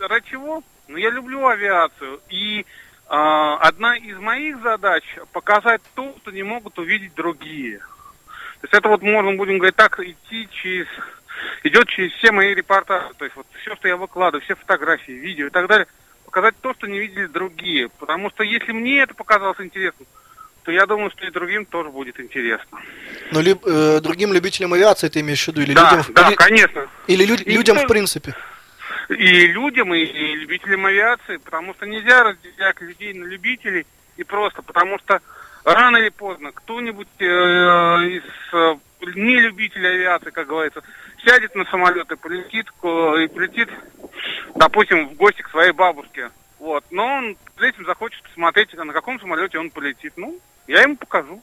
ради 0.00 0.24
чего? 0.30 0.62
Ну, 0.88 0.96
я 0.96 1.10
люблю 1.10 1.46
авиацию. 1.46 2.20
И 2.30 2.64
а, 3.08 3.56
одна 3.58 3.96
из 3.96 4.16
моих 4.18 4.60
задач 4.62 5.04
показать 5.32 5.80
то, 5.94 6.14
что 6.22 6.30
не 6.30 6.42
могут 6.42 6.78
увидеть 6.78 7.14
другие. 7.14 7.78
То 7.78 8.64
есть 8.64 8.74
это 8.74 8.88
вот 8.88 9.02
можно, 9.02 9.32
будем 9.34 9.58
говорить, 9.58 9.76
так 9.76 9.98
идти 10.00 10.48
через 10.50 10.86
идет 11.64 11.86
через 11.88 12.12
все 12.12 12.32
мои 12.32 12.54
репортажи, 12.54 13.12
то 13.18 13.24
есть 13.26 13.36
вот 13.36 13.46
все, 13.60 13.76
что 13.76 13.88
я 13.88 13.96
выкладываю, 13.96 14.42
все 14.42 14.54
фотографии, 14.54 15.12
видео 15.12 15.48
и 15.48 15.50
так 15.50 15.66
далее, 15.68 15.86
показать 16.24 16.54
то, 16.62 16.72
что 16.72 16.86
не 16.86 16.98
видели 16.98 17.26
другие. 17.26 17.90
Потому 17.98 18.30
что 18.30 18.42
если 18.42 18.72
мне 18.72 19.00
это 19.02 19.14
показалось 19.14 19.60
интересным, 19.60 20.06
то 20.64 20.72
я 20.72 20.86
думаю, 20.86 21.10
что 21.10 21.26
и 21.26 21.30
другим 21.30 21.66
тоже 21.66 21.90
будет 21.90 22.18
интересно. 22.18 22.78
Но 23.30 23.40
ли- 23.40 23.54
э, 23.64 24.00
другим 24.00 24.32
любителям 24.32 24.72
авиации 24.72 25.08
ты 25.08 25.20
имеешь 25.20 25.44
в 25.44 25.48
виду? 25.48 25.60
Или 25.60 25.74
да, 25.74 25.82
людям, 25.90 26.02
в- 26.02 26.12
да, 26.12 26.28
или, 26.28 26.34
конечно. 26.34 26.88
или 27.06 27.24
лю- 27.24 27.34
И 27.36 27.52
людям 27.52 27.76
кто- 27.76 27.84
в 27.84 27.88
принципе? 27.88 28.34
И 29.08 29.46
людям, 29.46 29.94
и, 29.94 30.00
и 30.00 30.34
любителям 30.34 30.86
авиации, 30.86 31.36
потому 31.36 31.74
что 31.74 31.86
нельзя 31.86 32.24
разделять 32.24 32.80
людей 32.80 33.14
на 33.14 33.24
любителей 33.24 33.86
и 34.16 34.24
просто, 34.24 34.62
потому 34.62 34.98
что 34.98 35.20
рано 35.64 35.96
или 35.98 36.08
поздно 36.08 36.50
кто-нибудь 36.52 37.08
э, 37.18 37.24
из 37.24 38.24
э, 38.52 38.76
нелюбителей 39.14 39.90
авиации, 39.90 40.30
как 40.30 40.48
говорится, 40.48 40.82
сядет 41.24 41.54
на 41.54 41.64
самолет 41.66 42.10
и 42.10 42.16
полетит, 42.16 42.66
и 42.68 43.28
полетит, 43.28 43.68
допустим, 44.54 45.08
в 45.08 45.14
гости 45.14 45.42
к 45.42 45.50
своей 45.50 45.72
бабушке. 45.72 46.30
Вот. 46.58 46.84
Но 46.90 47.06
он 47.06 47.36
этим 47.60 47.84
захочет 47.84 48.22
посмотреть, 48.22 48.74
на 48.74 48.92
каком 48.92 49.20
самолете 49.20 49.58
он 49.58 49.70
полетит. 49.70 50.14
Ну, 50.16 50.38
я 50.66 50.82
ему 50.82 50.96
покажу. 50.96 51.42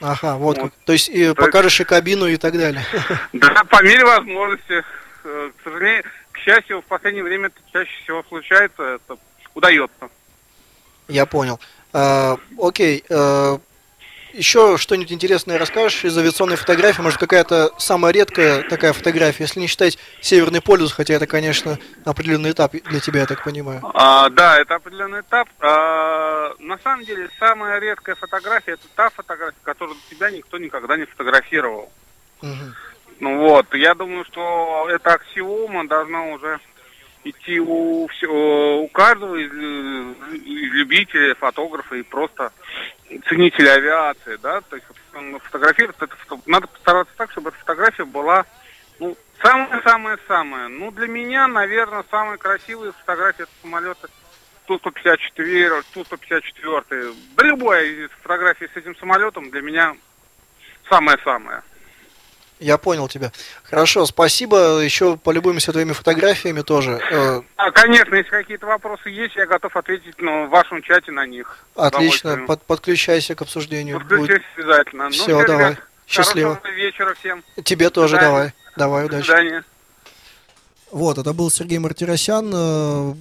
Ага, 0.00 0.36
вот, 0.36 0.58
Вот. 0.58 0.72
То 0.84 0.92
есть 0.92 1.08
и 1.08 1.34
покажешь 1.34 1.80
и 1.80 1.84
кабину 1.84 2.26
и 2.26 2.36
так 2.36 2.56
далее. 2.56 2.84
Да, 3.32 3.64
по 3.64 3.82
мере 3.82 4.04
возможности. 4.04 4.84
Э, 5.24 5.50
К 5.56 5.64
сожалению, 5.64 6.04
к 6.38 6.40
счастью, 6.40 6.80
в 6.80 6.84
последнее 6.84 7.24
время 7.24 7.46
это 7.46 7.60
чаще 7.72 7.90
всего 8.02 8.22
случается, 8.28 8.82
это 8.82 9.18
удается. 9.54 10.10
Я 11.08 11.26
понял. 11.26 11.58
А, 11.92 12.38
окей. 12.58 13.04
а, 13.10 13.58
еще 14.34 14.76
что-нибудь 14.76 15.10
интересное 15.10 15.58
расскажешь 15.58 16.04
из 16.04 16.16
авиационной 16.16 16.56
фотографии? 16.56 17.00
Может, 17.00 17.18
какая-то 17.18 17.72
самая 17.78 18.12
редкая 18.12 18.62
такая 18.62 18.92
фотография, 18.92 19.44
если 19.44 19.58
не 19.58 19.66
считать 19.66 19.98
Северный 20.20 20.60
полюс, 20.60 20.92
хотя 20.92 21.14
это, 21.14 21.26
конечно, 21.26 21.78
определенный 22.04 22.52
этап 22.52 22.72
для 22.72 23.00
тебя, 23.00 23.20
я 23.20 23.26
так 23.26 23.42
понимаю. 23.42 23.80
А, 23.94 24.28
да, 24.28 24.58
это 24.60 24.76
определенный 24.76 25.20
этап. 25.20 25.48
А, 25.60 26.54
на 26.58 26.78
самом 26.78 27.04
деле, 27.04 27.28
самая 27.38 27.80
редкая 27.80 28.14
фотография 28.14 28.72
это 28.72 28.86
та 28.94 29.08
фотография, 29.10 29.58
которую 29.62 29.96
до 29.96 30.14
тебя 30.14 30.30
никто 30.30 30.58
никогда 30.58 30.96
не 30.96 31.06
фотографировал. 31.06 31.90
Мгм. 32.42 32.74
Ну 33.20 33.38
вот, 33.38 33.74
я 33.74 33.94
думаю, 33.94 34.24
что 34.24 34.86
эта 34.90 35.14
аксиома 35.14 35.86
должна 35.88 36.26
уже 36.26 36.60
идти 37.24 37.58
у, 37.58 38.06
всё- 38.08 38.78
у 38.78 38.88
каждого 38.88 39.34
из, 39.36 39.50
э, 39.52 40.36
из 40.36 40.72
любителей, 40.72 41.34
фотографа 41.34 41.96
и 41.96 42.02
просто 42.02 42.52
ценителей 43.28 43.72
авиации, 43.72 44.36
да, 44.36 44.60
то 44.60 44.76
есть 44.76 44.86
фотографировать, 45.42 45.96
это 46.00 46.14
надо 46.46 46.68
постараться 46.68 47.12
так, 47.16 47.32
чтобы 47.32 47.48
эта 47.48 47.58
фотография 47.58 48.04
была, 48.04 48.44
ну, 49.00 49.16
самая-самая-самая. 49.42 50.68
Ну, 50.68 50.90
для 50.92 51.08
меня, 51.08 51.48
наверное, 51.48 52.04
самые 52.10 52.38
красивые 52.38 52.92
фотографии 52.92 53.42
это 53.42 53.52
самолеты 53.62 54.08
Ту-154, 54.66 55.82
Ту-154. 55.94 57.14
Да 57.36 57.44
любая 57.44 57.84
из 57.84 58.10
фотографий 58.22 58.68
с 58.72 58.76
этим 58.76 58.94
самолетом 58.96 59.50
для 59.50 59.62
меня 59.62 59.96
самая-самая. 60.88 61.62
Я 62.60 62.76
понял 62.76 63.06
тебя. 63.08 63.30
Хорошо, 63.62 64.04
спасибо. 64.06 64.80
Еще 64.80 65.16
полюбуемся 65.16 65.70
твоими 65.72 65.92
фотографиями 65.92 66.62
тоже. 66.62 67.00
Э, 67.10 67.40
А, 67.56 67.70
конечно, 67.70 68.14
если 68.16 68.30
какие-то 68.30 68.66
вопросы 68.66 69.10
есть, 69.10 69.36
я 69.36 69.46
готов 69.46 69.76
ответить 69.76 70.14
ну, 70.18 70.46
в 70.46 70.50
вашем 70.50 70.82
чате 70.82 71.12
на 71.12 71.24
них. 71.26 71.58
Отлично. 71.76 72.36
Под- 72.46 72.62
подключайся 72.62 73.34
к 73.36 73.42
обсуждению. 73.42 74.00
Будет- 74.00 74.08
Подключусь 74.18 74.46
обязательно. 74.56 75.04
Ну, 75.04 75.10
Всё, 75.10 75.22
всё, 75.38 75.46
давай. 75.46 75.70
ребят, 75.72 75.84
Счастливо. 76.08 76.54
Хорошего 76.56 76.74
вечера 76.76 77.14
всем. 77.20 77.44
Тебе 77.64 77.90
тоже 77.90 78.16
свидания. 78.16 78.28
давай. 78.32 78.52
Давай, 78.76 79.02
До 79.02 79.06
удачи. 79.16 79.26
свидания. 79.26 79.64
Вот, 80.90 81.18
это 81.18 81.32
был 81.34 81.50
Сергей 81.50 81.78
Мартиросян, 81.78 82.50
э, 82.54 83.14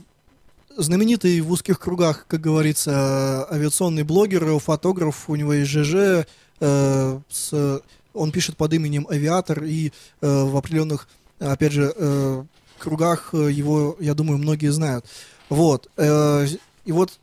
знаменитый 0.77 1.41
в 1.41 1.51
узких 1.51 1.79
кругах, 1.79 2.25
как 2.27 2.39
говорится, 2.41 3.47
э, 3.51 3.55
авиационный 3.55 4.03
блогер, 4.03 4.57
фотограф, 4.59 5.29
у 5.29 5.35
него 5.35 5.53
есть 5.53 5.69
ЖЖ, 5.69 6.25
э, 6.59 7.19
с- 7.29 7.81
он 8.17 8.31
пишет 8.31 8.57
под 8.57 8.73
именем 8.73 9.07
Авиатор, 9.09 9.63
и 9.63 9.91
э, 10.21 10.43
в 10.43 10.55
определенных, 10.57 11.07
опять 11.39 11.71
же, 11.71 11.93
э, 11.95 12.43
кругах 12.77 13.29
э, 13.33 13.51
его, 13.51 13.95
я 13.99 14.13
думаю, 14.13 14.37
многие 14.37 14.71
знают. 14.71 15.05
Вот, 15.49 15.89
э, 15.97 16.47
и 16.85 16.91
вот 16.91 17.19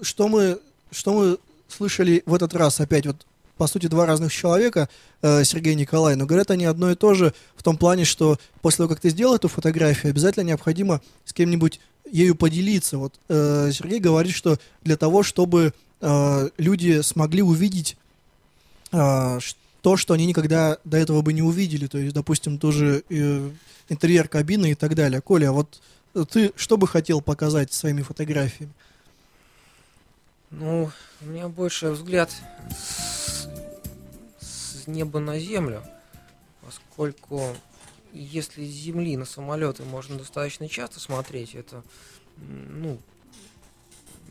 что 0.00 0.28
мы, 0.28 0.58
что 0.90 1.12
мы 1.14 1.38
слышали 1.68 2.22
в 2.26 2.34
этот 2.34 2.54
раз 2.54 2.80
опять, 2.80 3.06
вот 3.06 3.26
по 3.56 3.66
сути, 3.66 3.86
два 3.86 4.06
разных 4.06 4.32
человека, 4.32 4.88
э, 5.22 5.42
Сергей 5.44 5.72
и 5.72 5.76
Николай, 5.76 6.14
но 6.14 6.26
говорят 6.26 6.50
они 6.50 6.66
одно 6.66 6.90
и 6.90 6.94
то 6.94 7.14
же 7.14 7.32
в 7.56 7.62
том 7.62 7.78
плане, 7.78 8.04
что 8.04 8.38
после 8.60 8.78
того, 8.78 8.90
как 8.90 9.00
ты 9.00 9.08
сделал 9.10 9.34
эту 9.34 9.48
фотографию, 9.48 10.10
обязательно 10.10 10.44
необходимо 10.44 11.00
с 11.24 11.32
кем-нибудь 11.32 11.80
ею 12.10 12.34
поделиться. 12.34 12.98
Вот 12.98 13.14
э, 13.28 13.70
Сергей 13.72 13.98
говорит, 13.98 14.34
что 14.34 14.58
для 14.82 14.96
того, 14.96 15.22
чтобы 15.22 15.72
э, 16.00 16.48
люди 16.58 17.00
смогли 17.00 17.42
увидеть 17.42 17.96
э, 18.92 19.38
то, 19.86 19.96
что 19.96 20.14
они 20.14 20.26
никогда 20.26 20.78
до 20.82 20.96
этого 20.96 21.22
бы 21.22 21.32
не 21.32 21.42
увидели, 21.42 21.86
то 21.86 21.96
есть, 21.96 22.12
допустим, 22.12 22.58
тоже 22.58 23.04
э, 23.08 23.50
интерьер 23.88 24.26
кабины 24.26 24.72
и 24.72 24.74
так 24.74 24.96
далее. 24.96 25.20
Коля, 25.20 25.50
а 25.50 25.52
вот 25.52 25.80
э, 26.16 26.24
ты 26.28 26.52
что 26.56 26.76
бы 26.76 26.88
хотел 26.88 27.20
показать 27.20 27.72
своими 27.72 28.02
фотографиями? 28.02 28.72
Ну, 30.50 30.90
у 31.20 31.24
меня 31.26 31.46
больше 31.46 31.90
взгляд 31.90 32.32
с, 32.76 33.46
с 34.40 34.88
неба 34.88 35.20
на 35.20 35.38
землю, 35.38 35.84
поскольку 36.62 37.54
если 38.12 38.66
с 38.66 38.72
земли 38.72 39.16
на 39.16 39.24
самолеты 39.24 39.84
можно 39.84 40.18
достаточно 40.18 40.68
часто 40.68 40.98
смотреть, 40.98 41.54
это 41.54 41.84
ну, 42.38 42.98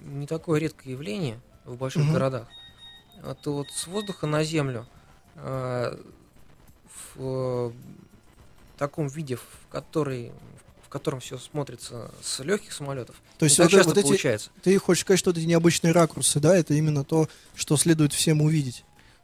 не 0.03 0.27
такое 0.27 0.59
редкое 0.59 0.91
явление 0.91 1.39
в 1.63 1.77
больших 1.77 2.03
Мгм. 2.03 2.11
городах, 2.11 2.49
а 3.23 3.35
то 3.35 3.53
вот 3.53 3.71
с 3.71 3.87
воздуха 3.87 4.27
на 4.27 4.43
землю 4.43 4.85
в 7.15 7.71
таком 8.77 9.07
виде, 9.07 9.35
в, 9.37 9.43
который, 9.71 10.31
в 10.85 10.89
котором 10.89 11.19
все 11.19 11.37
смотрится 11.37 12.11
с 12.21 12.39
легких 12.39 12.73
самолетов, 12.73 13.15
То 13.37 13.45
есть 13.45 13.57
не 13.57 13.63
так 13.65 13.71
вот, 13.71 13.77
часто 13.77 13.89
вот 13.91 13.97
эти, 13.97 14.07
получается. 14.07 14.49
ты 14.63 14.77
хочешь 14.79 15.01
сказать, 15.01 15.19
что 15.19 15.31
эти 15.31 15.39
необычные 15.41 15.93
ракурсы, 15.93 16.39
да, 16.39 16.55
это 16.55 16.73
именно 16.73 17.03
то, 17.03 17.27
что 17.55 17.77
следует 17.77 18.13
всем 18.13 18.41
увидеть. 18.41 18.83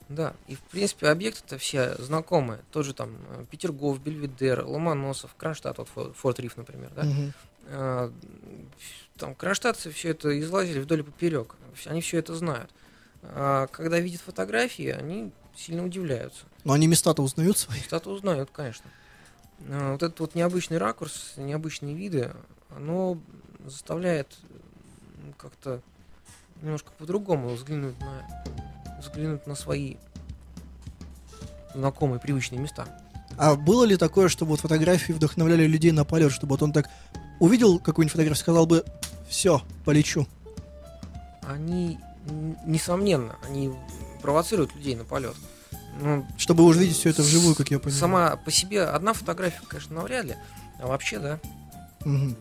Да, 0.10 0.34
и 0.48 0.56
в 0.56 0.60
принципе 0.62 1.08
объекты-то 1.08 1.58
все 1.58 1.96
знакомые. 1.98 2.60
Тот 2.72 2.86
же 2.86 2.94
там 2.94 3.16
э, 3.30 3.46
Петергоф, 3.50 3.98
Бельведер, 4.02 4.66
Ломоносов, 4.66 5.34
Кронштадт, 5.38 5.78
вот 5.78 5.88
Фо- 5.96 6.14
Форт 6.14 6.38
Риф, 6.42 6.58
например, 6.58 6.92
да. 6.94 7.04
Мгм. 7.04 7.34
А, 7.68 8.14
Там 9.18 9.36
кронштадтцы 9.36 9.90
все 9.92 10.10
это 10.10 10.38
излазили 10.42 10.80
вдоль 10.80 11.00
и 11.00 11.04
поперек. 11.04 11.56
Они 11.86 12.02
все 12.02 12.18
это 12.18 12.36
знают. 12.36 12.70
А 13.24 13.68
когда 13.68 14.00
видят 14.00 14.22
фотографии, 14.22 14.88
они 14.88 15.32
сильно 15.56 15.86
удивляются. 15.86 16.46
Но 16.64 16.74
они 16.74 16.88
места-то 16.88 17.22
узнают 17.22 17.58
свои. 17.58 17.80
Что-то 17.80 18.10
узнают, 18.12 18.50
конечно. 18.52 18.86
А, 19.70 19.94
Вот 19.94 20.04
этот 20.04 20.20
вот 20.20 20.36
необычный 20.36 20.78
ракурс, 20.78 21.34
необычные 21.38 21.96
виды, 21.96 22.32
оно 22.76 23.20
заставляет 23.66 24.28
как-то 25.38 25.82
немножко 26.62 26.92
по-другому 26.98 27.50
взглянуть 27.50 28.00
на, 28.00 28.46
взглянуть 29.00 29.48
на 29.48 29.56
свои 29.56 29.96
знакомые, 31.74 32.20
привычные 32.20 32.60
места. 32.60 32.88
А 33.38 33.56
было 33.56 33.86
ли 33.86 33.98
такое, 33.98 34.28
чтобы 34.28 34.52
вот 34.52 34.60
фотографии 34.60 35.14
вдохновляли 35.14 35.66
людей 35.66 35.92
на 35.92 36.06
полет, 36.06 36.32
чтобы 36.32 36.52
вот 36.52 36.64
он 36.64 36.74
так 36.74 36.90
увидел 37.40 37.80
какую-нибудь 37.80 38.12
фотографию, 38.12 38.40
сказал 38.40 38.66
бы, 38.66 38.86
все, 39.28 39.62
полечу. 39.86 40.28
Они, 41.44 41.98
несомненно, 42.66 43.38
они 43.48 43.72
провоцируют 44.22 44.76
людей 44.76 44.96
на 44.96 45.04
полет. 45.04 45.36
Ну, 46.00 46.26
Чтобы 46.38 46.64
уже 46.64 46.80
видеть 46.80 46.98
все 46.98 47.10
это 47.10 47.22
вживую, 47.22 47.56
как 47.56 47.70
я 47.70 47.80
понимаю. 47.80 48.00
сама 48.00 48.36
по 48.38 48.52
себе 48.52 48.84
одна 48.84 49.14
фотография, 49.14 49.62
конечно, 49.68 49.96
навряд 49.96 50.26
ли. 50.26 50.36
А 50.82 50.88
вообще, 50.88 51.20
да. 51.20 51.40
Мгм. 52.06 52.36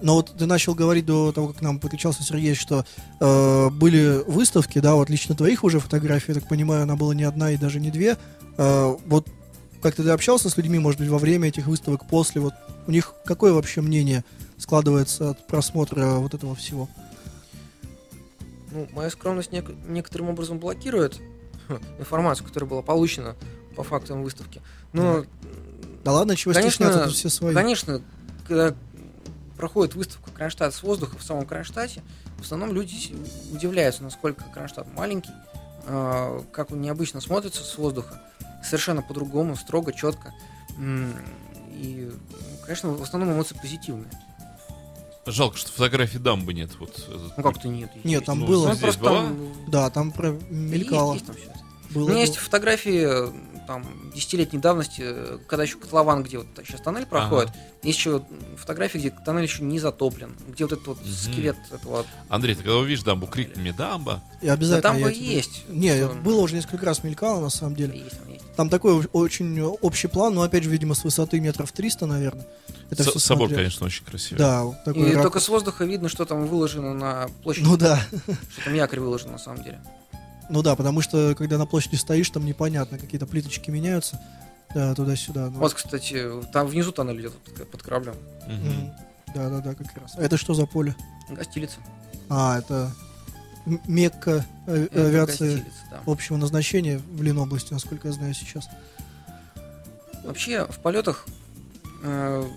Но 0.00 0.14
вот 0.14 0.36
ты 0.38 0.46
начал 0.46 0.74
говорить 0.74 1.06
до 1.06 1.32
того, 1.32 1.48
как 1.48 1.58
к 1.58 1.60
нам 1.60 1.80
подключался 1.80 2.22
Сергей, 2.22 2.54
что 2.54 2.84
э, 3.20 3.70
были 3.70 4.22
выставки, 4.26 4.78
да, 4.78 4.94
вот 4.94 5.10
лично 5.10 5.34
твоих 5.34 5.64
уже 5.64 5.80
фотографий, 5.80 6.32
я 6.32 6.40
так 6.40 6.48
понимаю, 6.48 6.84
она 6.84 6.96
была 6.96 7.14
не 7.14 7.24
одна 7.24 7.50
и 7.50 7.56
даже 7.56 7.80
не 7.80 7.90
две. 7.90 8.16
Э, 8.56 8.96
вот 9.06 9.28
как 9.82 9.96
ты 9.96 10.08
общался 10.10 10.50
с 10.50 10.56
людьми, 10.56 10.78
может 10.78 11.00
быть, 11.00 11.08
во 11.08 11.18
время 11.18 11.48
этих 11.48 11.66
выставок, 11.66 12.06
после, 12.06 12.40
вот 12.40 12.54
у 12.86 12.90
них 12.90 13.14
какое 13.24 13.52
вообще 13.52 13.80
мнение 13.80 14.24
складывается 14.56 15.30
от 15.30 15.46
просмотра 15.46 16.14
вот 16.14 16.34
этого 16.34 16.54
всего? 16.54 16.88
Ну, 18.70 18.88
моя 18.92 19.10
скромность 19.10 19.50
нек- 19.50 19.76
некоторым 19.88 20.30
образом 20.30 20.58
блокирует 20.58 21.18
информацию, 21.98 22.46
которая 22.46 22.68
была 22.68 22.82
получена 22.82 23.34
по 23.76 23.82
фактам 23.82 24.22
выставки. 24.22 24.60
Но, 24.92 25.24
Да 26.04 26.12
ладно, 26.12 26.36
чего 26.36 26.52
Конечно, 26.54 26.86
стесняться, 26.86 27.12
все 27.14 27.28
свои. 27.28 27.54
конечно, 27.54 28.02
когда 28.46 28.74
проходит 29.56 29.94
выставка 29.94 30.30
Кронштадт 30.30 30.74
с 30.74 30.82
воздуха 30.82 31.16
в 31.18 31.22
самом 31.22 31.46
Кронштадте, 31.46 32.02
в 32.38 32.42
основном 32.42 32.72
люди 32.72 32.94
удивляются, 33.52 34.02
насколько 34.04 34.44
Кронштадт 34.44 34.86
маленький, 34.94 35.32
э, 35.86 36.40
как 36.52 36.70
он 36.70 36.80
необычно 36.80 37.20
смотрится 37.20 37.62
с 37.64 37.76
воздуха, 37.78 38.20
совершенно 38.64 39.02
по-другому, 39.02 39.56
строго, 39.56 39.92
четко. 39.92 40.32
И, 41.72 42.10
конечно, 42.64 42.90
в 42.90 43.02
основном 43.02 43.32
эмоции 43.34 43.56
позитивные. 43.60 44.10
Жалко, 45.30 45.56
что 45.58 45.70
фотографий 45.72 46.18
дамбы 46.18 46.54
нет. 46.54 46.70
Вот 46.80 47.06
Ну 47.36 47.42
как-то 47.42 47.68
нет. 47.68 47.90
Нет, 48.04 48.24
там 48.24 48.40
Ну, 48.40 48.46
было. 48.46 48.68
Здесь 48.74 48.80
просто 48.82 49.00
была? 49.00 49.22
там 49.22 49.52
Да, 49.68 49.90
там 49.90 50.12
про 50.12 50.30
есть, 50.30 50.50
мелькало. 50.50 51.14
есть 51.14 51.26
там. 51.26 51.36
Было, 51.90 52.04
У 52.04 52.06
меня 52.08 52.14
было. 52.14 52.20
есть 52.20 52.36
фотографии 52.36 53.32
там 53.68 53.84
десятилетней 54.14 54.58
давности, 54.58 55.02
э, 55.04 55.38
когда 55.46 55.62
еще 55.64 55.76
котлован, 55.76 56.22
где 56.22 56.38
вот 56.38 56.46
сейчас 56.66 56.80
тоннель 56.80 57.04
проходит, 57.04 57.50
есть 57.82 57.98
еще 57.98 58.22
фотографии, 58.56 58.96
где 58.98 59.10
тоннель 59.10 59.42
еще 59.44 59.62
не 59.62 59.78
затоплен, 59.78 60.34
где 60.48 60.64
вот 60.64 60.72
этот 60.72 60.86
вот 60.86 61.00
Мгм. 61.02 61.12
скелет 61.12 61.56
этого. 61.70 62.06
Андрей, 62.30 62.54
ты 62.54 62.62
когда 62.62 62.78
увидишь 62.78 63.02
дамбу, 63.02 63.26
крикни 63.26 63.60
мне 63.60 63.72
дамба. 63.74 64.22
И 64.40 64.46
Да 64.46 64.54
обязательно. 64.54 64.82
там 64.82 64.98
я 64.98 65.06
бы 65.06 65.12
тебе- 65.12 65.34
есть. 65.34 65.64
Не, 65.68 65.94
Что- 65.98 66.14
было 66.14 66.40
уже 66.40 66.54
несколько 66.54 66.86
раз 66.86 67.04
мелькало, 67.04 67.40
на 67.40 67.50
самом 67.50 67.76
деле. 67.76 67.98
Есть, 67.98 68.18
там 68.18 68.32
есть. 68.32 68.44
Там 68.56 68.70
такой 68.70 69.06
очень 69.12 69.60
общий 69.62 70.08
план, 70.08 70.34
но 70.34 70.42
опять 70.42 70.64
же, 70.64 70.70
видимо, 70.70 70.94
с 70.94 71.04
высоты 71.04 71.38
метров 71.38 71.70
300, 71.70 72.06
наверное. 72.06 72.46
Это 72.90 73.04
С- 73.04 73.08
всё 73.10 73.18
Собор, 73.18 73.48
смотрел. 73.48 73.58
конечно, 73.58 73.84
очень 73.86 74.04
красивый. 74.06 74.38
Да, 74.38 74.64
вот 74.64 74.82
такой 74.82 75.02
И 75.02 75.06
ракурс. 75.08 75.22
только 75.24 75.40
с 75.40 75.48
воздуха 75.50 75.84
видно, 75.84 76.08
что 76.08 76.24
там 76.24 76.46
выложено 76.46 76.94
на 76.94 77.28
площади, 77.42 77.66
Ну 77.66 77.76
да, 77.76 78.00
что 78.54 78.64
там 78.64 78.72
якорь 78.74 79.00
выложен 79.00 79.30
на 79.30 79.38
самом 79.38 79.62
деле. 79.62 79.78
Ну 80.48 80.62
да, 80.62 80.76
потому 80.76 81.00
что 81.00 81.34
когда 81.36 81.58
на 81.58 81.66
площади 81.66 81.96
стоишь, 81.96 82.30
там 82.30 82.44
непонятно, 82.44 82.98
какие-то 82.98 83.26
плиточки 83.26 83.70
меняются 83.70 84.20
да, 84.74 84.94
туда-сюда. 84.94 85.50
ну. 85.50 85.58
Вот, 85.58 85.74
кстати, 85.74 86.24
там 86.52 86.66
внизу 86.66 86.92
тоннель 86.92 87.20
идет 87.20 87.34
под 87.70 87.82
кораблем. 87.82 88.14
Да-да-да, 89.34 89.74
как 89.74 89.96
раз. 89.96 90.14
А 90.16 90.22
это 90.22 90.36
что 90.36 90.54
за 90.54 90.66
поле? 90.66 90.94
Гостилица. 91.28 91.76
А, 92.30 92.58
это 92.58 92.92
Мекка 93.86 94.46
э, 94.66 94.88
авиации 94.92 95.64
да. 95.90 96.00
общего 96.06 96.36
назначения 96.36 96.98
в 96.98 97.22
Ленобласти, 97.22 97.72
насколько 97.72 98.08
я 98.08 98.14
знаю 98.14 98.32
сейчас. 98.34 98.68
Вообще, 100.24 100.66
в 100.66 100.78
полетах 100.78 101.26
э, 102.02 102.48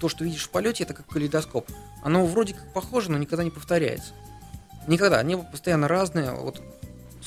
то, 0.00 0.08
что 0.08 0.24
видишь 0.24 0.44
в 0.44 0.50
полете, 0.50 0.84
это 0.84 0.94
как 0.94 1.06
калейдоскоп. 1.06 1.70
Оно 2.02 2.26
вроде 2.26 2.54
как 2.54 2.72
похоже, 2.72 3.10
но 3.10 3.18
никогда 3.18 3.44
не 3.44 3.50
повторяется. 3.50 4.12
Никогда. 4.86 5.22
Небо 5.22 5.44
постоянно 5.44 5.88
разное. 5.88 6.32
Вот 6.32 6.60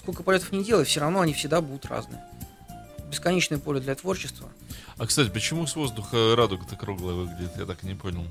сколько 0.09 0.23
полетов 0.23 0.51
не 0.51 0.63
делай, 0.63 0.85
все 0.85 1.01
равно 1.01 1.21
они 1.21 1.33
всегда 1.33 1.61
будут 1.61 1.85
разные. 1.85 2.19
Бесконечное 3.11 3.59
поле 3.59 3.79
для 3.79 3.93
творчества. 3.93 4.49
А, 4.97 5.05
кстати, 5.05 5.29
почему 5.29 5.67
с 5.67 5.75
воздуха 5.75 6.35
радуга-то 6.35 6.75
круглая 6.75 7.13
выглядит? 7.15 7.51
Я 7.57 7.65
так 7.65 7.83
и 7.83 7.87
не 7.87 7.93
понял. 7.93 8.25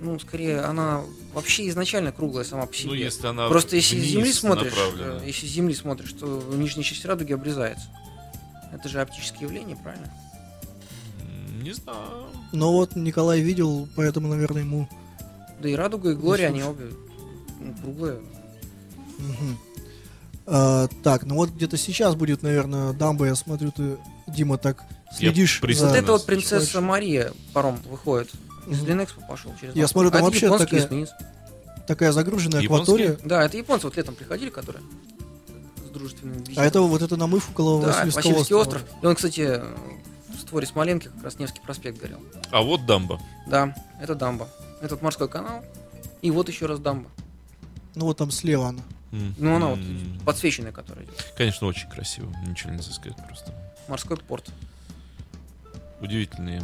Ну, 0.00 0.18
скорее, 0.18 0.60
она 0.60 1.02
вообще 1.32 1.68
изначально 1.68 2.12
круглая 2.12 2.44
сама 2.44 2.66
по 2.66 2.74
себе. 2.74 2.88
Ну, 2.88 2.94
если 2.94 3.26
она 3.26 3.48
Просто 3.48 3.76
если 3.76 3.98
с 3.98 4.04
земли 4.04 4.30
смотришь, 4.30 4.72
направлена. 4.72 5.22
э, 5.22 5.26
если 5.26 5.46
с 5.46 5.50
земли 5.50 5.74
смотришь, 5.74 6.12
то 6.12 6.42
нижняя 6.52 6.84
часть 6.84 7.04
радуги 7.06 7.32
обрезается. 7.32 7.88
Это 8.72 8.88
же 8.90 9.00
оптическое 9.00 9.42
явление, 9.42 9.76
правильно? 9.76 10.12
Не 11.62 11.72
знаю. 11.72 12.26
Но 12.52 12.72
вот 12.72 12.94
Николай 12.94 13.40
видел, 13.40 13.88
поэтому, 13.96 14.28
наверное, 14.28 14.62
ему... 14.62 14.86
Да 15.60 15.68
и 15.70 15.74
радуга, 15.74 16.10
и 16.10 16.14
глория, 16.14 16.48
они 16.48 16.62
обе 16.62 16.90
ну, 17.58 17.74
круглые. 17.80 18.20
А, 20.46 20.88
так, 21.02 21.24
ну 21.24 21.34
вот 21.36 21.50
где-то 21.50 21.76
сейчас 21.76 22.14
будет, 22.14 22.42
наверное, 22.42 22.92
дамба, 22.92 23.26
я 23.26 23.34
смотрю, 23.34 23.72
ты, 23.72 23.96
Дима, 24.28 24.58
так 24.58 24.84
следишь 25.12 25.60
Вот 25.60 25.72
за... 25.74 25.88
это 25.88 26.12
вот 26.12 26.24
принцесса 26.26 26.66
человечек. 26.66 26.80
Мария 26.82 27.32
паром 27.52 27.80
выходит. 27.88 28.30
Из. 28.68 28.82
Ленэкспо 28.82 29.22
пошел 29.28 29.52
через 29.60 29.74
Я 29.76 29.86
смотрю, 29.88 30.10
там 30.10 30.22
А 30.22 30.24
вообще 30.24 30.46
японский 30.46 30.66
такая- 30.66 30.86
эсминец. 30.86 31.08
такая 31.86 32.12
загруженная 32.12 32.60
Японские? 32.60 33.06
акватория. 33.06 33.28
Да, 33.28 33.44
это 33.44 33.56
японцы 33.56 33.86
вот 33.86 33.96
летом 33.96 34.14
приходили, 34.14 34.50
которые 34.50 34.82
с 35.84 35.90
дружественным 35.90 36.38
визитом. 36.38 36.62
А 36.62 36.66
это 36.66 36.80
вот 36.80 37.02
это 37.02 37.16
намыв 37.16 37.48
около 37.50 37.80
да, 37.80 37.88
Васильевского 37.88 38.22
Васильевский 38.22 38.56
острова. 38.56 38.82
остров. 38.84 39.02
И 39.02 39.06
он, 39.06 39.14
кстати, 39.14 39.60
в 40.36 40.40
створе 40.40 40.66
Смоленки 40.66 41.08
как 41.14 41.24
раз 41.24 41.38
Невский 41.38 41.60
проспект 41.60 42.00
горел. 42.00 42.18
А 42.50 42.62
вот 42.62 42.86
дамба. 42.86 43.20
Да, 43.48 43.74
это 44.00 44.14
дамба. 44.14 44.48
Этот 44.80 45.00
морской 45.02 45.28
канал. 45.28 45.64
И 46.22 46.30
вот 46.30 46.48
еще 46.48 46.66
раз 46.66 46.78
дамба. 46.80 47.08
Ну 47.94 48.06
вот 48.06 48.16
там 48.18 48.30
слева 48.32 48.68
она. 48.68 48.82
М, 49.12 49.34
Ну, 49.38 49.56
она 49.56 49.66
вот 49.68 49.78
подсвеченная, 50.24 50.72
которая 50.72 51.04
идет. 51.04 51.32
Конечно, 51.36 51.66
очень 51.66 51.88
красиво. 51.88 52.32
Ничего 52.46 52.70
нельзя 52.72 52.92
сказать 52.92 53.16
просто. 53.26 53.52
Морской 53.88 54.16
порт. 54.16 54.50
Удивительные 56.00 56.62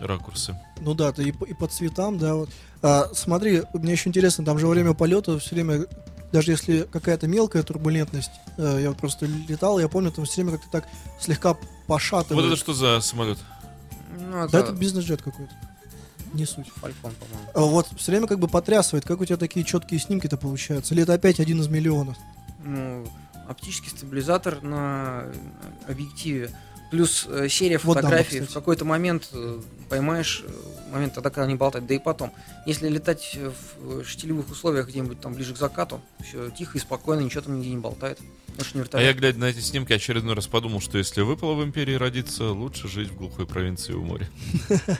ракурсы. 0.00 0.56
Ну 0.80 0.94
да, 0.94 1.12
ты 1.12 1.24
и, 1.28 1.32
по- 1.32 1.44
и 1.44 1.54
по 1.54 1.66
цветам, 1.66 2.18
да, 2.18 2.34
вот. 2.34 2.50
А, 2.82 3.08
смотри, 3.14 3.62
мне 3.74 3.92
еще 3.92 4.08
интересно, 4.08 4.44
там 4.44 4.58
же 4.58 4.66
во 4.66 4.70
время 4.72 4.94
полета 4.94 5.38
все 5.38 5.54
время, 5.54 5.86
даже 6.32 6.52
если 6.52 6.82
какая-то 6.82 7.26
мелкая 7.26 7.62
турбулентность, 7.62 8.30
э, 8.58 8.80
я 8.82 8.92
просто 8.92 9.26
летал, 9.26 9.78
я 9.80 9.88
помню, 9.88 10.12
там 10.12 10.24
все 10.26 10.42
время 10.42 10.58
как-то 10.58 10.70
так 10.70 10.88
слегка 11.18 11.56
пошатывает. 11.86 12.44
Вот 12.44 12.52
это 12.52 12.56
что 12.56 12.74
за 12.74 13.00
самолет? 13.00 13.38
Ну, 14.18 14.44
это 14.44 14.52
Да, 14.52 14.58
это 14.60 14.72
бизнес-джет 14.72 15.22
какой-то. 15.22 15.52
Не 16.32 16.44
суть. 16.44 16.68
Фалькон, 16.68 17.12
по-моему. 17.12 17.50
А 17.54 17.60
вот 17.60 17.88
все 17.96 18.12
время 18.12 18.26
как 18.26 18.38
бы 18.38 18.48
потрясывает, 18.48 19.04
как 19.04 19.20
у 19.20 19.24
тебя 19.24 19.36
такие 19.36 19.64
четкие 19.64 20.00
снимки-то 20.00 20.36
получаются. 20.36 20.94
Или 20.94 21.02
это 21.02 21.14
опять 21.14 21.40
один 21.40 21.60
из 21.60 21.68
миллионов? 21.68 22.16
Ну, 22.64 23.06
оптический 23.48 23.90
стабилизатор 23.90 24.62
на 24.62 25.24
объективе. 25.88 26.50
Плюс 26.90 27.26
э, 27.28 27.48
серия 27.48 27.78
Вот 27.78 27.96
фотографий. 27.96 28.38
в 28.40 28.42
кстати. 28.42 28.54
какой-то 28.54 28.84
момент 28.84 29.28
э, 29.32 29.60
поймаешь 29.88 30.42
э, 30.46 30.92
момент 30.92 31.14
тогда, 31.14 31.30
когда 31.30 31.44
они 31.44 31.54
болтают. 31.54 31.86
Да 31.86 31.94
и 31.94 31.98
потом. 31.98 32.32
Если 32.66 32.88
летать 32.88 33.32
э, 33.36 33.50
в 33.80 34.04
штилевых 34.04 34.50
условиях 34.50 34.88
где-нибудь 34.88 35.20
там 35.20 35.34
ближе 35.34 35.54
к 35.54 35.58
закату, 35.58 36.00
все 36.26 36.50
тихо 36.50 36.78
и 36.78 36.80
спокойно, 36.80 37.20
ничего 37.20 37.42
там 37.42 37.56
нигде 37.58 37.70
не 37.70 37.76
болтает. 37.78 38.18
Не 38.74 38.82
А 38.92 39.00
я, 39.00 39.12
глядя 39.12 39.38
на 39.38 39.44
эти 39.44 39.60
снимки, 39.60 39.92
очередной 39.92 40.34
раз 40.34 40.48
подумал, 40.48 40.80
что 40.80 40.98
если 40.98 41.20
выпало 41.20 41.54
в 41.54 41.62
империи 41.62 41.94
родиться, 41.94 42.50
лучше 42.50 42.88
жить 42.88 43.08
в 43.08 43.16
глухой 43.16 43.46
провинции 43.46 43.92
у 43.92 44.02
моря. 44.02 44.28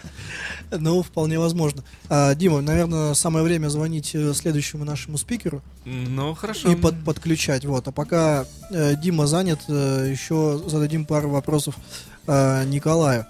Ну, 0.70 1.02
вполне 1.02 1.38
возможно. 1.38 1.82
А, 2.08 2.34
Дима, 2.34 2.60
наверное, 2.60 3.14
самое 3.14 3.44
время 3.44 3.68
звонить 3.68 4.14
э, 4.14 4.34
следующему 4.34 4.84
нашему 4.84 5.16
спикеру 5.16 5.62
Ну, 5.86 6.34
хорошо. 6.34 6.70
и 6.70 6.76
под- 6.76 7.02
подключать. 7.04 7.64
Вот. 7.64 7.88
А 7.88 7.92
пока 7.92 8.44
э, 8.70 8.94
Дима 8.96 9.26
занят, 9.26 9.60
э, 9.68 10.08
еще 10.10 10.62
зададим 10.66 11.06
пару 11.06 11.30
вопросов 11.30 11.74
э, 12.26 12.64
Николаю. 12.64 13.26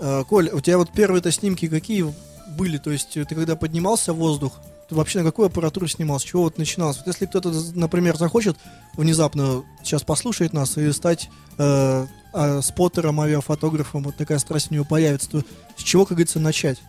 Э, 0.00 0.24
Коль, 0.28 0.50
у 0.50 0.60
тебя 0.60 0.78
вот 0.78 0.92
первые-то 0.92 1.30
снимки 1.30 1.68
какие 1.68 2.12
были? 2.56 2.78
То 2.78 2.90
есть 2.90 3.16
э, 3.16 3.24
ты 3.24 3.34
когда 3.34 3.56
поднимался 3.56 4.12
в 4.12 4.16
воздух, 4.16 4.60
ты 4.88 4.94
вообще 4.94 5.18
на 5.18 5.24
какую 5.24 5.46
аппаратуру 5.46 5.86
снимал? 5.86 6.18
С 6.18 6.22
чего 6.22 6.44
вот 6.44 6.56
начиналось? 6.56 6.96
Вот 6.98 7.06
если 7.06 7.26
кто-то, 7.26 7.52
например, 7.74 8.16
захочет 8.16 8.56
внезапно 8.94 9.64
сейчас 9.82 10.02
послушать 10.02 10.52
нас 10.52 10.78
и 10.78 10.90
стать 10.92 11.28
э, 11.58 12.06
а, 12.32 12.62
споттером, 12.62 13.20
авиафотографом, 13.20 14.04
вот 14.04 14.16
такая 14.16 14.38
страсть 14.38 14.70
у 14.70 14.74
него 14.74 14.84
появится, 14.84 15.30
то 15.30 15.42
с 15.76 15.82
чего, 15.82 16.04
как 16.06 16.16
говорится, 16.16 16.40
начать? 16.40 16.80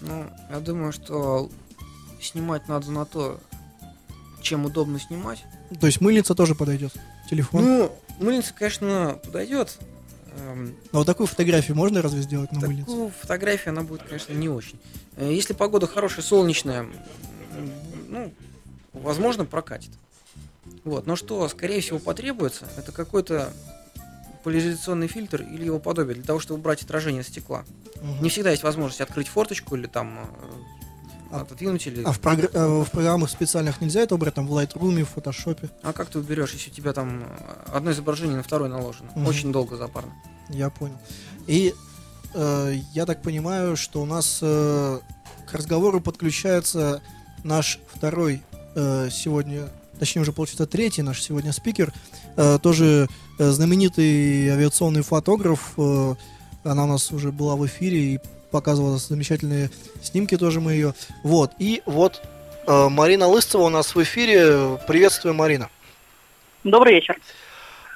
Ну, 0.00 0.24
я 0.50 0.60
думаю, 0.60 0.92
что 0.92 1.50
снимать 2.20 2.66
надо 2.66 2.90
на 2.90 3.04
то, 3.04 3.40
чем 4.40 4.64
удобно 4.64 4.98
снимать. 4.98 5.44
То 5.80 5.86
есть 5.86 6.00
мыльница 6.00 6.34
тоже 6.34 6.54
подойдет? 6.54 6.92
Телефон? 7.32 7.64
Ну, 7.64 7.98
мыльница, 8.18 8.52
конечно, 8.52 9.18
подойдет. 9.24 9.78
Эм, 10.36 10.76
А 10.92 10.98
вот 10.98 11.06
такую 11.06 11.26
фотографию 11.26 11.74
можно 11.74 12.02
разве 12.02 12.20
сделать 12.20 12.52
на 12.52 12.60
мыльнице? 12.60 12.84
Такую 12.84 13.08
фотографию 13.08 13.72
она 13.72 13.84
будет, 13.84 14.02
конечно, 14.02 14.34
не 14.34 14.50
очень. 14.50 14.78
Э, 15.16 15.32
Если 15.32 15.54
погода 15.54 15.86
хорошая, 15.86 16.22
солнечная, 16.26 16.86
ну, 18.08 18.34
возможно, 18.92 19.46
прокатит. 19.46 19.88
Вот. 20.84 21.06
Но 21.06 21.16
что, 21.16 21.48
скорее 21.48 21.80
всего, 21.80 21.98
потребуется, 21.98 22.68
это 22.76 22.92
какой-то 22.92 23.50
поляризационный 24.44 25.06
фильтр 25.08 25.40
или 25.40 25.64
его 25.64 25.78
подобие 25.78 26.16
для 26.16 26.24
того, 26.24 26.38
чтобы 26.38 26.60
убрать 26.60 26.82
отражение 26.82 27.22
стекла. 27.22 27.64
Мгм. 28.02 28.24
Не 28.24 28.28
всегда 28.28 28.50
есть 28.50 28.62
возможность 28.62 29.00
открыть 29.00 29.28
форточку 29.28 29.74
или 29.76 29.86
там 29.86 30.18
э, 30.18 30.81
А- 31.32 31.40
отодвинуть 31.42 31.86
или... 31.86 32.02
А 32.02 32.12
в, 32.12 32.20
програ- 32.20 32.50
э, 32.52 32.82
в 32.84 32.90
программах 32.90 33.30
специальных 33.30 33.80
нельзя 33.80 34.00
это 34.00 34.14
убрать, 34.14 34.34
там 34.34 34.46
в 34.46 34.52
Lightroom, 34.56 35.02
в 35.04 35.08
фотошопе? 35.08 35.70
А 35.82 35.92
как 35.92 36.08
ты 36.08 36.18
уберешь, 36.18 36.52
если 36.52 36.70
у 36.70 36.74
тебя 36.74 36.92
там 36.92 37.22
э, 37.24 37.26
одно 37.72 37.90
изображение 37.92 38.36
на 38.36 38.42
второе 38.42 38.68
наложено? 38.68 39.10
Мгм. 39.14 39.26
Очень 39.26 39.52
долго 39.52 39.76
запарно. 39.76 40.12
Я 40.48 40.70
понял. 40.70 40.98
И 41.46 41.74
э, 42.34 42.74
я 42.94 43.06
так 43.06 43.22
понимаю, 43.22 43.76
что 43.76 44.02
у 44.02 44.04
нас 44.06 44.38
э, 44.42 44.98
к 45.50 45.52
разговору 45.54 46.00
подключается 46.00 47.02
наш 47.44 47.78
второй 47.94 48.42
э, 48.74 49.08
сегодня, 49.10 49.68
точнее 49.98 50.22
уже 50.22 50.32
получается 50.32 50.66
третий 50.66 51.02
наш 51.02 51.22
сегодня 51.22 51.52
спикер, 51.52 51.92
э, 52.36 52.58
тоже 52.62 53.08
э, 53.38 53.50
знаменитый 53.50 54.48
авиационный 54.50 55.02
фотограф. 55.02 55.72
э, 55.76 56.14
она 56.64 56.84
у 56.84 56.86
нас 56.86 57.10
уже 57.10 57.32
была 57.32 57.56
в 57.56 57.66
эфире 57.66 58.14
и 58.14 58.20
показывала 58.52 58.98
замечательные 58.98 59.70
снимки 60.02 60.36
тоже 60.36 60.60
мы 60.60 60.74
ее. 60.74 60.94
Вот. 61.24 61.50
И 61.58 61.82
вот 61.86 62.22
э, 62.66 62.88
Марина 62.88 63.26
Лысцева 63.26 63.62
у 63.62 63.68
нас 63.68 63.94
в 63.94 64.02
эфире. 64.02 64.78
Приветствую, 64.86 65.34
Марина. 65.34 65.70
Добрый 66.62 66.94
вечер. 66.94 67.18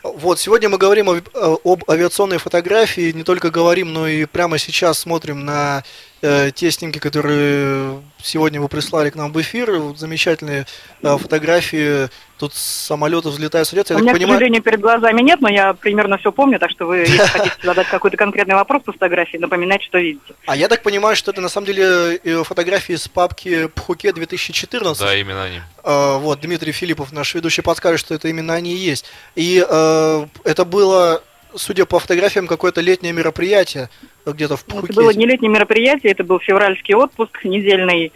Вот, 0.02 0.38
сегодня 0.38 0.68
мы 0.68 0.78
говорим 0.78 1.10
об, 1.10 1.16
э, 1.18 1.56
об 1.64 1.90
авиационной 1.90 2.38
фотографии, 2.38 3.12
не 3.12 3.24
только 3.24 3.50
говорим, 3.50 3.92
но 3.92 4.06
и 4.06 4.24
прямо 4.24 4.58
сейчас 4.58 5.00
смотрим 5.00 5.44
на 5.44 5.82
э, 6.26 6.50
те 6.50 6.70
снимки, 6.70 6.98
которые 6.98 8.02
сегодня 8.22 8.60
вы 8.60 8.68
прислали 8.68 9.10
к 9.10 9.14
нам 9.14 9.32
в 9.32 9.40
эфир. 9.40 9.70
Вот 9.72 9.98
Замечательные 9.98 10.66
э, 11.02 11.16
фотографии, 11.18 12.08
тут 12.38 12.52
самолеты 12.54 13.28
взлетают, 13.28 13.68
садятся. 13.68 13.94
Я 13.94 13.98
У 13.98 14.00
так 14.00 14.04
меня, 14.04 14.12
к 14.12 14.16
понимаю, 14.16 14.38
сожалению, 14.38 14.62
перед 14.62 14.80
глазами 14.80 15.22
нет, 15.22 15.40
но 15.40 15.48
я 15.48 15.72
примерно 15.74 16.18
все 16.18 16.32
помню, 16.32 16.58
так 16.58 16.70
что 16.70 16.86
вы, 16.86 16.98
если 16.98 17.16
хотите 17.26 17.56
задать 17.62 17.86
какой-то 17.88 18.16
конкретный 18.16 18.56
вопрос 18.56 18.82
по 18.82 18.92
фотографии, 18.92 19.36
напоминайте, 19.36 19.84
что 19.86 19.98
видите. 19.98 20.34
а 20.46 20.56
я 20.56 20.68
так 20.68 20.82
понимаю, 20.82 21.16
что 21.16 21.30
это 21.30 21.40
на 21.40 21.48
самом 21.48 21.66
деле 21.66 22.20
э, 22.22 22.42
фотографии 22.44 22.94
с 22.94 23.08
папки 23.08 23.66
Пхуке 23.68 24.12
2014. 24.12 25.02
Да, 25.02 25.14
именно 25.14 25.44
они. 25.44 25.60
Э, 25.84 26.18
вот, 26.18 26.40
Дмитрий 26.40 26.72
Филиппов, 26.72 27.12
наш 27.12 27.34
ведущий, 27.34 27.62
подскажет, 27.62 28.00
что 28.00 28.14
это 28.14 28.28
именно 28.28 28.54
они 28.54 28.72
и 28.72 28.76
есть. 28.76 29.06
И 29.36 29.64
э, 29.66 30.26
это 30.44 30.64
было, 30.64 31.22
судя 31.54 31.86
по 31.86 32.00
фотографиям, 32.00 32.46
какое-то 32.46 32.80
летнее 32.80 33.12
мероприятие 33.12 33.88
где-то 34.32 34.56
в 34.56 34.64
Ну, 34.68 34.74
Это 34.74 34.78
Пхукете. 34.86 35.00
было 35.00 35.10
не 35.10 35.26
летнее 35.26 35.50
мероприятие, 35.50 36.12
это 36.12 36.24
был 36.24 36.38
февральский 36.40 36.94
отпуск 36.94 37.44
недельный. 37.44 38.12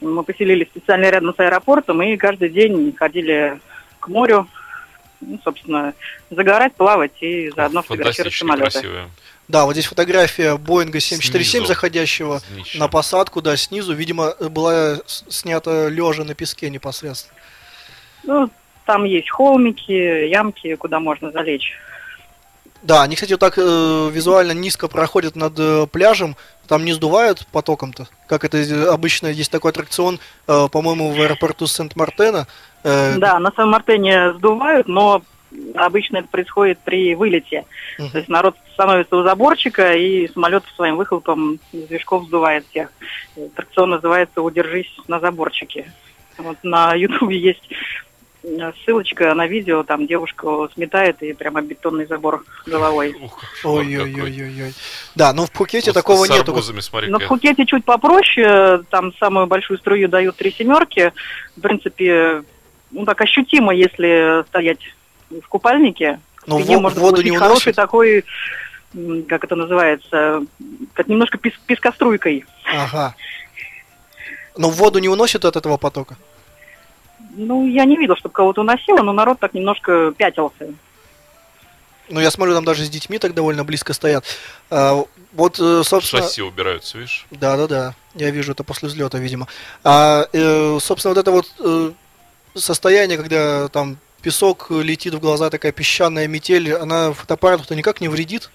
Мы 0.00 0.22
поселились 0.24 0.66
специально 0.68 1.10
рядом 1.10 1.34
с 1.34 1.38
аэропортом 1.40 2.02
и 2.02 2.16
каждый 2.16 2.48
день 2.50 2.92
ходили 2.96 3.60
к 4.00 4.08
морю, 4.08 4.48
ну, 5.20 5.38
собственно, 5.44 5.94
загорать, 6.30 6.74
плавать 6.74 7.12
и 7.22 7.50
заодно 7.54 7.82
фотографировать 7.82 8.34
самолеты. 8.34 8.70
красивые. 8.72 9.08
Да, 9.48 9.64
вот 9.66 9.72
здесь 9.74 9.86
фотография 9.86 10.56
Боинга 10.56 10.98
747, 10.98 11.44
Снизу. 11.44 11.66
заходящего 11.66 12.38
Снища. 12.40 12.78
на 12.78 12.88
посадку, 12.88 13.42
да, 13.42 13.56
снизу. 13.56 13.92
Видимо, 13.94 14.34
была 14.50 14.98
снята 15.06 15.88
лежа 15.88 16.24
на 16.24 16.34
песке 16.34 16.70
непосредственно. 16.70 17.38
Ну, 18.24 18.50
там 18.86 19.04
есть 19.04 19.30
холмики, 19.30 20.26
ямки, 20.28 20.74
куда 20.76 21.00
можно 21.00 21.30
залечь. 21.32 21.72
Да, 22.82 23.02
они, 23.02 23.14
кстати, 23.14 23.32
вот 23.32 23.40
так 23.40 23.54
э, 23.58 24.10
визуально 24.12 24.52
низко 24.52 24.88
проходят 24.88 25.36
над 25.36 25.54
э, 25.58 25.86
пляжем, 25.86 26.36
там 26.66 26.84
не 26.84 26.92
сдувают 26.92 27.46
потоком-то, 27.52 28.08
как 28.26 28.44
это 28.44 28.58
э, 28.58 28.86
обычно 28.86 29.28
есть 29.28 29.50
такой 29.52 29.70
аттракцион, 29.70 30.18
э, 30.48 30.68
по-моему, 30.70 31.12
в 31.12 31.20
аэропорту 31.20 31.66
Сент-Мартена. 31.66 32.46
Э, 32.82 33.16
Да, 33.18 33.38
на 33.38 33.52
Сан-Мартене 33.52 34.32
сдувают, 34.34 34.88
но 34.88 35.22
обычно 35.74 36.18
это 36.18 36.28
происходит 36.28 36.78
при 36.80 37.14
вылете. 37.14 37.66
Мгм. 37.98 38.10
То 38.10 38.18
есть 38.18 38.28
народ 38.28 38.56
становится 38.74 39.16
у 39.16 39.22
заборчика, 39.22 39.94
и 39.94 40.28
самолет 40.28 40.64
своим 40.74 40.96
выхлопом 40.96 41.60
из 41.72 41.86
движков 41.86 42.26
сдувает 42.26 42.66
всех. 42.70 42.90
Аттракцион 43.36 43.90
называется 43.90 44.42
«Удержись 44.42 44.92
на 45.08 45.20
заборчике». 45.20 45.92
Вот 46.38 46.56
на 46.62 46.94
Ютубе 46.94 47.38
есть 47.38 47.62
ссылочка 48.84 49.32
на 49.34 49.46
видео, 49.46 49.82
там 49.84 50.06
девушка 50.06 50.68
сметает 50.74 51.22
и 51.22 51.32
прямо 51.32 51.62
бетонный 51.62 52.06
забор 52.06 52.44
головой. 52.66 53.14
Ой-ой-ой-ой. 53.62 54.74
Да, 55.14 55.32
ну 55.32 55.46
в 55.46 55.50
Пхукете 55.52 55.90
Вот 55.90 55.94
такого 55.94 56.26
арбузами, 56.26 56.80
смотри 56.80 57.08
На 57.08 57.18
Пхукете 57.20 57.64
чуть 57.66 57.84
попроще, 57.84 58.82
там 58.90 59.14
самую 59.18 59.46
большую 59.46 59.78
струю 59.78 60.08
дают 60.08 60.36
три 60.36 60.50
семерки. 60.50 61.12
В 61.56 61.60
принципе, 61.60 62.42
ну 62.90 63.04
так 63.04 63.20
ощутимо, 63.20 63.72
если 63.74 64.44
стоять 64.48 64.80
в 65.30 65.46
купальнике. 65.48 66.18
Но 66.46 66.58
Спине 66.58 66.76
во- 66.76 66.82
можно 66.82 67.00
воду 67.00 67.22
не 67.22 67.36
хороший 67.36 67.68
уносит? 67.68 67.76
такой, 67.76 68.24
м, 68.94 69.22
как 69.24 69.44
это 69.44 69.54
называется, 69.54 70.44
как 70.94 71.06
немножко 71.06 71.38
пес- 71.38 71.58
пескоструйкой. 71.66 72.44
Ага. 72.66 73.14
Но 74.56 74.68
в 74.68 74.74
воду 74.76 74.98
не 74.98 75.08
уносит 75.08 75.44
от 75.44 75.56
этого 75.56 75.76
потока? 75.76 76.16
Ну, 77.30 77.66
я 77.66 77.84
не 77.84 77.96
видел, 77.96 78.16
чтобы 78.16 78.32
кого-то 78.32 78.60
уносило, 78.60 79.02
но 79.02 79.12
народ 79.12 79.38
так 79.40 79.54
немножко 79.54 80.12
пятился. 80.16 80.74
Ну, 82.08 82.20
я 82.20 82.30
смотрю, 82.30 82.54
там 82.54 82.64
даже 82.64 82.84
с 82.84 82.90
детьми 82.90 83.18
так 83.18 83.32
довольно 83.32 83.64
близко 83.64 83.92
стоят. 83.92 84.24
А, 84.70 85.04
вот, 85.32 85.58
э, 85.58 85.82
собственно... 85.84 86.22
Шасси 86.22 86.42
убираются, 86.42 86.98
видишь? 86.98 87.26
Да, 87.30 87.56
да, 87.56 87.66
да. 87.66 87.94
Я 88.14 88.30
вижу 88.30 88.52
это 88.52 88.64
после 88.64 88.88
взлета, 88.88 89.18
видимо. 89.18 89.48
А, 89.82 90.26
э, 90.32 90.78
собственно, 90.80 91.14
вот 91.14 91.20
это 91.20 91.30
вот 91.30 91.46
э, 91.58 91.92
состояние, 92.54 93.16
когда 93.16 93.68
там 93.68 93.96
песок 94.20 94.70
летит 94.70 95.14
в 95.14 95.20
глаза, 95.20 95.48
такая 95.48 95.72
песчаная 95.72 96.28
метель, 96.28 96.74
она 96.74 97.12
фотоаппарату-то 97.12 97.74
никак 97.74 98.00
не 98.00 98.08
вредит? 98.08 98.50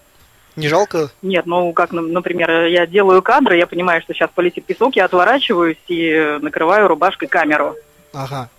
Не 0.55 0.67
жалко? 0.67 1.11
Нет, 1.21 1.45
ну, 1.45 1.71
как, 1.71 1.91
например, 1.91 2.65
я 2.65 2.87
делаю 2.87 3.21
кадры, 3.21 3.57
я 3.57 3.67
понимаю, 3.67 4.01
что 4.01 4.13
сейчас 4.13 4.29
полетит 4.33 4.65
песок, 4.65 4.95
я 4.95 5.05
отворачиваюсь 5.05 5.77
и 5.87 6.09
э, 6.09 6.39
накрываю 6.39 6.87
рубашкой 6.87 7.27
камеру. 7.27 7.75
Ага. 8.13 8.49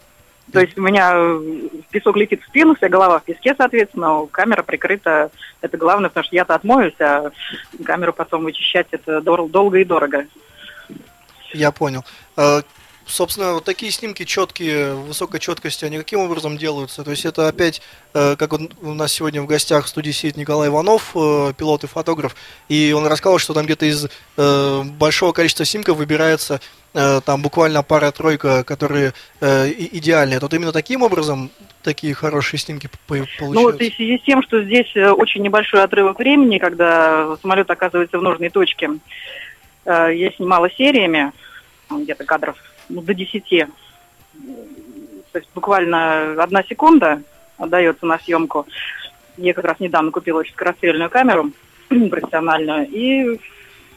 То 0.52 0.60
есть 0.60 0.78
у 0.78 0.82
меня 0.82 1.12
э, 1.14 1.68
песок 1.90 2.16
летит 2.16 2.42
в 2.42 2.46
спину, 2.46 2.74
вся 2.74 2.88
голова 2.88 3.18
в 3.18 3.24
песке, 3.24 3.54
соответственно, 3.56 4.26
камера 4.30 4.62
прикрыта. 4.62 5.30
Это 5.60 5.76
главное, 5.76 6.08
потому 6.08 6.24
что 6.24 6.36
я-то 6.36 6.54
отмоюсь, 6.54 6.98
а 7.00 7.30
камеру 7.84 8.12
потом 8.12 8.44
вычищать 8.44 8.86
это 8.90 9.20
дор- 9.20 9.48
долго 9.48 9.78
и 9.78 9.84
дорого. 9.84 10.26
Я 11.52 11.70
понял. 11.70 12.04
Собственно, 13.12 13.54
вот 13.54 13.64
такие 13.64 13.90
снимки 13.90 14.24
четкие, 14.24 14.94
высокой 14.94 15.40
четкости, 15.40 15.86
они 15.86 15.96
каким 15.96 16.20
образом 16.20 16.58
делаются? 16.58 17.02
То 17.04 17.10
есть 17.10 17.24
это 17.24 17.48
опять, 17.48 17.80
э, 18.12 18.36
как 18.36 18.52
он- 18.52 18.70
у 18.82 18.92
нас 18.92 19.12
сегодня 19.12 19.40
в 19.40 19.46
гостях 19.46 19.86
в 19.86 19.88
студии 19.88 20.10
сидит 20.10 20.36
Николай 20.36 20.68
Иванов, 20.68 21.12
э, 21.16 21.54
пилот 21.56 21.84
и 21.84 21.86
фотограф, 21.86 22.36
и 22.68 22.92
он 22.94 23.06
рассказал, 23.06 23.38
что 23.38 23.54
там 23.54 23.64
где-то 23.64 23.86
из 23.86 24.08
э, 24.36 24.82
большого 24.84 25.32
количества 25.32 25.64
снимков 25.64 25.96
выбирается 25.96 26.60
там 26.94 27.42
буквально 27.42 27.82
пара-тройка, 27.82 28.64
которые 28.64 29.12
идеальные. 29.40 30.40
Тут 30.40 30.54
именно 30.54 30.72
таким 30.72 31.02
образом 31.02 31.50
такие 31.82 32.14
хорошие 32.14 32.58
снимки 32.58 32.88
по- 33.06 33.14
Ну 33.16 33.20
вот 33.20 33.28
получаются? 33.38 33.84
и 33.84 33.90
в 33.90 33.94
связи 33.94 34.18
с 34.18 34.22
тем, 34.22 34.42
что 34.42 34.62
здесь 34.64 34.86
очень 34.96 35.42
небольшой 35.42 35.82
отрывок 35.82 36.18
времени, 36.18 36.56
когда 36.58 37.36
самолет 37.42 37.70
оказывается 37.70 38.18
в 38.18 38.22
нужной 38.22 38.48
точке, 38.48 38.88
я 39.84 40.32
снимала 40.36 40.70
сериями, 40.70 41.30
где-то 41.90 42.24
кадров 42.24 42.56
ну, 42.88 43.02
до 43.02 43.14
10. 43.14 43.66
То 45.32 45.38
есть 45.38 45.48
буквально 45.54 46.42
одна 46.42 46.62
секунда 46.62 47.22
отдается 47.56 48.06
на 48.06 48.18
съемку. 48.18 48.66
Я 49.36 49.54
как 49.54 49.64
раз 49.64 49.80
недавно 49.80 50.10
купила 50.10 50.40
очень 50.40 50.52
скорострельную 50.52 51.10
камеру 51.10 51.50
профессиональную 51.88 52.88
и 52.88 53.40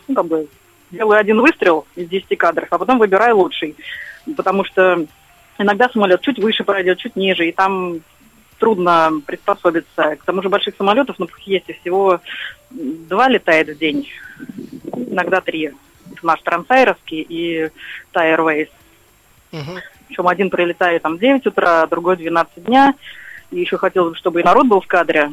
ну, 0.07 0.15
как 0.15 0.25
бы 0.25 0.47
делаю 0.91 1.19
один 1.19 1.39
выстрел 1.41 1.85
из 1.95 2.09
10 2.09 2.37
кадров, 2.37 2.67
а 2.69 2.77
потом 2.77 2.99
выбираю 2.99 3.37
лучший. 3.37 3.75
Потому 4.35 4.63
что 4.65 5.05
иногда 5.57 5.89
самолет 5.89 6.21
чуть 6.21 6.39
выше 6.39 6.63
пройдет, 6.63 6.99
чуть 6.99 7.15
ниже, 7.15 7.47
и 7.47 7.51
там 7.51 8.01
трудно 8.59 9.11
приспособиться. 9.25 10.15
К 10.17 10.23
тому 10.23 10.41
же 10.41 10.49
больших 10.49 10.75
самолетов 10.75 11.17
на 11.17 11.25
Пхукете 11.25 11.73
всего 11.73 12.19
два 12.69 13.27
летает 13.27 13.69
в 13.69 13.77
день, 13.77 14.07
иногда 14.95 15.41
три. 15.41 15.71
Наш 16.21 16.41
Трансайровский 16.41 17.25
и 17.27 17.71
Thai 18.13 18.35
Мгм. 19.51 19.79
Причем 20.07 20.27
один 20.27 20.49
прилетает 20.49 21.01
там 21.01 21.17
в 21.17 21.19
9 21.19 21.47
утра, 21.47 21.87
другой 21.87 22.17
12 22.17 22.65
дня. 22.65 22.93
И 23.51 23.59
еще 23.59 23.77
хотелось 23.77 24.11
бы, 24.11 24.17
чтобы 24.17 24.41
и 24.41 24.43
народ 24.43 24.67
был 24.67 24.81
в 24.81 24.87
кадре. 24.87 25.31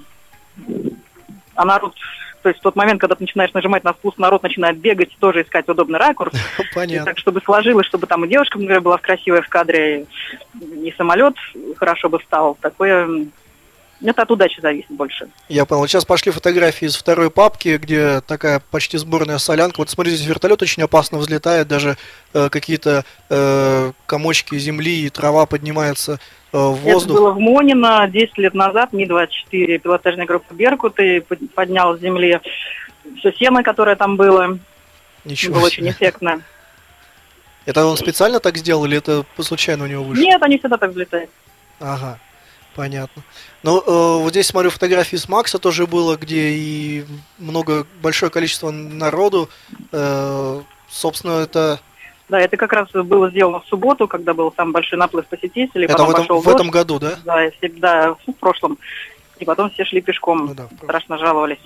А 1.54 1.64
народ, 1.64 1.94
то 2.42 2.48
есть 2.48 2.60
в 2.60 2.62
тот 2.62 2.76
момент, 2.76 3.00
когда 3.00 3.14
ты 3.14 3.24
начинаешь 3.24 3.52
нажимать 3.52 3.84
на 3.84 3.92
спуск, 3.92 4.18
народ 4.18 4.42
начинает 4.42 4.78
бегать, 4.78 5.16
тоже 5.18 5.42
искать 5.42 5.68
удобный 5.68 5.98
ракурс. 5.98 6.32
И 6.34 6.62
Понятно. 6.74 7.04
так, 7.04 7.18
чтобы 7.18 7.40
сложилось, 7.40 7.86
чтобы 7.86 8.06
там 8.06 8.24
и 8.24 8.28
девушка, 8.28 8.58
например, 8.58 8.80
была 8.80 8.98
красивая 8.98 9.42
в 9.42 9.48
кадре, 9.48 10.06
и 10.60 10.94
самолет 10.96 11.34
хорошо 11.76 12.08
бы 12.08 12.18
встал. 12.18 12.56
Такое... 12.60 13.26
Это 14.04 14.22
от 14.22 14.30
удачи 14.30 14.60
зависит 14.60 14.90
больше. 14.90 15.28
Я 15.48 15.64
понял. 15.64 15.86
Сейчас 15.88 16.04
пошли 16.04 16.30
фотографии 16.30 16.86
из 16.86 16.94
второй 16.94 17.30
папки, 17.30 17.78
где 17.78 18.20
такая 18.20 18.60
почти 18.70 18.96
сборная 18.96 19.38
солянка. 19.38 19.78
Вот 19.78 19.90
смотрите, 19.90 20.18
здесь 20.18 20.28
вертолет 20.28 20.62
очень 20.62 20.82
опасно 20.84 21.18
взлетает, 21.18 21.66
даже 21.66 21.96
э, 22.32 22.48
какие-то 22.48 23.04
э, 23.28 23.92
комочки 24.06 24.56
земли 24.56 25.00
и 25.06 25.10
трава 25.10 25.46
поднимаются 25.46 26.20
э, 26.52 26.56
в 26.58 26.80
Это 26.86 26.92
воздух. 26.94 27.16
было 27.18 27.30
в 27.32 27.40
Монино 27.40 28.06
10 28.08 28.38
лет 28.38 28.54
назад. 28.54 28.92
Ми-24, 28.92 29.78
пилотажная 29.78 30.26
группа 30.26 30.54
«Беркуты» 30.54 31.20
под- 31.22 31.52
поднял 31.54 31.96
с 31.96 32.00
земли 32.00 32.40
все 33.18 33.32
сено, 33.32 33.64
которое 33.64 33.96
там 33.96 34.16
было. 34.16 34.58
Ничего 35.24 35.54
было 35.58 35.70
себе. 35.70 35.88
очень 35.88 35.90
эффектно. 35.90 36.42
Это 37.66 37.84
он 37.84 37.96
специально 37.96 38.38
так 38.40 38.56
сделал 38.56 38.84
или 38.84 38.96
это 38.96 39.24
случайно 39.40 39.84
у 39.84 39.86
него 39.88 40.04
вышло? 40.04 40.22
Нет, 40.22 40.40
они 40.42 40.56
всегда 40.58 40.76
так 40.78 40.90
взлетают. 40.90 41.30
Ага, 41.80 42.18
понятно. 42.78 43.24
Ну, 43.64 43.80
э, 43.80 44.22
вот 44.22 44.30
здесь 44.30 44.46
смотрю 44.46 44.70
фотографии 44.70 45.16
с 45.16 45.28
Макса 45.28 45.58
тоже 45.58 45.88
было, 45.88 46.16
где 46.16 46.50
и 46.50 47.04
много, 47.38 47.84
большое 48.00 48.30
количество 48.30 48.70
народу. 48.70 49.50
Э, 49.90 50.60
собственно, 50.88 51.40
это, 51.40 51.80
Да, 52.28 52.38
это 52.38 52.56
как 52.56 52.72
раз 52.72 52.88
было 52.92 53.30
сделано 53.30 53.58
в 53.58 53.66
субботу, 53.66 54.06
когда 54.06 54.32
был 54.32 54.52
самый 54.56 54.70
большой 54.74 54.96
наплыв 54.96 55.26
посетителей. 55.26 55.86
это 55.86 56.04
в, 56.04 56.10
этом, 56.10 56.40
в 56.40 56.48
этом 56.48 56.70
году, 56.70 57.00
да? 57.00 57.18
Да, 57.24 57.44
и 57.46 57.50
все- 57.50 57.68
да, 57.68 58.14
в 58.14 58.32
прошлом. 58.34 58.78
И 59.40 59.44
потом 59.44 59.70
все 59.70 59.84
шли 59.84 60.00
пешком. 60.00 60.46
Ну 60.46 60.54
да. 60.54 60.68
Страшно 60.84 61.18
жаловались 61.18 61.58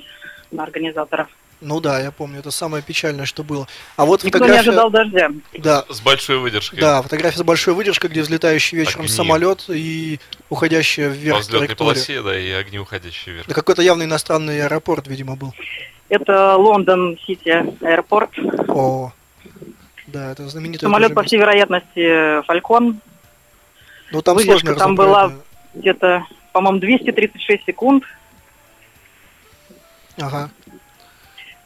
на 0.51 0.63
организаторов. 0.63 1.29
Ну 1.65 1.81
да, 1.81 2.01
я 2.01 2.11
помню, 2.11 2.41
это 2.41 2.51
самое 2.51 2.83
печальное, 2.83 3.25
что 3.25 3.45
было. 3.45 3.69
А 3.97 4.05
вот 4.05 4.25
Никто 4.25 4.39
не 4.39 4.43
фотография... 4.45 4.71
ожидал 4.71 4.91
дождя. 4.91 5.31
Да, 5.59 5.85
С 5.89 6.01
большой 6.01 6.39
выдержкой. 6.39 6.81
да, 6.81 7.01
фотография 7.03 7.39
с 7.39 7.43
большой 7.45 7.75
выдержкой, 7.75 8.11
где 8.11 8.23
взлетающий 8.23 8.77
вечером 8.79 9.03
Огни. 9.03 9.15
самолет 9.15 9.65
и 9.69 10.19
уходящая 10.49 11.09
По 11.11 11.15
вверх 11.15 11.39
взлетной 11.39 11.67
траектория. 11.69 11.93
полосе, 11.95 12.23
да, 12.23 12.37
и 12.39 12.51
огни 12.51 12.79
уходящие 12.81 13.35
вверх. 13.37 13.47
Да 13.47 13.55
какой-то 13.55 13.81
явно 13.81 14.03
иностранный 14.03 14.61
аэропорт, 14.65 15.07
видимо, 15.07 15.37
был. 15.37 15.55
Это 16.09 16.57
Лондон 16.57 17.17
Сити 17.25 17.65
аэропорт. 17.85 18.31
О, 18.69 19.13
да, 20.09 20.33
это 20.33 20.49
знаменитый 20.49 20.87
Самолет, 20.87 21.15
по 21.15 21.23
всей 21.23 21.39
вероятности, 21.39 22.43
Фалькон. 22.43 22.99
Ну 24.11 24.21
там 24.21 24.35
выдержка 24.37 24.67
сложно 24.67 24.79
там 24.79 24.95
была-. 24.97 25.33
Где-то, 25.75 26.27
по-моему, 26.53 26.81
236 26.81 27.65
секунд. 27.65 28.05
Ага. 30.19 30.51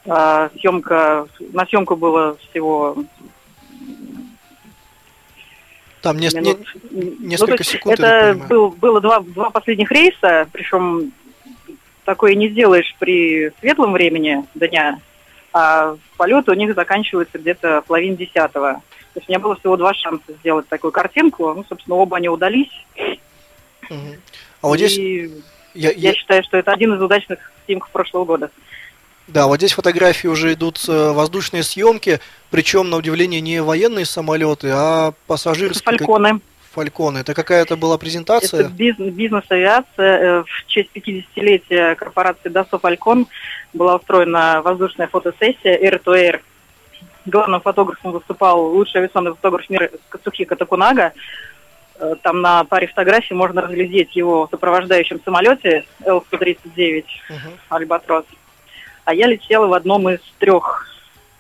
А, 0.09 0.51
съемка, 0.61 1.27
на 1.53 1.67
съемку 1.67 1.97
было 1.97 2.37
всего 2.51 2.97
Там 6.03 6.17
минут. 6.19 6.35
не- 6.35 6.57
Ну, 6.91 7.15
несколько 7.27 7.55
есть 7.55 7.71
секунд, 7.71 7.99
Это 7.99 8.35
был, 8.49 8.71
было 8.71 9.01
два, 9.01 9.21
два 9.21 9.51
последних 9.51 9.91
рейса, 9.91 10.49
причем 10.53 11.13
такое 12.05 12.35
не 12.35 12.49
сделаешь 12.49 12.95
при 13.01 13.51
светлом 13.59 13.93
времени 13.93 14.45
дня, 14.55 15.01
а 15.53 15.97
полеты 16.17 16.53
у 16.53 16.55
них 16.55 16.75
заканчиваются 16.75 17.39
где-то 17.39 17.83
в 17.83 17.87
половине 17.87 18.17
десятого. 18.17 18.75
То 19.15 19.21
есть 19.21 19.29
у 19.29 19.33
меня 19.33 19.41
было 19.41 19.57
всего 19.57 19.77
два 19.77 19.95
шанса 19.95 20.33
сделать 20.41 20.69
такую 20.69 20.93
картинку. 20.93 21.53
Ну, 21.55 21.65
собственно, 21.69 21.97
оба 21.97 22.19
они 22.19 22.29
удались. 22.29 22.71
Мгм. 23.91 24.17
А 24.63 24.67
вот 24.69 24.77
здесь, 24.77 24.99
И 24.99 25.31
я, 25.75 25.91
я 25.91 26.11
я- 26.11 26.15
считаю, 26.15 26.45
что 26.45 26.59
это 26.59 26.73
один 26.73 26.95
из 26.95 27.03
удачных 27.03 27.39
снимков 27.65 27.91
прошлого 27.91 28.25
года. 28.27 28.51
Да, 29.29 29.47
вот 29.47 29.57
здесь 29.57 29.72
фотографии 29.72 30.29
уже 30.29 30.53
идут 30.53 30.81
э, 30.89 31.11
воздушные 31.12 31.62
съемки, 31.62 32.20
причем 32.51 32.91
на 32.91 32.97
удивление 32.97 33.41
не 33.41 33.61
военные 33.62 34.05
самолеты, 34.05 34.68
а 34.72 35.12
пассажирские. 35.27 35.99
фальконы. 35.99 36.41
Фальконы. 36.72 37.18
Это 37.18 37.33
какая-то 37.35 37.77
была 37.77 37.97
презентация? 37.99 38.61
Это 38.61 38.68
биз- 38.70 39.11
бизнес-авиация. 39.11 40.18
Э, 40.18 40.43
В 40.45 40.66
честь 40.66 40.91
50-летия 40.95 41.95
корпорации 41.97 42.51
Dassault 42.51 42.81
Falcon 42.83 43.27
была 43.72 43.97
устроена 43.97 44.61
воздушная 44.62 45.09
фотосессия 45.09 45.77
Air 45.79 46.03
to 46.05 46.14
Air. 46.14 46.41
Главным 47.24 47.61
фотографом 47.61 48.12
выступал 48.12 48.61
лучший 48.66 48.99
авиационный 49.01 49.33
фотограф 49.33 49.68
мира 49.70 49.91
Кацухика 50.11 50.55
Такунага. 50.55 51.12
Э, 51.99 52.14
Там 52.22 52.43
на 52.43 52.62
паре 52.64 52.87
фотографий 52.87 53.35
можно 53.35 53.62
разглядеть 53.62 54.14
его 54.14 54.47
в 54.47 54.51
сопровождающем 54.51 55.20
самолете 55.24 55.85
Л-139 56.05 57.05
Мгм. 57.31 57.39
Альбатрос. 57.70 58.24
А 59.07 59.15
я 59.15 59.29
летела 59.29 59.69
в 59.69 59.73
одном 59.73 60.11
из 60.11 60.21
трех 60.39 60.87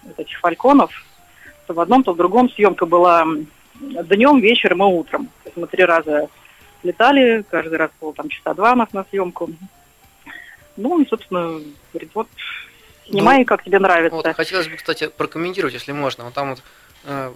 вот 0.04 0.18
этих 0.18 0.38
фальконов. 0.38 0.92
То 1.66 1.74
в 1.74 1.80
одном, 1.80 2.04
то 2.04 2.12
в 2.12 2.16
другом. 2.16 2.48
Съемка 2.48 2.86
была 2.86 3.26
днем, 3.74 4.38
вечером 4.38 4.82
и 4.84 4.86
утром. 4.86 5.26
То 5.26 5.46
есть 5.46 5.56
мы 5.56 5.66
три 5.66 5.84
раза 5.84 6.28
летали, 6.84 7.44
каждый 7.50 7.76
раз 7.76 7.90
было 8.00 8.14
там 8.14 8.28
часа 8.28 8.54
два 8.54 8.72
у 8.72 8.76
нас 8.76 8.92
на 8.92 9.04
съемку. 9.10 9.50
Ну 10.76 11.00
и, 11.00 11.08
собственно, 11.08 11.60
говорит, 11.92 12.10
вот 12.14 12.28
снимай, 13.08 13.44
как 13.44 13.64
тебе 13.64 13.80
нравится. 13.80 14.14
Вот, 14.14 14.36
хотелось 14.36 14.68
бы, 14.68 14.76
кстати, 14.76 15.08
прокомментировать, 15.08 15.74
если 15.74 15.90
можно. 15.90 16.22
Вот 16.24 16.34
там 16.34 16.50
вот 16.50 16.62
э, 17.04 17.32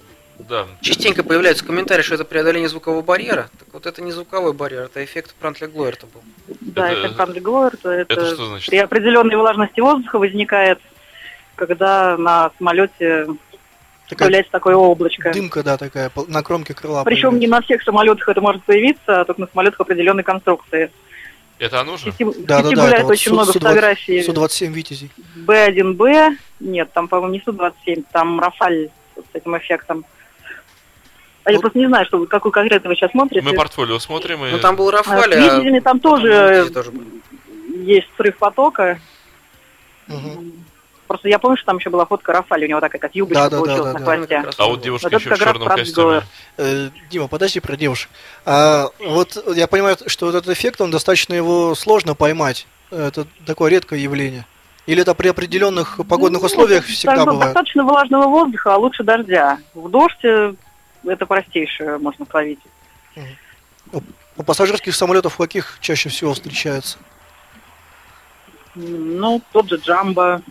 Да. 0.48 0.66
частенько 0.80 1.22
появляются 1.22 1.64
комментарии, 1.64 2.02
что 2.02 2.14
это 2.14 2.24
преодоление 2.24 2.68
звукового 2.68 3.02
барьера. 3.02 3.48
Так 3.58 3.68
вот 3.72 3.86
это 3.86 4.02
не 4.02 4.12
звуковой 4.12 4.52
барьер, 4.52 4.82
это 4.84 5.04
эффект 5.04 5.34
Прантли-Глойерта 5.40 6.06
был. 6.12 6.22
Да, 6.60 6.90
Это- 6.90 7.14
Франли 7.14 7.40
Глойер, 7.40 7.76
то 7.76 7.90
это, 7.90 8.12
это 8.14 8.26
что 8.34 8.46
значит? 8.46 8.68
при 8.70 8.78
определенной 8.78 9.36
влажности 9.36 9.80
воздуха 9.80 10.18
возникает, 10.18 10.80
когда 11.56 12.16
на 12.16 12.50
самолете 12.58 13.26
Такая 14.08 14.26
появляется 14.26 14.52
такое 14.52 14.76
облачко. 14.76 15.32
дымка, 15.32 15.62
да, 15.62 15.76
такая, 15.76 16.10
на 16.28 16.42
кромке 16.42 16.74
крыла. 16.74 17.04
Причем 17.04 17.34
не 17.38 17.46
появляется. 17.46 17.54
на 17.56 17.62
всех 17.62 17.82
самолетах 17.82 18.28
это 18.28 18.40
может 18.40 18.62
появиться, 18.64 19.20
а 19.20 19.24
только 19.24 19.40
на 19.42 19.46
самолетах 19.46 19.80
определенной 19.80 20.22
конструкции. 20.24 20.90
Это 21.58 21.80
оно 21.80 21.98
же? 21.98 22.10
в 22.12 22.16
Да, 22.46 22.62
да, 22.62 22.62
да, 22.62 22.68
гуляет 22.70 22.94
это 22.94 23.02
вот 23.04 23.10
очень 23.12 23.28
Су- 23.28 23.34
много 23.34 23.52
Су-20 23.52 23.58
фотографий 23.60 24.22
Су-27 24.22 24.66
Витязей. 24.72 25.10
Б1Б, 25.36 26.36
нет, 26.60 26.90
там, 26.92 27.06
по-моему, 27.06 27.34
не 27.34 27.40
Су-27, 27.44 28.04
там 28.12 28.40
Рафаль 28.40 28.88
вот 29.14 29.26
с 29.30 29.34
этим 29.36 29.56
эффектом. 29.58 30.04
А 31.44 31.52
я 31.52 31.58
просто 31.58 31.78
не 31.78 31.86
знаю, 31.86 32.04
что, 32.06 32.24
какой 32.26 32.52
конкретно 32.52 32.90
вы 32.90 32.96
сейчас 32.96 33.10
смотрите. 33.12 33.44
Мы 33.44 33.54
портфолио 33.54 33.98
смотрим 33.98 34.44
и... 34.44 34.50
Ну 34.50 34.58
там 34.58 34.76
был 34.76 34.88
А, 34.88 34.92
Рафаль, 34.92 35.32
с 35.32 35.36
Витязями 35.36 35.80
там 35.80 35.98
тоже 36.00 36.68
тоже 36.72 36.90
были. 36.90 37.08
есть 37.82 38.08
срыв 38.16 38.36
потока. 38.36 38.98
Мгм. 40.06 40.52
Просто 41.06 41.28
я 41.28 41.38
помню, 41.40 41.56
что 41.56 41.66
там 41.66 41.78
еще 41.78 41.90
была 41.90 42.04
фотка 42.06 42.32
Рафаля, 42.32 42.66
у 42.66 42.68
него 42.68 42.80
такая 42.80 43.00
как 43.00 43.14
юбочка 43.16 43.48
Да, 43.48 43.50
да, 43.50 43.56
да, 43.56 43.62
получилась 43.64 43.92
да, 43.92 43.98
на 43.98 44.04
да. 44.06 44.14
хвосте. 44.16 44.40
Раз 44.42 44.54
А 44.58 44.66
вот 44.66 44.80
девушка 44.80 45.08
Вот 45.10 45.20
еще 45.20 45.34
в 45.34 45.38
черном 45.38 45.68
костюме. 45.68 46.22
Э, 46.56 46.88
Дима, 47.10 47.26
подожди 47.26 47.58
про 47.58 47.76
девушек. 47.76 48.10
А, 48.44 48.86
вот 49.00 49.36
я 49.56 49.66
понимаю, 49.66 49.96
что 50.06 50.26
вот 50.26 50.34
этот 50.36 50.52
эффект, 50.56 50.80
он 50.80 50.90
достаточно 50.92 51.34
его 51.34 51.74
сложно 51.74 52.14
поймать. 52.14 52.66
Это 52.92 53.26
такое 53.44 53.70
редкое 53.70 53.98
явление. 53.98 54.46
Или 54.86 55.02
это 55.02 55.14
при 55.14 55.28
определенных 55.28 55.98
погодных 56.08 56.42
Ну, 56.42 56.46
условиях 56.46 56.84
всегда 56.84 57.16
так, 57.16 57.24
бывает? 57.26 57.44
Достаточно 57.54 57.84
влажного 57.84 58.28
воздуха, 58.28 58.74
а 58.74 58.76
лучше 58.76 59.02
дождя. 59.02 59.58
В 59.74 59.88
дождь 59.88 60.24
э, 60.24 60.54
это 61.04 61.26
простейшее 61.26 61.98
можно 61.98 62.26
словить. 62.26 62.58
У 64.36 64.42
пассажирских 64.42 64.94
самолетов 64.94 65.36
каких 65.36 65.78
чаще 65.80 66.08
всего 66.08 66.32
встречается? 66.34 66.98
М, 68.76 69.18
Ну, 69.18 69.42
тот 69.52 69.68
же 69.68 69.76
Джамбо. 69.76 70.42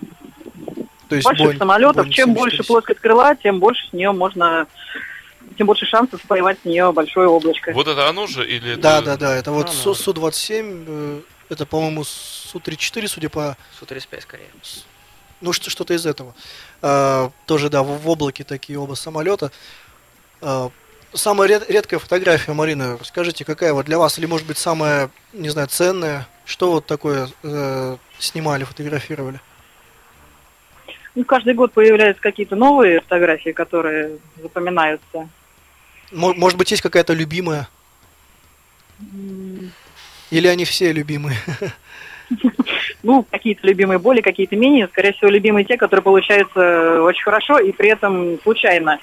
То 1.08 1.16
есть 1.16 1.26
Больших 1.26 1.48
Boeing- 1.54 1.58
самолетов, 1.58 2.06
Boeing 2.06 2.12
чем 2.12 2.34
больше 2.34 2.58
747. 2.58 2.68
плоскость 2.68 3.00
крыла, 3.00 3.36
тем 3.36 3.60
больше 3.60 3.88
с 3.90 3.94
нее 3.94 4.12
можно, 4.12 4.68
тем 5.58 5.66
больше 5.66 5.86
шансов 5.88 6.22
поймать 6.24 6.60
с 6.62 6.66
нее 6.66 6.92
большое 6.92 7.28
облачко. 7.30 7.72
Вот 7.74 7.88
это 7.88 8.08
оно 8.08 8.28
же 8.28 8.48
или 8.48 8.74
это... 8.74 8.82
Да, 8.82 9.02
да, 9.02 9.18
да, 9.18 9.36
это 9.36 9.52
вот 9.52 9.68
Ну, 9.68 9.72
Су- 9.74 9.90
ну. 9.90 9.96
Су-27, 9.96 10.86
э, 10.88 11.22
это, 11.50 11.66
по-моему, 11.66 12.04
Су-34, 12.04 13.08
судя 13.08 13.30
по... 13.30 13.58
Су-35 13.80 14.22
скорее. 14.22 14.50
Ну, 15.42 15.52
что- 15.54 15.72
что-то 15.72 15.96
из 15.96 16.06
этого. 16.06 16.36
А, 16.84 17.32
тоже, 17.48 17.70
да, 17.70 17.82
в, 17.82 17.88
в 18.04 18.10
облаке 18.10 18.44
такие 18.44 18.78
оба 18.78 18.94
самолета. 18.94 19.52
А, 20.42 20.70
самая 21.14 21.48
ред- 21.50 21.70
редкая 21.70 22.00
фотография, 22.00 22.54
Марина, 22.54 22.98
расскажите, 23.00 23.46
какая 23.46 23.74
вот 23.74 23.86
для 23.86 23.98
вас, 23.98 24.18
или, 24.20 24.26
может 24.26 24.48
быть, 24.48 24.58
самая, 24.58 25.10
не 25.34 25.50
знаю, 25.50 25.68
ценная? 25.68 26.28
Что 26.46 26.72
вот 26.72 26.86
такое 26.86 27.28
э, 27.44 27.98
снимали, 28.18 28.64
фотографировали? 28.64 29.40
Ну, 31.16 31.24
каждый 31.26 31.54
год 31.54 31.74
появляются 31.74 32.22
какие-то 32.22 32.56
новые 32.56 33.02
фотографии, 33.02 33.50
которые 33.52 34.18
запоминаются. 34.42 35.28
Мо- 36.12 36.34
Может 36.34 36.58
быть, 36.58 36.72
есть 36.72 36.82
какая-то 36.84 37.14
любимая? 37.14 37.68
М, 39.00 39.72
Или 40.32 40.48
они 40.48 40.66
все 40.66 40.92
любимые? 40.92 41.38
Ну, 43.02 43.24
какие-то 43.24 43.66
любимые 43.66 43.98
более, 43.98 44.22
какие-то 44.22 44.56
менее. 44.58 44.88
Скорее 44.90 45.14
всего, 45.14 45.30
любимые 45.32 45.64
те, 45.66 45.78
которые 45.78 46.04
получаются 46.04 47.02
очень 47.02 47.24
хорошо 47.24 47.58
и 47.58 47.72
при 47.72 47.90
этом 47.90 48.40
случайно. 48.44 49.00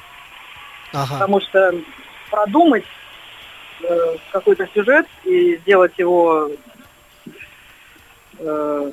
Ага. 0.92 1.14
Потому 1.14 1.40
что 1.40 1.74
продумать 2.30 2.84
э, 3.82 4.16
какой-то 4.32 4.66
сюжет 4.74 5.06
и 5.24 5.56
сделать 5.58 5.92
его 5.98 6.50
э, 8.38 8.92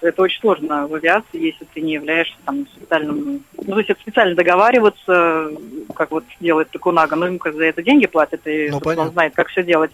это 0.00 0.22
очень 0.22 0.40
сложно 0.40 0.86
в 0.86 0.94
авиации, 0.94 1.46
если 1.46 1.64
ты 1.64 1.80
не 1.80 1.94
являешься 1.94 2.36
там 2.44 2.66
специальным... 2.68 3.44
Ну, 3.56 3.72
то 3.72 3.78
есть 3.78 3.90
это 3.90 4.00
специально 4.00 4.34
договариваться, 4.34 5.50
как 5.94 6.10
вот 6.12 6.24
делает 6.40 6.70
Такунага, 6.70 7.16
ну, 7.16 7.26
ему 7.26 7.38
как 7.38 7.54
за 7.54 7.64
это 7.64 7.82
деньги 7.82 8.06
платят, 8.06 8.46
и 8.46 8.70
Ну, 8.70 8.80
он 8.84 9.10
знает, 9.10 9.34
как 9.34 9.48
все 9.48 9.62
делать. 9.62 9.90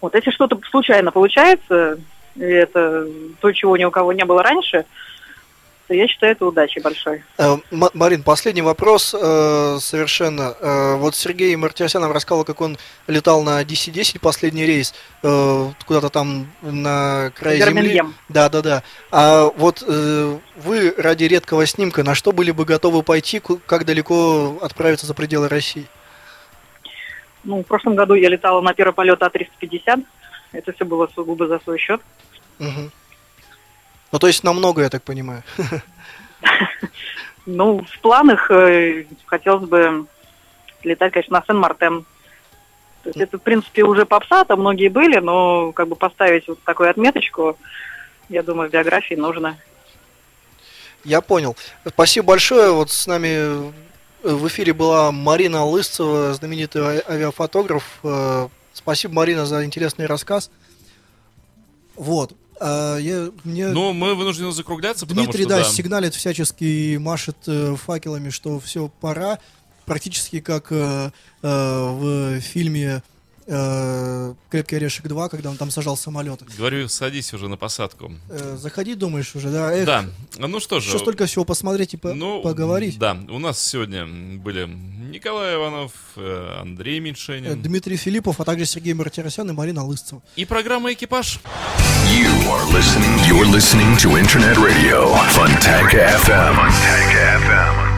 Вот 0.00 0.14
если 0.14 0.30
что-то 0.30 0.58
случайно 0.70 1.12
получается, 1.12 1.98
и 2.34 2.42
это 2.42 3.06
то, 3.40 3.52
чего 3.52 3.76
ни 3.76 3.84
у 3.84 3.90
кого 3.90 4.12
не 4.12 4.24
было 4.24 4.42
раньше, 4.42 4.84
то 5.88 5.94
я 5.94 6.06
считаю 6.06 6.32
это 6.32 6.44
удачей 6.44 6.82
большой. 6.82 7.22
Э, 7.38 7.56
Марин, 7.70 8.22
последний 8.22 8.60
вопрос 8.60 9.14
э, 9.18 9.78
совершенно. 9.80 10.54
Э, 10.60 10.96
вот 10.96 11.14
Сергей 11.16 11.56
Мартиросян 11.56 12.02
нам 12.02 12.12
рассказал, 12.12 12.44
как 12.44 12.60
он 12.60 12.76
летал 13.06 13.42
на 13.42 13.62
DC-10 13.62 14.20
последний 14.20 14.66
рейс, 14.66 14.94
куда-то 15.22 16.10
там 16.10 16.46
на 16.60 17.32
край 17.34 17.56
земли. 17.56 17.72
Бирмингем. 17.72 18.14
Да, 18.28 18.50
да, 18.50 18.60
да. 18.60 18.82
А 19.10 19.50
вот 19.56 19.82
вы 19.82 20.94
ради 20.98 21.24
редкого 21.24 21.64
снимка 21.66 22.04
на 22.04 22.14
что 22.14 22.32
были 22.32 22.50
бы 22.50 22.66
готовы 22.66 23.02
пойти, 23.02 23.40
как 23.40 23.86
далеко 23.86 24.58
отправиться 24.60 25.06
за 25.06 25.14
пределы 25.14 25.48
России? 25.48 25.86
Ну, 27.44 27.62
в 27.62 27.66
прошлом 27.66 27.94
году 27.94 28.12
я 28.12 28.28
летала 28.28 28.60
на 28.60 28.74
первый 28.74 28.92
полет 28.92 29.20
А350. 29.22 30.04
Это 30.52 30.72
все 30.72 30.84
было 30.84 31.08
сугубо 31.14 31.46
за 31.46 31.58
свой 31.60 31.78
счет. 31.78 32.02
Мгм. 32.58 32.92
Ну, 34.12 34.18
то 34.18 34.26
есть 34.26 34.44
намного, 34.44 34.82
я 34.82 34.90
так 34.90 35.02
понимаю. 35.02 35.42
Ну, 37.50 37.82
в 37.82 38.00
планах 38.00 38.50
э, 38.50 39.06
хотелось 39.24 39.66
бы 39.66 40.04
летать, 40.82 41.14
конечно, 41.14 41.38
на 41.38 41.44
Сен-Мартен. 41.46 42.04
То 43.02 43.08
есть 43.08 43.18
это, 43.18 43.38
в 43.38 43.42
принципе, 43.42 43.84
уже 43.84 44.04
попса, 44.04 44.44
там 44.44 44.60
многие 44.60 44.88
были, 44.88 45.16
но 45.16 45.72
как 45.72 45.88
бы 45.88 45.96
поставить 45.96 46.46
вот 46.46 46.62
такую 46.64 46.90
отметочку, 46.90 47.56
я 48.28 48.42
думаю, 48.42 48.68
в 48.68 48.72
биографии 48.72 49.14
нужно. 49.14 49.56
Я 51.04 51.22
понял. 51.22 51.56
Спасибо 51.86 52.26
большое. 52.26 52.70
Вот 52.70 52.90
с 52.90 53.06
нами 53.06 53.72
в 54.22 54.46
эфире 54.48 54.74
была 54.74 55.10
Марина 55.10 55.64
Лысцева, 55.64 56.34
знаменитый 56.34 56.82
а- 56.82 57.02
авиафотограф. 57.08 57.98
Э, 58.02 58.48
Спасибо, 58.74 59.14
Марина, 59.14 59.44
за 59.44 59.64
интересный 59.64 60.06
рассказ. 60.06 60.50
Вот. 61.96 62.32
А, 62.60 62.96
я, 62.98 63.30
мне 63.44 63.68
Ну, 63.68 63.92
мы 63.92 64.14
вынуждены 64.14 64.52
закругляться, 64.52 65.06
потому 65.06 65.24
Дмитрий, 65.24 65.44
что... 65.44 65.50
да, 65.50 65.58
да, 65.58 65.64
сигналит 65.64 66.14
всячески 66.14 66.64
и 66.64 66.98
машет 66.98 67.36
э, 67.46 67.76
факелами, 67.76 68.30
что 68.30 68.58
все 68.60 68.90
пора. 69.00 69.38
Практически 69.84 70.40
как 70.40 70.68
э, 70.70 71.10
э, 71.42 71.48
в 71.48 72.40
фильме 72.40 73.02
э, 73.48 74.34
«Крепкий 74.50 74.76
орешек 74.76 75.06
2», 75.06 75.28
когда 75.30 75.50
он 75.50 75.56
там 75.56 75.70
сажал 75.70 75.96
самолет. 75.96 76.40
Говорю, 76.56 76.88
садись 76.88 77.32
уже 77.34 77.48
на 77.48 77.56
посадку. 77.56 78.12
Э, 78.30 78.56
заходи, 78.60 78.94
думаешь 78.94 79.34
уже, 79.34 79.48
да? 79.50 79.72
Эх, 79.72 79.86
Да, 79.86 80.04
ну 80.38 80.60
что 80.60 80.80
же... 80.80 80.88
Еще 80.88 80.98
столько 80.98 81.26
всего 81.26 81.44
посмотреть 81.44 81.94
и 81.94 81.96
по- 81.96 82.12
Ну, 82.14 82.42
поговорить. 82.42 82.98
Да, 82.98 83.16
у 83.28 83.38
нас 83.38 83.58
сегодня 83.60 84.06
были 84.06 84.66
Николай 84.66 85.54
Иванов, 85.56 85.92
э, 86.16 86.58
Андрей 86.60 86.98
Э, 86.98 87.00
Меньшенин 87.00 87.62
Дмитрий 87.62 87.96
Филиппов, 87.96 88.38
а 88.40 88.44
также 88.44 88.66
Сергей 88.66 88.92
Мартиросян 88.94 89.48
и 89.48 89.52
Марина 89.52 89.84
Лысцева. 89.84 90.22
и 90.36 90.44
программа 90.44 90.92
«Экипаж». 90.92 91.40
You 92.06 92.28
are 92.48 92.70
listening. 92.72 93.16
You're 93.28 93.50
listening 93.50 93.96
to 93.98 94.16
Internet 94.18 94.56
Radio, 94.58 95.14
Funtank 95.34 95.92
FM. 95.92 96.54
Funtank 96.56 97.12
FM. 97.42 97.97